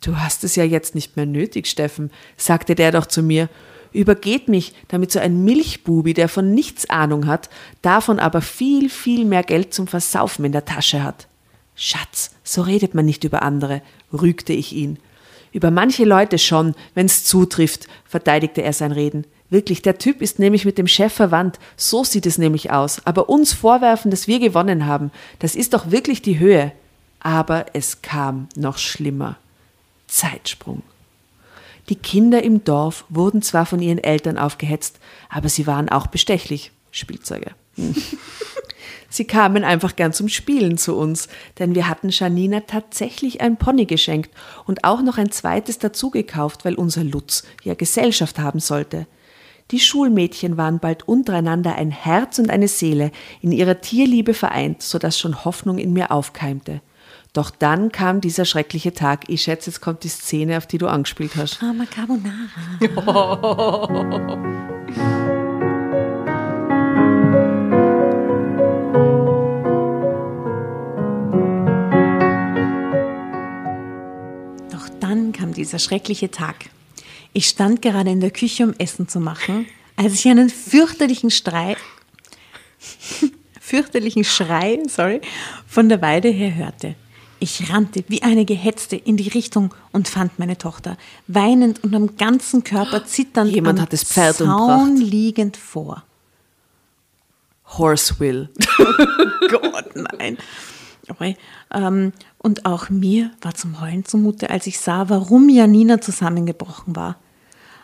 Du 0.00 0.16
hast 0.18 0.44
es 0.44 0.54
ja 0.54 0.62
jetzt 0.62 0.94
nicht 0.94 1.16
mehr 1.16 1.26
nötig, 1.26 1.66
Steffen, 1.66 2.12
sagte 2.36 2.76
der 2.76 2.92
doch 2.92 3.06
zu 3.06 3.22
mir. 3.22 3.48
Übergeht 3.92 4.48
mich, 4.48 4.74
damit 4.88 5.12
so 5.12 5.18
ein 5.18 5.44
Milchbubi, 5.44 6.14
der 6.14 6.28
von 6.28 6.54
nichts 6.54 6.88
Ahnung 6.90 7.26
hat, 7.26 7.48
davon 7.82 8.18
aber 8.18 8.42
viel, 8.42 8.88
viel 8.88 9.24
mehr 9.24 9.42
Geld 9.42 9.72
zum 9.72 9.86
Versaufen 9.86 10.44
in 10.44 10.52
der 10.52 10.64
Tasche 10.64 11.02
hat. 11.02 11.28
Schatz, 11.74 12.30
so 12.42 12.62
redet 12.62 12.94
man 12.94 13.04
nicht 13.04 13.24
über 13.24 13.42
andere, 13.42 13.82
rügte 14.12 14.52
ich 14.52 14.72
ihn. 14.72 14.98
Über 15.52 15.70
manche 15.70 16.04
Leute 16.04 16.38
schon, 16.38 16.74
wenn's 16.94 17.24
zutrifft, 17.24 17.86
verteidigte 18.06 18.62
er 18.62 18.72
sein 18.72 18.92
Reden. 18.92 19.24
Wirklich, 19.48 19.80
der 19.80 19.98
Typ 19.98 20.20
ist 20.20 20.38
nämlich 20.38 20.64
mit 20.64 20.76
dem 20.76 20.88
Chef 20.88 21.12
verwandt, 21.12 21.58
so 21.76 22.02
sieht 22.02 22.26
es 22.26 22.36
nämlich 22.36 22.72
aus. 22.72 23.00
Aber 23.06 23.28
uns 23.28 23.52
vorwerfen, 23.52 24.10
dass 24.10 24.26
wir 24.26 24.40
gewonnen 24.40 24.86
haben, 24.86 25.12
das 25.38 25.54
ist 25.54 25.72
doch 25.72 25.90
wirklich 25.90 26.20
die 26.20 26.38
Höhe. 26.38 26.72
Aber 27.20 27.66
es 27.72 28.02
kam 28.02 28.48
noch 28.56 28.78
schlimmer. 28.78 29.36
Zeitsprung. 30.06 30.82
Die 31.88 31.96
Kinder 31.96 32.42
im 32.42 32.64
Dorf 32.64 33.04
wurden 33.08 33.42
zwar 33.42 33.66
von 33.66 33.80
ihren 33.80 33.98
Eltern 33.98 34.38
aufgehetzt, 34.38 34.98
aber 35.28 35.48
sie 35.48 35.66
waren 35.66 35.88
auch 35.88 36.06
bestechlich. 36.08 36.72
Spielzeuge. 36.90 37.52
Sie 39.08 39.24
kamen 39.24 39.64
einfach 39.64 39.96
gern 39.96 40.12
zum 40.12 40.28
Spielen 40.28 40.78
zu 40.78 40.96
uns, 40.96 41.28
denn 41.58 41.74
wir 41.74 41.88
hatten 41.88 42.08
Janina 42.10 42.60
tatsächlich 42.60 43.40
ein 43.40 43.56
Pony 43.56 43.86
geschenkt 43.86 44.30
und 44.66 44.84
auch 44.84 45.00
noch 45.00 45.16
ein 45.16 45.30
zweites 45.30 45.78
dazu 45.78 46.10
gekauft, 46.10 46.64
weil 46.64 46.74
unser 46.74 47.04
Lutz 47.04 47.44
ja 47.62 47.74
Gesellschaft 47.74 48.38
haben 48.38 48.60
sollte. 48.60 49.06
Die 49.70 49.80
Schulmädchen 49.80 50.56
waren 50.56 50.80
bald 50.80 51.08
untereinander 51.08 51.76
ein 51.76 51.90
Herz 51.90 52.38
und 52.38 52.50
eine 52.50 52.68
Seele, 52.68 53.10
in 53.40 53.52
ihrer 53.52 53.80
Tierliebe 53.80 54.34
vereint, 54.34 54.82
so 54.82 54.98
dass 54.98 55.18
schon 55.18 55.44
Hoffnung 55.44 55.78
in 55.78 55.92
mir 55.92 56.10
aufkeimte. 56.10 56.80
Doch 57.36 57.50
dann 57.50 57.92
kam 57.92 58.22
dieser 58.22 58.46
schreckliche 58.46 58.94
Tag. 58.94 59.28
Ich 59.28 59.42
schätze, 59.42 59.68
jetzt 59.68 59.82
kommt 59.82 60.04
die 60.04 60.08
Szene, 60.08 60.56
auf 60.56 60.66
die 60.66 60.78
du 60.78 60.86
angespielt 60.86 61.36
hast. 61.36 61.62
Ah, 61.62 61.66
Mama 61.66 61.84
Carbonara. 61.84 62.32
Oh. 63.06 64.36
dann 75.00 75.32
kam 75.32 75.52
dieser 75.52 75.78
schreckliche 75.78 76.30
Tag. 76.30 76.70
Ich 77.34 77.48
stand 77.48 77.82
gerade 77.82 78.10
in 78.10 78.20
der 78.20 78.30
Küche, 78.30 78.64
um 78.64 78.74
Essen 78.78 79.08
zu 79.08 79.20
machen, 79.20 79.66
als 79.96 80.14
ich 80.14 80.26
einen 80.26 80.48
fürchterlichen 80.48 81.30
Streit. 81.30 81.76
fürchterlichen 83.60 84.24
Schrei, 84.24 84.78
sorry, 84.88 85.20
von 85.66 85.90
der 85.90 86.00
Weide 86.00 86.28
her 86.28 86.54
hörte. 86.54 86.94
Ich 87.38 87.70
rannte 87.70 88.04
wie 88.08 88.22
eine 88.22 88.44
Gehetzte 88.44 88.96
in 88.96 89.16
die 89.16 89.28
Richtung 89.28 89.74
und 89.92 90.08
fand 90.08 90.38
meine 90.38 90.56
Tochter, 90.56 90.96
weinend 91.26 91.84
und 91.84 91.94
am 91.94 92.16
ganzen 92.16 92.64
Körper 92.64 93.04
zitternd 93.04 93.50
Jemand 93.50 93.78
am 93.78 93.82
hat 93.82 93.92
das 93.92 94.04
Pferd 94.04 94.36
Zaun 94.36 94.96
liegend 94.96 95.56
vor. 95.56 96.02
Horsewill. 97.66 98.48
Gott, 99.50 99.94
nein. 99.94 100.38
Okay. 101.08 101.36
Ähm, 101.72 102.12
und 102.38 102.64
auch 102.64 102.88
mir 102.90 103.30
war 103.42 103.54
zum 103.54 103.80
Heulen 103.80 104.04
zumute, 104.04 104.50
als 104.50 104.66
ich 104.66 104.80
sah, 104.80 105.08
warum 105.08 105.48
Janina 105.48 106.00
zusammengebrochen 106.00 106.96
war. 106.96 107.16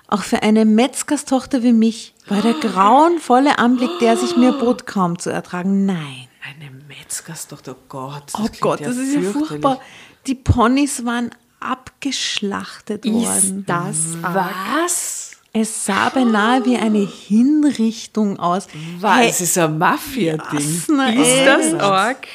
Auch 0.08 0.22
für 0.22 0.42
eine 0.42 0.64
Metzgerstochter 0.64 1.62
wie 1.62 1.72
mich 1.72 2.14
war 2.26 2.42
der 2.42 2.54
grauenvolle 2.60 3.58
Anblick, 3.58 3.90
der 4.00 4.16
sich 4.16 4.36
mir 4.36 4.52
bot, 4.52 4.86
kaum 4.86 5.18
zu 5.18 5.30
ertragen. 5.30 5.86
Nein. 5.86 6.28
Eine 6.44 6.70
Metzgerstochter, 6.98 7.74
oh 7.76 7.84
Gott. 7.88 8.22
das 8.32 8.40
Oh 8.40 8.48
Gott, 8.60 8.80
das 8.80 8.96
ist 8.96 9.14
ja 9.14 9.30
furchtbar. 9.30 9.80
Die 10.26 10.34
Ponys 10.34 11.04
waren 11.04 11.30
abgeschlachtet 11.60 13.04
worden. 13.04 13.64
das 13.66 14.16
Was? 14.20 15.32
Es 15.54 15.84
sah 15.84 16.08
beinahe 16.08 16.64
wie 16.64 16.76
eine 16.76 17.06
Hinrichtung 17.06 18.38
aus. 18.38 18.68
Was? 19.00 19.16
Hey, 19.16 19.26
Das 19.28 19.40
ist 19.42 19.58
ein 19.58 19.76
Mafia-Ding. 19.78 20.58
Ist 20.58 20.88
das 20.88 21.74
arg? 21.74 22.26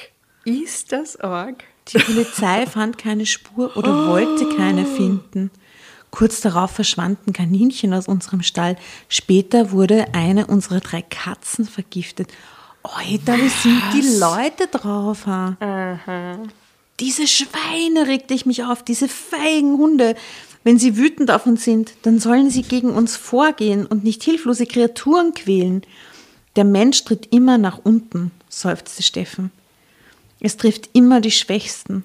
Ist 0.45 0.91
das 0.91 1.19
arg? 1.19 1.63
Die 1.87 1.97
Polizei 1.97 2.65
fand 2.67 2.97
keine 2.97 3.25
Spur 3.25 3.75
oder 3.75 4.07
wollte 4.07 4.47
keine 4.55 4.85
finden. 4.85 5.49
Kurz 6.11 6.41
darauf 6.41 6.71
verschwanden 6.71 7.33
Kaninchen 7.33 7.93
aus 7.93 8.07
unserem 8.07 8.43
Stall. 8.43 8.77
Später 9.09 9.71
wurde 9.71 10.13
eine 10.13 10.47
unserer 10.47 10.79
drei 10.79 11.01
Katzen 11.01 11.65
vergiftet. 11.65 12.31
Alter, 12.93 13.37
wie 13.37 13.49
sind 13.49 13.81
die 13.93 14.17
Leute 14.19 14.67
drauf? 14.67 15.25
Ha? 15.25 16.37
Diese 16.99 17.27
Schweine 17.27 18.07
regte 18.07 18.33
ich 18.33 18.45
mich 18.45 18.63
auf, 18.63 18.83
diese 18.83 19.07
feigen 19.07 19.77
Hunde. 19.77 20.15
Wenn 20.63 20.79
sie 20.79 20.97
wütend 20.97 21.31
auf 21.31 21.45
uns 21.45 21.63
sind, 21.63 21.93
dann 22.01 22.19
sollen 22.19 22.49
sie 22.49 22.63
gegen 22.63 22.89
uns 22.89 23.15
vorgehen 23.15 23.85
und 23.85 24.03
nicht 24.03 24.23
hilflose 24.23 24.65
Kreaturen 24.65 25.33
quälen. 25.33 25.83
Der 26.55 26.63
Mensch 26.63 27.03
tritt 27.03 27.31
immer 27.31 27.57
nach 27.57 27.79
unten, 27.83 28.31
seufzte 28.49 29.03
Steffen. 29.03 29.51
Es 30.39 30.57
trifft 30.57 30.89
immer 30.93 31.21
die 31.21 31.31
Schwächsten. 31.31 32.03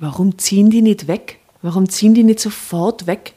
Warum 0.00 0.38
ziehen 0.38 0.70
die 0.70 0.82
nicht 0.82 1.06
weg? 1.06 1.38
Warum 1.60 1.88
ziehen 1.88 2.14
die 2.14 2.24
nicht 2.24 2.40
sofort 2.40 3.06
weg? 3.06 3.34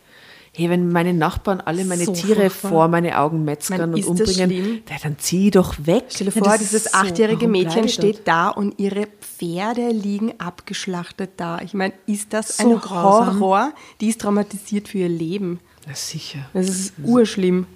Hey, 0.58 0.70
wenn 0.70 0.90
meine 0.90 1.14
Nachbarn 1.14 1.60
alle 1.60 1.84
meine 1.84 2.06
So 2.06 2.14
Tiere 2.14 2.50
furchtbar. 2.50 2.72
vor 2.72 2.88
meine 2.88 3.20
Augen 3.20 3.44
metzgern 3.44 3.94
und 3.94 4.06
umbringen, 4.06 4.82
ja, 4.90 4.96
dann 5.04 5.18
zieh 5.20 5.52
doch 5.52 5.76
weg. 5.86 6.06
Stell 6.10 6.28
dir 6.30 6.34
Ja, 6.40 6.44
vor, 6.46 6.58
dieses 6.58 6.86
so. 6.86 6.90
achtjährige 6.94 7.48
Mädchen 7.50 7.90
steht 7.90 8.26
da 8.26 8.50
und 8.50 8.80
ihre 8.80 9.08
Pferde 9.20 9.90
liegen 9.90 10.34
abgeschlachtet 10.40 11.32
da. 11.38 11.60
Ich 11.62 11.74
meine, 11.74 11.94
ist 12.06 12.32
das 12.32 12.58
So 12.58 12.76
ein 12.76 12.80
grausam. 12.80 13.40
Horror? 13.42 13.74
Die 14.00 14.08
ist 14.08 14.22
traumatisiert 14.22 14.88
für 14.88 15.00
ihr 15.00 15.10
Leben. 15.10 15.60
Na 15.88 15.94
sicher. 15.94 16.40
Das 16.54 16.70
ist 16.70 16.94
urschlimm. 17.04 17.68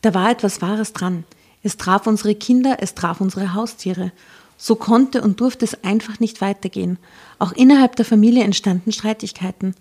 Da 0.00 0.14
war 0.14 0.30
etwas 0.30 0.62
Wahres 0.62 0.92
dran. 0.92 1.24
Es 1.64 1.76
traf 1.76 2.06
unsere 2.06 2.36
Kinder, 2.36 2.76
es 2.80 2.94
traf 2.94 3.20
unsere 3.20 3.54
Haustiere. 3.54 4.12
So 4.56 4.76
konnte 4.76 5.22
und 5.22 5.40
durfte 5.40 5.64
es 5.64 5.82
einfach 5.82 6.20
nicht 6.20 6.40
weitergehen. 6.40 6.98
Auch 7.40 7.50
innerhalb 7.52 7.96
der 7.96 8.04
Familie 8.04 8.44
entstanden 8.44 8.92
Streitigkeiten. 8.92 9.74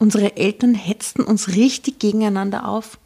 Unsere 0.00 0.38
Eltern 0.38 0.74
hetzten 0.74 1.22
uns 1.22 1.48
richtig 1.48 1.98
gegeneinander 1.98 2.66
auf. 2.66 2.98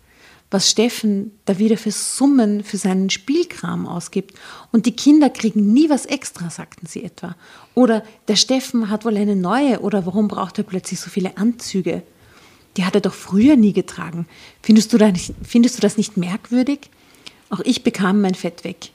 Was 0.49 0.71
Steffen 0.71 1.33
da 1.45 1.59
wieder 1.59 1.77
für 1.77 1.91
Summen 1.91 2.63
für 2.63 2.77
seinen 2.77 3.11
Spielkram 3.11 3.89
ausgibt. 3.89 4.39
Und 4.71 4.87
die 4.87 4.95
Kinder 4.95 5.29
kriegen 5.29 5.73
nie 5.73 5.91
was 5.91 6.07
extra, 6.07 6.51
sagten 6.51 6.87
sie 6.87 7.03
etwa. 7.03 7.35
Oder 7.75 8.05
der 8.29 8.37
Steffen 8.37 8.91
hat 8.91 9.05
wohl 9.05 9.17
eine 9.17 9.35
neue 9.35 9.81
oder 9.81 10.07
warum 10.07 10.29
braucht 10.29 10.57
er 10.59 10.63
plötzlich 10.63 11.01
so 11.01 11.11
viele 11.11 11.37
Anzüge? 11.37 12.05
Die 12.77 12.85
hat 12.85 12.95
er 12.95 13.01
doch 13.01 13.15
früher 13.15 13.57
nie 13.57 13.73
getragen. 13.73 14.29
Findest 14.63 14.93
du, 14.93 14.99
da 14.99 15.11
nicht, 15.11 15.35
findest 15.43 15.79
du 15.79 15.81
das 15.81 15.97
nicht 15.97 16.17
merkwürdig? 16.17 16.91
Auch 17.51 17.61
ich 17.65 17.83
bekam 17.83 18.21
mein 18.21 18.37
Fett 18.37 18.63
weg. 18.63 18.93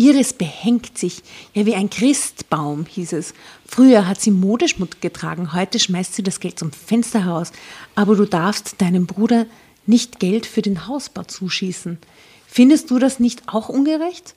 Iris 0.00 0.32
behängt 0.32 0.96
sich, 0.96 1.22
ja 1.52 1.66
wie 1.66 1.74
ein 1.74 1.90
Christbaum, 1.90 2.86
hieß 2.86 3.12
es. 3.12 3.34
Früher 3.66 4.08
hat 4.08 4.18
sie 4.18 4.30
Modeschmuck 4.30 5.02
getragen, 5.02 5.52
heute 5.52 5.78
schmeißt 5.78 6.14
sie 6.14 6.22
das 6.22 6.40
Geld 6.40 6.58
zum 6.58 6.72
Fenster 6.72 7.26
heraus. 7.26 7.52
Aber 7.94 8.16
du 8.16 8.24
darfst 8.24 8.80
deinem 8.80 9.04
Bruder 9.04 9.44
nicht 9.84 10.18
Geld 10.18 10.46
für 10.46 10.62
den 10.62 10.86
Hausbau 10.86 11.24
zuschießen. 11.24 11.98
Findest 12.46 12.90
du 12.90 12.98
das 12.98 13.20
nicht 13.20 13.42
auch 13.46 13.68
ungerecht? 13.68 14.34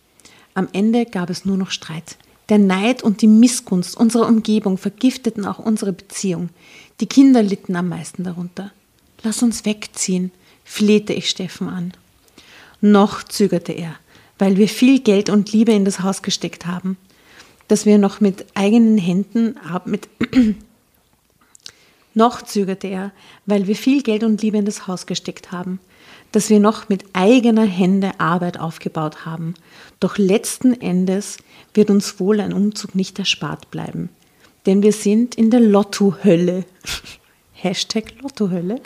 Am 0.53 0.67
Ende 0.73 1.05
gab 1.05 1.29
es 1.29 1.45
nur 1.45 1.55
noch 1.55 1.71
Streit. 1.71 2.17
Der 2.49 2.57
Neid 2.57 3.01
und 3.01 3.21
die 3.21 3.27
Missgunst 3.27 3.95
unserer 3.95 4.27
Umgebung 4.27 4.77
vergifteten 4.77 5.45
auch 5.45 5.59
unsere 5.59 5.93
Beziehung. 5.93 6.49
Die 6.99 7.07
Kinder 7.07 7.41
litten 7.41 7.77
am 7.77 7.87
meisten 7.87 8.25
darunter. 8.25 8.73
Lass 9.23 9.41
uns 9.41 9.63
wegziehen, 9.63 10.31
flehte 10.65 11.13
ich 11.13 11.29
Steffen 11.29 11.69
an. 11.69 11.93
Noch 12.81 13.23
zögerte 13.23 13.71
er, 13.71 13.95
weil 14.43 14.57
wir 14.57 14.67
viel 14.67 14.99
Geld 14.99 15.29
und 15.29 15.53
Liebe 15.53 15.71
in 15.71 15.85
das 15.85 16.01
Haus 16.01 16.21
gesteckt 16.21 16.65
haben, 16.65 16.97
dass 17.69 17.85
wir 17.85 17.97
noch 17.97 18.19
mit 18.19 18.45
eigenen 18.55 18.97
Händen 18.97 19.55
mit 19.85 20.09
noch 22.13 22.41
zögerte 22.41 22.87
er, 22.87 23.13
weil 23.45 23.67
wir 23.67 23.77
viel 23.77 24.03
Geld 24.03 24.21
und 24.21 24.41
Liebe 24.41 24.57
in 24.57 24.65
das 24.65 24.85
Haus 24.85 25.05
gesteckt 25.05 25.53
haben, 25.53 25.79
dass 26.33 26.49
wir 26.49 26.59
noch 26.59 26.89
mit 26.89 27.05
eigener 27.13 27.63
Hände 27.63 28.19
Arbeit 28.19 28.59
aufgebaut 28.59 29.25
haben. 29.25 29.53
Doch 30.01 30.17
letzten 30.17 30.73
Endes 30.73 31.37
wird 31.73 31.89
uns 31.89 32.19
wohl 32.19 32.41
ein 32.41 32.51
Umzug 32.51 32.95
nicht 32.95 33.19
erspart 33.19 33.71
bleiben. 33.71 34.09
Denn 34.65 34.83
wir 34.83 34.91
sind 34.91 35.35
in 35.35 35.51
der 35.51 35.61
Lottohölle. 35.61 36.65
Hashtag 37.53 38.21
Lottohölle. 38.21 38.81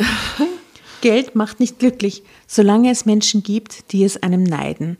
Geld 1.02 1.34
macht 1.34 1.60
nicht 1.60 1.80
glücklich, 1.80 2.22
solange 2.46 2.92
es 2.92 3.08
Menschen 3.08 3.42
gibt, 3.42 3.92
die 3.92 4.04
es 4.04 4.22
einem 4.22 4.44
neiden. 4.44 4.98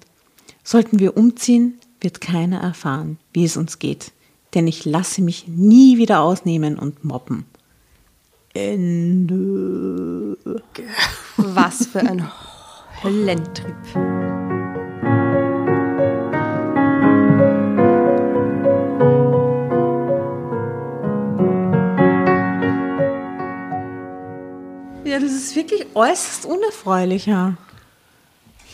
Sollten 0.70 1.00
wir 1.00 1.16
umziehen, 1.16 1.80
wird 2.02 2.20
keiner 2.20 2.60
erfahren, 2.60 3.18
wie 3.32 3.46
es 3.46 3.56
uns 3.56 3.80
geht. 3.80 4.12
Denn 4.54 4.68
ich 4.68 4.84
lasse 4.84 5.22
mich 5.22 5.48
nie 5.48 5.98
wieder 5.98 6.20
ausnehmen 6.20 6.78
und 6.78 7.06
mobben. 7.06 7.46
Ende. 8.54 10.38
Was 11.38 11.86
für 11.86 12.02
ein 12.02 12.30
Höllentrip. 13.02 13.78
Ja, 25.06 25.18
das 25.22 25.32
ist 25.32 25.56
wirklich 25.56 25.86
äußerst 25.96 26.46
unerfreulich, 26.46 27.26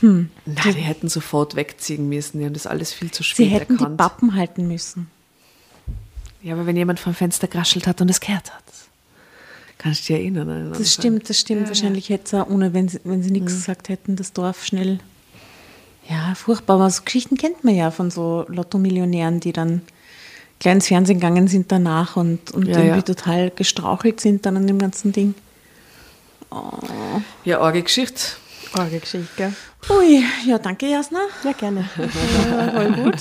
ja. 0.03 0.09
Na, 0.45 0.61
die 0.71 0.71
hätten 0.81 1.07
sofort 1.09 1.55
wegziehen 1.55 2.09
müssen. 2.09 2.39
Die 2.39 2.45
haben 2.45 2.53
das 2.53 2.67
alles 2.67 2.93
viel 2.93 3.09
zu 3.11 3.23
Sie 3.23 3.29
spät 3.29 3.51
hätten 3.51 3.77
die 3.77 3.83
erkannt. 3.83 3.97
Pappen 3.97 4.35
halten 4.35 4.67
müssen. 4.67 5.09
ja, 6.41 6.53
aber 6.53 6.65
wenn 6.65 6.75
jemand 6.77 6.99
vom 6.99 7.13
Fenster 7.13 7.47
graschelt 7.47 7.87
hat 7.87 8.01
und 8.01 8.09
es 8.09 8.19
kehrt 8.19 8.53
hat, 8.53 8.63
kannst 9.77 10.01
du 10.03 10.13
dich 10.13 10.21
erinnern. 10.21 10.49
an 10.49 10.55
den 10.57 10.67
Anfang. 10.67 10.81
Das 10.83 10.93
stimmt, 10.93 11.29
das 11.29 11.39
stimmt. 11.39 11.67
Wahrscheinlich 11.67 12.09
hätte 12.09 12.23
es 12.25 12.33
auch, 12.33 12.49
ohne 12.49 12.73
wenn 12.73 12.87
sie, 12.89 12.99
wenn 13.03 13.23
sie 13.23 13.31
nichts 13.31 13.53
gesagt 13.53 13.89
hätten, 13.89 14.15
das 14.15 14.33
Dorf 14.33 14.65
schnell. 14.65 14.99
Ja, 16.09 16.35
furchtbar. 16.35 16.75
Aber 16.75 16.89
so 16.89 17.01
Geschichten 17.03 17.37
kennt 17.37 17.63
man 17.63 17.73
ja 17.75 17.89
von 17.89 18.11
so 18.11 18.45
Lotto-Millionären, 18.49 19.39
die 19.39 19.53
dann 19.53 19.81
gleich 20.59 20.75
ins 20.75 20.87
Fernsehen 20.87 21.19
gegangen 21.19 21.47
sind 21.47 21.71
danach 21.71 22.17
und, 22.17 22.51
und 22.51 22.67
Ja, 22.67 22.77
irgendwie 22.77 22.95
ja. 22.97 23.01
total 23.01 23.49
gestrauchelt 23.51 24.19
sind 24.19 24.45
dann 24.45 24.57
an 24.57 24.67
dem 24.67 24.79
ganzen 24.79 25.13
Ding. 25.13 25.33
Ja, 27.45 27.59
arge 27.59 27.81
Geschichte. 27.83 28.21
Orge 28.77 28.99
Geschichte, 28.99 29.27
gell? 29.37 29.53
Ui, 29.89 30.23
ja, 30.45 30.57
danke, 30.57 30.87
Jasna. 30.87 31.19
Ja, 31.43 31.51
gerne. 31.51 31.83
Voll 32.73 32.91
gut. 33.03 33.15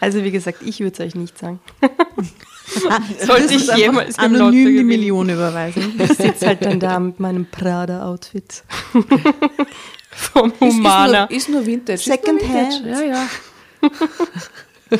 Also 0.00 0.22
wie 0.22 0.30
gesagt, 0.30 0.58
ich 0.64 0.80
würde 0.80 0.92
es 0.92 1.00
euch 1.00 1.14
nicht 1.14 1.36
sagen. 1.38 1.58
Sollte 3.26 3.54
ich 3.54 3.66
jemals 3.76 4.18
anonym 4.18 4.76
die. 4.76 4.84
Million 4.84 5.28
überweisen. 5.28 5.94
Ich 5.98 6.12
sitze 6.12 6.46
halt 6.46 6.64
dann 6.64 6.80
da 6.80 6.98
mit 7.00 7.20
meinem 7.20 7.46
Prada-Outfit. 7.46 8.64
Vom 10.10 10.50
Ist, 10.50 10.54
ist, 10.54 10.60
Humana. 10.60 11.26
nur, 11.28 11.30
ist 11.36 11.48
nur 11.48 11.66
Vintage. 11.66 11.98
Second 11.98 12.40
ist 12.40 12.48
nur 12.48 12.60
Vintage. 12.60 12.84
Hand. 12.84 12.86
Ja, 12.86 13.02
ja. 13.02 14.98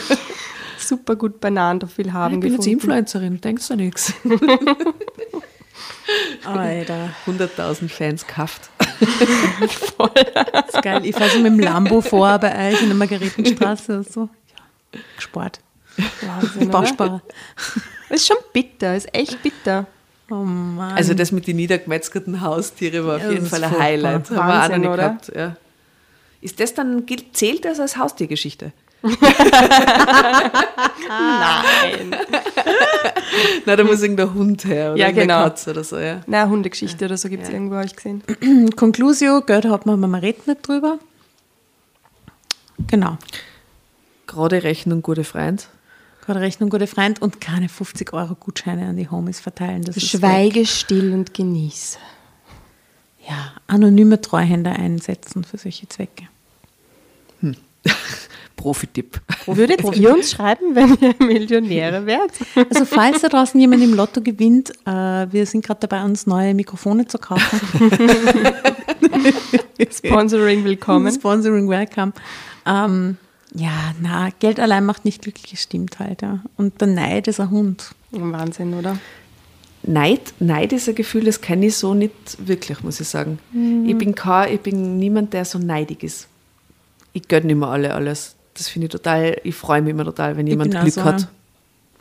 Super 0.79 1.17
gut 1.17 1.41
Bananen 1.41 1.81
dafür 1.81 2.13
haben 2.13 2.35
Ich 2.35 2.41
bin 2.41 2.53
jetzt 2.53 2.65
gefunden. 2.65 2.81
Influencerin, 2.81 3.41
denkst 3.41 3.69
du 3.69 3.77
nichts. 3.77 4.13
Alter, 6.45 7.11
100.000 7.27 7.89
Fans 7.89 8.27
kauft. 8.27 8.71
das 9.61 10.75
ist 10.75 10.83
geil. 10.83 11.05
Ich 11.05 11.17
fahre 11.17 11.31
so 11.31 11.39
mit 11.39 11.53
dem 11.53 11.59
Lambo 11.61 12.01
vor 12.01 12.39
bei 12.39 12.73
euch 12.73 12.81
in 12.83 12.89
der 12.89 12.97
Margaretenstraße 12.97 13.99
und 13.99 14.13
so. 14.13 14.29
Ja, 14.93 15.01
gespart. 15.17 15.61
Wahnsinn, 16.23 16.63
oder? 16.69 16.71
Bausparer. 16.71 17.23
Ist 18.11 18.27
schon 18.27 18.37
bitter, 18.53 18.97
ist 18.97 19.13
echt 19.15 19.43
bitter. 19.43 19.87
Oh 20.31 20.37
Mann. 20.37 20.93
Also 20.97 21.15
das 21.15 21.33
mit 21.33 21.47
den 21.47 21.57
niedergemetzgerten 21.57 22.41
Haustiere 22.41 23.07
war 23.07 23.17
auf 23.17 23.23
Ja, 23.23 23.31
jeden 23.33 23.47
Fall 23.47 23.65
ein. 23.65 23.79
Highlight. 23.79 24.31
Haben 24.31 24.37
wir 24.37 24.41
auch 24.41 24.47
noch 24.47 24.55
Wahnsinn, 24.55 24.81
nicht 24.81 24.89
oder? 24.91 24.97
gehabt. 24.97 25.33
Ja. 25.35 25.57
Ist 26.41 26.61
das 26.61 26.75
dann, 26.75 27.05
zählt 27.33 27.65
das 27.65 27.81
als 27.81 27.97
Haustiergeschichte? 27.97 28.73
Nein. 31.09 32.17
Na, 33.67 33.77
da 33.77 33.85
muss 33.85 34.03
irgendein 34.03 34.33
Hund 34.35 34.65
her 34.65 34.93
oder 34.93 35.01
Ja, 35.01 35.11
genau. 35.11 35.45
Katze 35.45 35.71
oder 35.71 35.85
so, 35.85 35.99
ja. 35.99 36.23
Na, 36.27 36.49
Hundegeschichte 36.49 37.05
oder 37.05 37.17
so 37.17 37.29
gibt 37.29 37.45
es 37.45 37.51
irgendwo, 37.51 37.77
habe 37.77 37.87
ich 37.87 37.97
gesehen. 37.97 38.23
Conclusio, 38.77 39.43
Geld 39.43 39.67
hat 39.67 39.87
man, 39.87 40.01
man 40.01 40.15
redet 40.15 40.47
nicht 40.47 40.67
drüber. 40.67 40.99
Genau. 42.87 43.19
Gerade 44.27 44.63
Rechnung, 44.63 45.03
gute 45.03 45.25
Freund. 45.25 45.69
Gerade 46.25 46.41
Rechnung, 46.41 46.71
gute 46.71 46.87
Freund 46.87 47.21
und 47.21 47.41
keine 47.41 47.69
50 47.69 48.13
Euro 48.15 48.35
Gutscheine 48.35 48.89
an 48.89 48.97
die 48.97 49.11
Homies 49.11 49.41
verteilen. 49.41 49.83
Das 49.83 49.97
ist 49.97 50.15
weg. 50.15 50.21
Schweige 50.21 50.67
still 50.67 51.13
und 51.13 51.35
genieße. 51.35 51.99
Ja, 53.29 53.53
anonyme 53.67 54.21
Treuhänder 54.21 54.73
einsetzen 54.73 55.45
für 55.45 55.59
solche 55.59 55.89
Zwecke. 55.89 56.29
Profi-Tipp. 58.57 59.21
Würdet 59.47 59.83
ihr 59.97 60.13
uns 60.13 60.31
schreiben, 60.33 60.75
wenn 60.75 60.97
ihr 61.01 61.15
Millionäre 61.25 62.07
wärt? 62.07 62.33
Also 62.71 62.85
falls 62.85 63.23
da 63.23 63.29
draußen 63.29 63.61
jemand 63.61 63.83
im 63.83 63.95
Lotto 63.95 64.21
gewinnt, 64.21 64.71
äh, 64.87 65.27
wir 65.31 65.47
sind 65.47 65.65
gerade 65.65 65.81
dabei, 65.87 66.05
uns 66.05 66.27
neue 66.27 66.55
Mikrofone 66.55 67.07
zu 67.07 67.19
kaufen. 67.19 67.61
Sponsoring 69.91 70.65
willkommen. 70.65 71.13
Sponsoring 71.13 71.69
welcome. 71.69 72.13
Ähm, 72.67 73.17
ja, 73.55 73.95
na, 74.01 74.31
Geld 74.39 74.59
allein 74.59 74.85
macht 74.85 75.05
nicht 75.05 75.23
glücklich, 75.23 75.53
das 75.53 75.63
stimmt 75.63 75.99
halt. 75.99 76.23
Ja. 76.23 76.41
Und 76.57 76.81
der 76.81 76.89
Neid 76.89 77.29
ist 77.29 77.41
ein 77.41 77.51
Hund. 77.51 77.95
Wahnsinn, 78.11 78.75
oder? 78.75 78.99
Neid, 79.87 80.33
Neid 80.41 80.73
ist 80.73 80.89
ein 80.89 80.95
Gefühl, 80.95 81.25
das 81.25 81.41
kenne 81.41 81.67
ich 81.67 81.77
so 81.77 81.95
nicht 81.95 82.13
wirklich, 82.39 82.83
muss 82.83 83.01
ich 83.01 83.09
sagen. 83.09 83.39
Ich, 83.87 83.97
bin 83.99 84.15
kein, 84.15 84.55
ich 84.55 84.61
bin 84.61 84.99
niemand, 84.99 85.35
der 85.35 85.45
so 85.45 85.59
neidig 85.59 86.03
ist. 86.03 86.29
Ich 87.13 87.29
gönne 87.29 87.53
immer 87.53 87.69
alle 87.69 87.95
alles. 87.95 88.35
Das 88.55 88.69
finde 88.69 88.87
ich 88.87 88.93
total, 88.93 89.41
ich 89.43 89.55
freue 89.55 89.83
mich 89.83 89.91
immer 89.91 90.05
total, 90.05 90.37
wenn 90.37 90.47
jemand 90.47 90.71
Glück 90.71 90.93
so, 90.93 91.05
hat. 91.05 91.29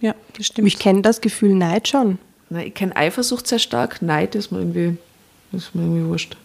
Ja, 0.01 0.16
das 0.38 0.47
stimmt. 0.47 0.68
Ich 0.68 0.80
kenne 0.80 1.01
das 1.01 1.22
Gefühl 1.22 1.56
Neid 1.56 1.88
schon. 1.88 2.20
Nein, 2.49 2.68
ich 2.68 2.74
kenne 2.74 2.95
Eifersucht 2.95 3.47
sehr 3.47 3.60
stark. 3.60 4.01
Neid 4.01 4.36
ist 4.36 4.51
mir 4.51 4.60
irgendwie, 4.60 4.97
ist 5.51 5.74
mir 5.74 5.82
irgendwie 5.82 6.06
wurscht. 6.06 6.38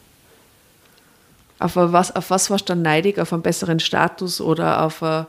Auf 1.59 1.73
was, 1.75 2.15
auf 2.15 2.31
was 2.31 2.51
warst 2.51 2.69
du 2.69 2.73
dann 2.73 2.83
neidig? 2.83 3.19
Auf 3.19 3.33
einen 3.33 3.43
besseren 3.43 3.81
Status 3.81 4.41
oder 4.41 4.83
auf 4.83 5.03
a, 5.03 5.27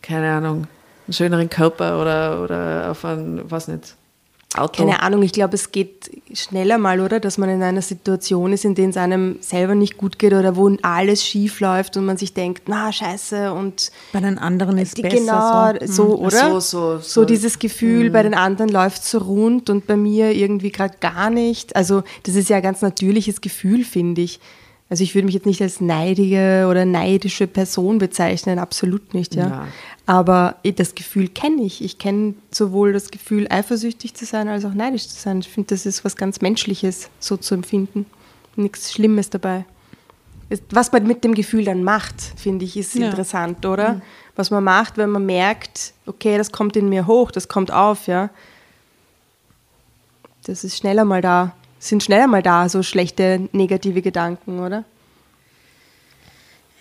keine 0.00 0.32
Ahnung, 0.32 0.66
einen 1.06 1.12
schöneren 1.12 1.50
Körper 1.50 2.00
oder, 2.00 2.42
oder 2.42 2.90
auf 2.90 3.04
ein, 3.04 3.42
was 3.50 3.68
nicht, 3.68 3.94
Auto? 4.56 4.84
Keine 4.84 5.02
Ahnung, 5.02 5.22
ich 5.22 5.32
glaube, 5.32 5.54
es 5.54 5.72
geht 5.72 6.10
schneller 6.32 6.78
mal, 6.78 7.00
oder? 7.00 7.20
Dass 7.20 7.38
man 7.38 7.48
in 7.48 7.62
einer 7.62 7.82
Situation 7.82 8.52
ist, 8.52 8.64
in 8.64 8.74
der 8.74 8.88
es 8.88 8.96
einem 8.96 9.36
selber 9.40 9.74
nicht 9.74 9.96
gut 9.96 10.18
geht 10.18 10.32
oder 10.32 10.56
wo 10.56 10.74
alles 10.82 11.24
schief 11.24 11.60
läuft 11.60 11.96
und 11.96 12.04
man 12.04 12.16
sich 12.16 12.34
denkt, 12.34 12.64
na, 12.68 12.92
scheiße 12.92 13.52
und 13.52 13.90
Bei 14.12 14.20
den 14.20 14.38
anderen 14.38 14.78
ist 14.78 14.98
die, 14.98 15.02
besser. 15.02 15.16
genau 15.16 15.86
so. 15.86 15.92
so, 15.92 16.14
Ach 16.14 16.26
oder? 16.26 16.50
so, 16.50 16.60
so, 16.60 16.98
so 16.98 17.00
so. 17.00 17.24
dieses 17.24 17.58
Gefühl, 17.58 18.10
bei 18.10 18.22
den 18.22 18.34
anderen 18.34 18.70
läuft 18.70 19.04
so 19.04 19.18
rund 19.18 19.70
und 19.70 19.86
bei 19.86 19.96
mir 19.96 20.32
irgendwie 20.32 20.70
gerade 20.70 20.96
gar 21.00 21.30
nicht. 21.30 21.76
Also 21.76 22.02
das 22.24 22.34
ist 22.34 22.48
ja 22.48 22.56
ein 22.56 22.62
ganz 22.62 22.82
natürliches 22.82 23.40
Gefühl, 23.40 23.84
finde 23.84 24.22
ich. 24.22 24.40
Also 24.92 25.04
ich 25.04 25.14
würde 25.14 25.24
mich 25.24 25.34
jetzt 25.34 25.46
nicht 25.46 25.62
als 25.62 25.80
neidige 25.80 26.66
oder 26.70 26.84
neidische 26.84 27.46
Person 27.46 27.96
bezeichnen, 27.96 28.58
absolut 28.58 29.14
nicht, 29.14 29.34
ja. 29.34 29.46
Ja. 29.46 29.68
Aber 30.04 30.56
das 30.64 30.94
Gefühl 30.94 31.28
kenne 31.28 31.62
ich. 31.62 31.82
Ich 31.82 31.98
kenne 31.98 32.34
sowohl 32.50 32.92
das 32.92 33.10
Gefühl, 33.10 33.46
eifersüchtig 33.48 34.14
zu 34.14 34.24
sein, 34.24 34.48
als 34.48 34.64
auch 34.64 34.74
neidisch 34.74 35.08
zu 35.08 35.14
sein. 35.20 35.38
Ich 35.40 35.48
finde, 35.48 35.68
das 35.68 35.86
ist 35.86 36.04
was 36.04 36.16
ganz 36.16 36.40
Menschliches, 36.40 37.08
so 37.20 37.36
zu 37.36 37.54
empfinden. 37.54 38.06
Nichts 38.56 38.92
Schlimmes 38.92 39.30
dabei. 39.30 39.64
Was 40.70 40.92
man 40.92 41.06
mit 41.06 41.24
dem 41.24 41.34
Gefühl 41.34 41.64
dann 41.64 41.82
macht, 41.84 42.20
finde 42.36 42.64
ich, 42.64 42.76
ist 42.76 42.94
Ja. 42.94 43.06
interessant, 43.06 43.64
oder? 43.64 44.02
Was 44.36 44.50
man 44.50 44.64
macht, 44.64 44.98
wenn 44.98 45.10
man 45.10 45.24
merkt, 45.24 45.94
okay, 46.04 46.36
das 46.36 46.52
kommt 46.52 46.76
in 46.76 46.88
mir 46.88 47.06
hoch, 47.06 47.30
das 47.30 47.48
kommt 47.48 47.70
auf, 47.70 48.06
ja. 48.06 48.28
Das 50.44 50.64
ist 50.64 50.76
schneller 50.76 51.04
mal 51.04 51.22
da, 51.22 51.54
sind 51.78 52.02
schneller 52.02 52.26
mal 52.26 52.42
da, 52.42 52.68
so 52.68 52.82
schlechte, 52.82 53.48
negative 53.52 54.02
Gedanken, 54.02 54.58
oder? 54.58 54.84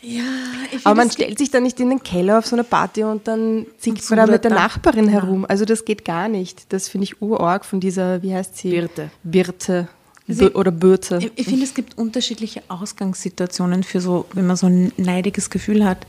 Ja, 0.02 0.24
ich 0.72 0.86
Aber 0.86 0.96
man 0.96 1.12
stellt 1.12 1.38
sich 1.38 1.52
dann 1.52 1.64
nicht 1.64 1.80
in 1.80 1.90
den 1.90 2.02
Keller 2.02 2.40
auf 2.40 2.46
so 2.48 2.56
einer 2.56 2.64
Party 2.64 3.04
und 3.04 3.28
dann 3.28 3.68
zinkt 3.78 4.02
Und 4.02 4.10
man 4.18 4.26
da 4.26 4.32
mit 4.32 4.44
der. 4.44 4.52
Nachbarin 4.52 5.06
Ja. 5.06 5.12
herum. 5.12 5.46
Also 5.48 5.64
das 5.66 5.86
geht 5.86 6.06
gar 6.06 6.28
nicht. 6.28 6.66
Das 6.74 6.90
finde 6.90 7.04
ich 7.06 7.22
urorg 7.22 7.66
von 7.66 7.80
dieser, 7.80 8.22
wie 8.24 8.34
heißt 8.34 8.58
sie? 8.58 8.72
Birte. 8.72 9.12
Birte. 9.24 9.88
Also 10.28 10.46
Bö- 10.46 10.56
oder 10.56 10.72
Bürte. 10.72 11.20
Ich, 11.22 11.32
ich 11.36 11.46
finde, 11.48 11.66
es 11.66 11.74
gibt 11.74 11.98
unterschiedliche 11.98 12.64
Ausgangssituationen 12.68 13.84
für 13.84 14.02
so, 14.02 14.26
wenn 14.34 14.48
man 14.48 14.56
so 14.56 14.68
ein 14.68 14.92
neidiges 14.98 15.50
Gefühl 15.50 15.86
hat, 15.86 16.06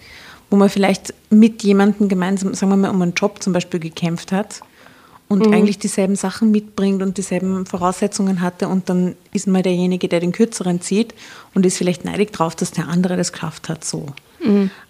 wo 0.51 0.57
man 0.57 0.69
vielleicht 0.69 1.13
mit 1.31 1.63
jemandem 1.63 2.09
gemeinsam, 2.09 2.55
sagen 2.55 2.71
wir 2.73 2.77
mal, 2.77 2.91
um 2.91 3.03
einen 3.03 3.15
Job 3.15 3.43
zum 3.43 3.53
Beispiel 3.53 3.81
gekämpft 3.81 4.33
hat 4.33 4.61
und 5.33 5.53
eigentlich 5.55 5.79
dieselben 5.79 6.17
Sachen 6.17 6.51
mitbringt 6.51 7.03
und 7.03 7.17
dieselben 7.19 7.65
Voraussetzungen 7.67 8.41
hatte 8.41 8.69
und 8.69 8.89
dann 8.89 9.15
ist 9.33 9.47
mal 9.47 9.63
derjenige, 9.63 10.09
der 10.09 10.21
den 10.21 10.33
kürzeren 10.33 10.81
zieht 10.81 11.15
und 11.55 11.65
ist 11.67 11.77
vielleicht 11.79 12.05
neidig 12.05 12.33
drauf, 12.33 12.55
dass 12.55 12.71
der 12.71 12.89
andere 12.89 13.17
das 13.17 13.33
geschafft 13.33 13.69
hat, 13.69 13.85
so. 13.85 14.07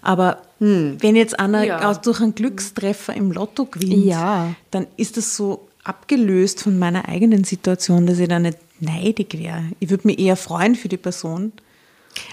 Aber 0.01 0.37
wenn 0.59 1.15
jetzt 1.15 1.39
einer 1.39 1.63
Ja. 1.63 1.93
durch 1.95 2.21
einen 2.21 2.33
Glückstreffer 2.35 3.13
im 3.15 3.31
Lotto 3.31 3.65
gewinnt, 3.65 4.05
Ja. 4.05 4.53
dann 4.71 4.87
ist 4.97 5.17
das 5.17 5.35
so 5.35 5.67
abgelöst 5.83 6.61
von 6.63 6.79
meiner 6.79 7.07
eigenen 7.09 7.43
Situation, 7.43 8.07
dass 8.07 8.17
ich 8.19 8.29
da 8.29 8.39
nicht 8.39 8.57
neidig 8.79 9.37
wäre. 9.37 9.63
Ich 9.79 9.89
würde 9.89 10.07
mich 10.07 10.17
eher 10.19 10.35
freuen 10.37 10.75
für 10.75 10.87
die 10.89 10.97
Person. 10.97 11.51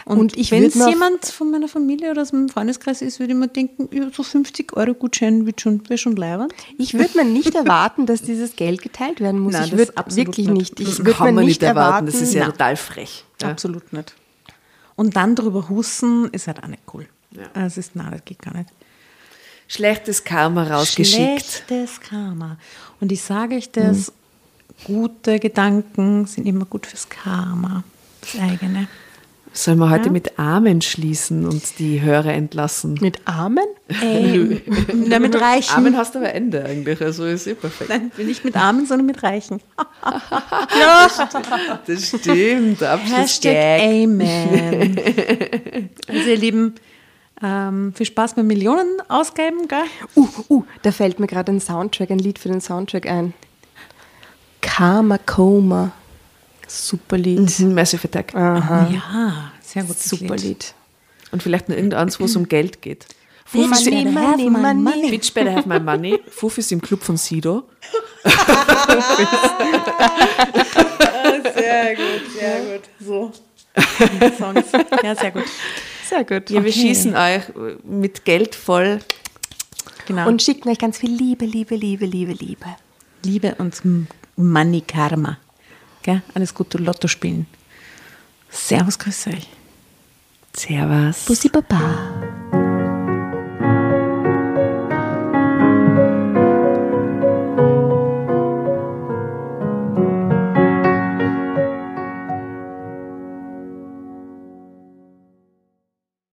Und, 0.04 0.18
Und 0.18 0.36
ich 0.36 0.50
wenn 0.50 0.64
es 0.64 0.74
jemand 0.74 1.24
von 1.26 1.50
meiner 1.50 1.68
Familie 1.68 2.10
oder 2.10 2.22
aus 2.22 2.32
meinem 2.32 2.48
Freundeskreis 2.48 3.02
ist, 3.02 3.18
würde 3.20 3.32
ich 3.32 3.38
mir 3.38 3.48
denken, 3.48 3.88
ja, 3.92 4.08
so 4.12 4.22
50 4.22 4.76
Euro 4.76 4.94
Gutschein 4.94 5.46
wird 5.46 5.60
schon, 5.60 5.88
wäre 5.88 5.98
schon 5.98 6.16
leibend. 6.16 6.52
Ich 6.78 6.94
würde 6.94 7.16
mir 7.16 7.24
nicht 7.24 7.54
erwarten, 7.54 8.06
dass 8.06 8.22
dieses 8.22 8.56
Geld 8.56 8.82
geteilt 8.82 9.20
werden 9.20 9.40
muss. 9.40 9.52
Nein, 9.54 9.64
ich 9.64 9.70
das 9.70 9.78
würde 9.78 10.16
wirklich 10.16 10.48
nicht. 10.48 10.78
nicht. 10.78 10.88
Ich 10.88 11.02
Das 11.02 11.16
kann 11.16 11.34
man 11.34 11.44
nicht 11.44 11.62
erwarten. 11.62 11.86
erwarten. 11.88 12.06
Das 12.06 12.20
ist 12.20 12.34
ja 12.34 12.42
Nein. 12.42 12.52
total 12.52 12.76
frech. 12.76 13.24
Ja. 13.40 13.48
Absolut 13.50 13.92
nicht. 13.92 14.14
Und 14.96 15.16
dann 15.16 15.34
drüber 15.34 15.68
husten 15.68 16.28
ist 16.32 16.46
halt 16.46 16.62
auch 16.62 16.68
nicht 16.68 16.82
cool. 16.92 17.06
Also 17.54 17.66
Es 17.66 17.78
ist, 17.78 17.96
nein, 17.96 18.10
das 18.10 18.24
geht 18.24 18.40
gar 18.42 18.54
nicht. 18.56 18.68
Schlechtes 19.68 20.24
Karma 20.24 20.64
rausgeschickt. 20.64 21.44
Schlechtes 21.68 22.00
Karma. 22.00 22.58
Und 23.00 23.12
ich 23.12 23.22
sage 23.22 23.54
euch 23.54 23.70
das, 23.70 24.12
gute 24.84 25.38
Gedanken 25.38 26.26
sind 26.26 26.46
immer 26.46 26.64
gut 26.64 26.86
fürs 26.86 27.08
Karma. 27.08 27.84
Das 28.20 28.40
eigene. 28.42 28.88
Sollen 29.52 29.78
wir 29.78 29.90
heute 29.90 30.10
mit 30.10 30.38
Amen 30.38 30.80
schließen 30.80 31.44
und 31.44 31.78
die 31.80 32.00
Hörer 32.00 32.32
entlassen? 32.32 32.98
Mit 33.00 33.20
Armen? 33.26 33.64
Ähm, 34.02 34.62
na, 35.08 35.18
mit 35.18 35.34
Reichen. 35.34 35.74
Amen 35.74 35.96
hast 35.96 36.14
aber 36.14 36.32
Ende 36.32 36.64
eigentlich, 36.64 37.02
also 37.02 37.24
ist 37.24 37.48
eh 37.48 37.54
perfekt. 37.54 37.90
Nein, 37.90 38.12
nicht 38.18 38.44
mit 38.44 38.56
Armen, 38.56 38.86
sondern 38.86 39.06
mit 39.06 39.20
Reichen. 39.24 39.60
Das 41.86 42.06
stimmt, 42.06 42.80
Hashtag 42.80 43.00
Abschlussgag. 43.00 43.80
Amen. 43.82 44.96
Also 46.06 46.30
ihr 46.30 46.36
Lieben, 46.36 46.76
ähm, 47.42 47.92
viel 47.94 48.06
Spaß 48.06 48.34
beim 48.34 48.46
Millionen 48.46 49.02
ausgeben, 49.08 49.66
gell? 49.66 49.82
Uh, 50.14 50.28
uh, 50.48 50.64
da 50.82 50.92
fällt 50.92 51.18
mir 51.18 51.26
gerade 51.26 51.50
ein 51.50 51.60
Soundtrack, 51.60 52.10
ein 52.10 52.20
Lied 52.20 52.38
für 52.38 52.48
den 52.48 52.60
Soundtrack 52.60 53.06
ein. 53.06 53.34
Karma 54.60 55.18
Coma. 55.18 55.92
Super 56.70 57.18
Lied. 57.18 57.58
Mhm, 57.58 57.74
Massive 57.74 58.06
Attack. 58.06 58.32
Ja, 58.34 59.50
sehr 59.60 59.82
gut. 59.82 59.98
Super 59.98 60.36
Lied. 60.36 60.72
Und 61.32 61.42
vielleicht 61.42 61.68
noch 61.68 61.76
irgendeins, 61.76 62.20
wo 62.20 62.24
es 62.24 62.36
um 62.36 62.48
Geld 62.48 62.80
geht. 62.80 63.06
Money, 63.52 63.68
Fufis 63.68 63.84
money, 63.86 64.02
im, 64.46 64.52
money, 64.52 64.74
money. 64.74 65.10
Bitch 65.10 65.34
better 65.34 65.52
have 65.52 65.68
my 65.68 65.80
money. 65.80 66.20
Fufis 66.30 66.70
im 66.70 66.80
Club 66.80 67.02
von 67.02 67.16
Sido. 67.16 67.64
Sehr 71.54 71.96
gut, 71.96 72.30
sehr 72.38 72.60
gut. 72.60 72.82
So. 73.00 73.32
Songs. 74.38 74.66
Ja, 75.02 75.14
sehr 75.16 75.30
gut. 75.32 75.44
Sehr 76.08 76.24
gut. 76.24 76.50
Ja, 76.50 76.62
wir 76.64 76.70
Okay. 76.70 76.72
schießen 76.72 77.16
euch 77.16 77.42
mit 77.84 78.24
Geld 78.24 78.54
voll. 78.54 79.00
Genau. 80.06 80.28
Und 80.28 80.42
schickt 80.42 80.66
euch 80.66 80.78
ganz 80.78 80.98
viel 80.98 81.10
Liebe, 81.12 81.44
Liebe, 81.44 81.74
Liebe, 81.74 82.06
Liebe, 82.06 82.32
Liebe. 82.32 82.66
Liebe 83.24 83.54
und 83.58 83.80
Money 84.36 84.82
Karma. 84.82 85.38
Gell? 86.02 86.22
Alles 86.34 86.54
Gute 86.54 86.78
Lotto 86.78 87.08
spielen. 87.08 87.46
Servus, 88.50 88.98
grüß 88.98 89.28
euch. 89.28 89.48
Servus. 90.54 91.24
Bussi 91.26 91.48
Baba. 91.48 92.29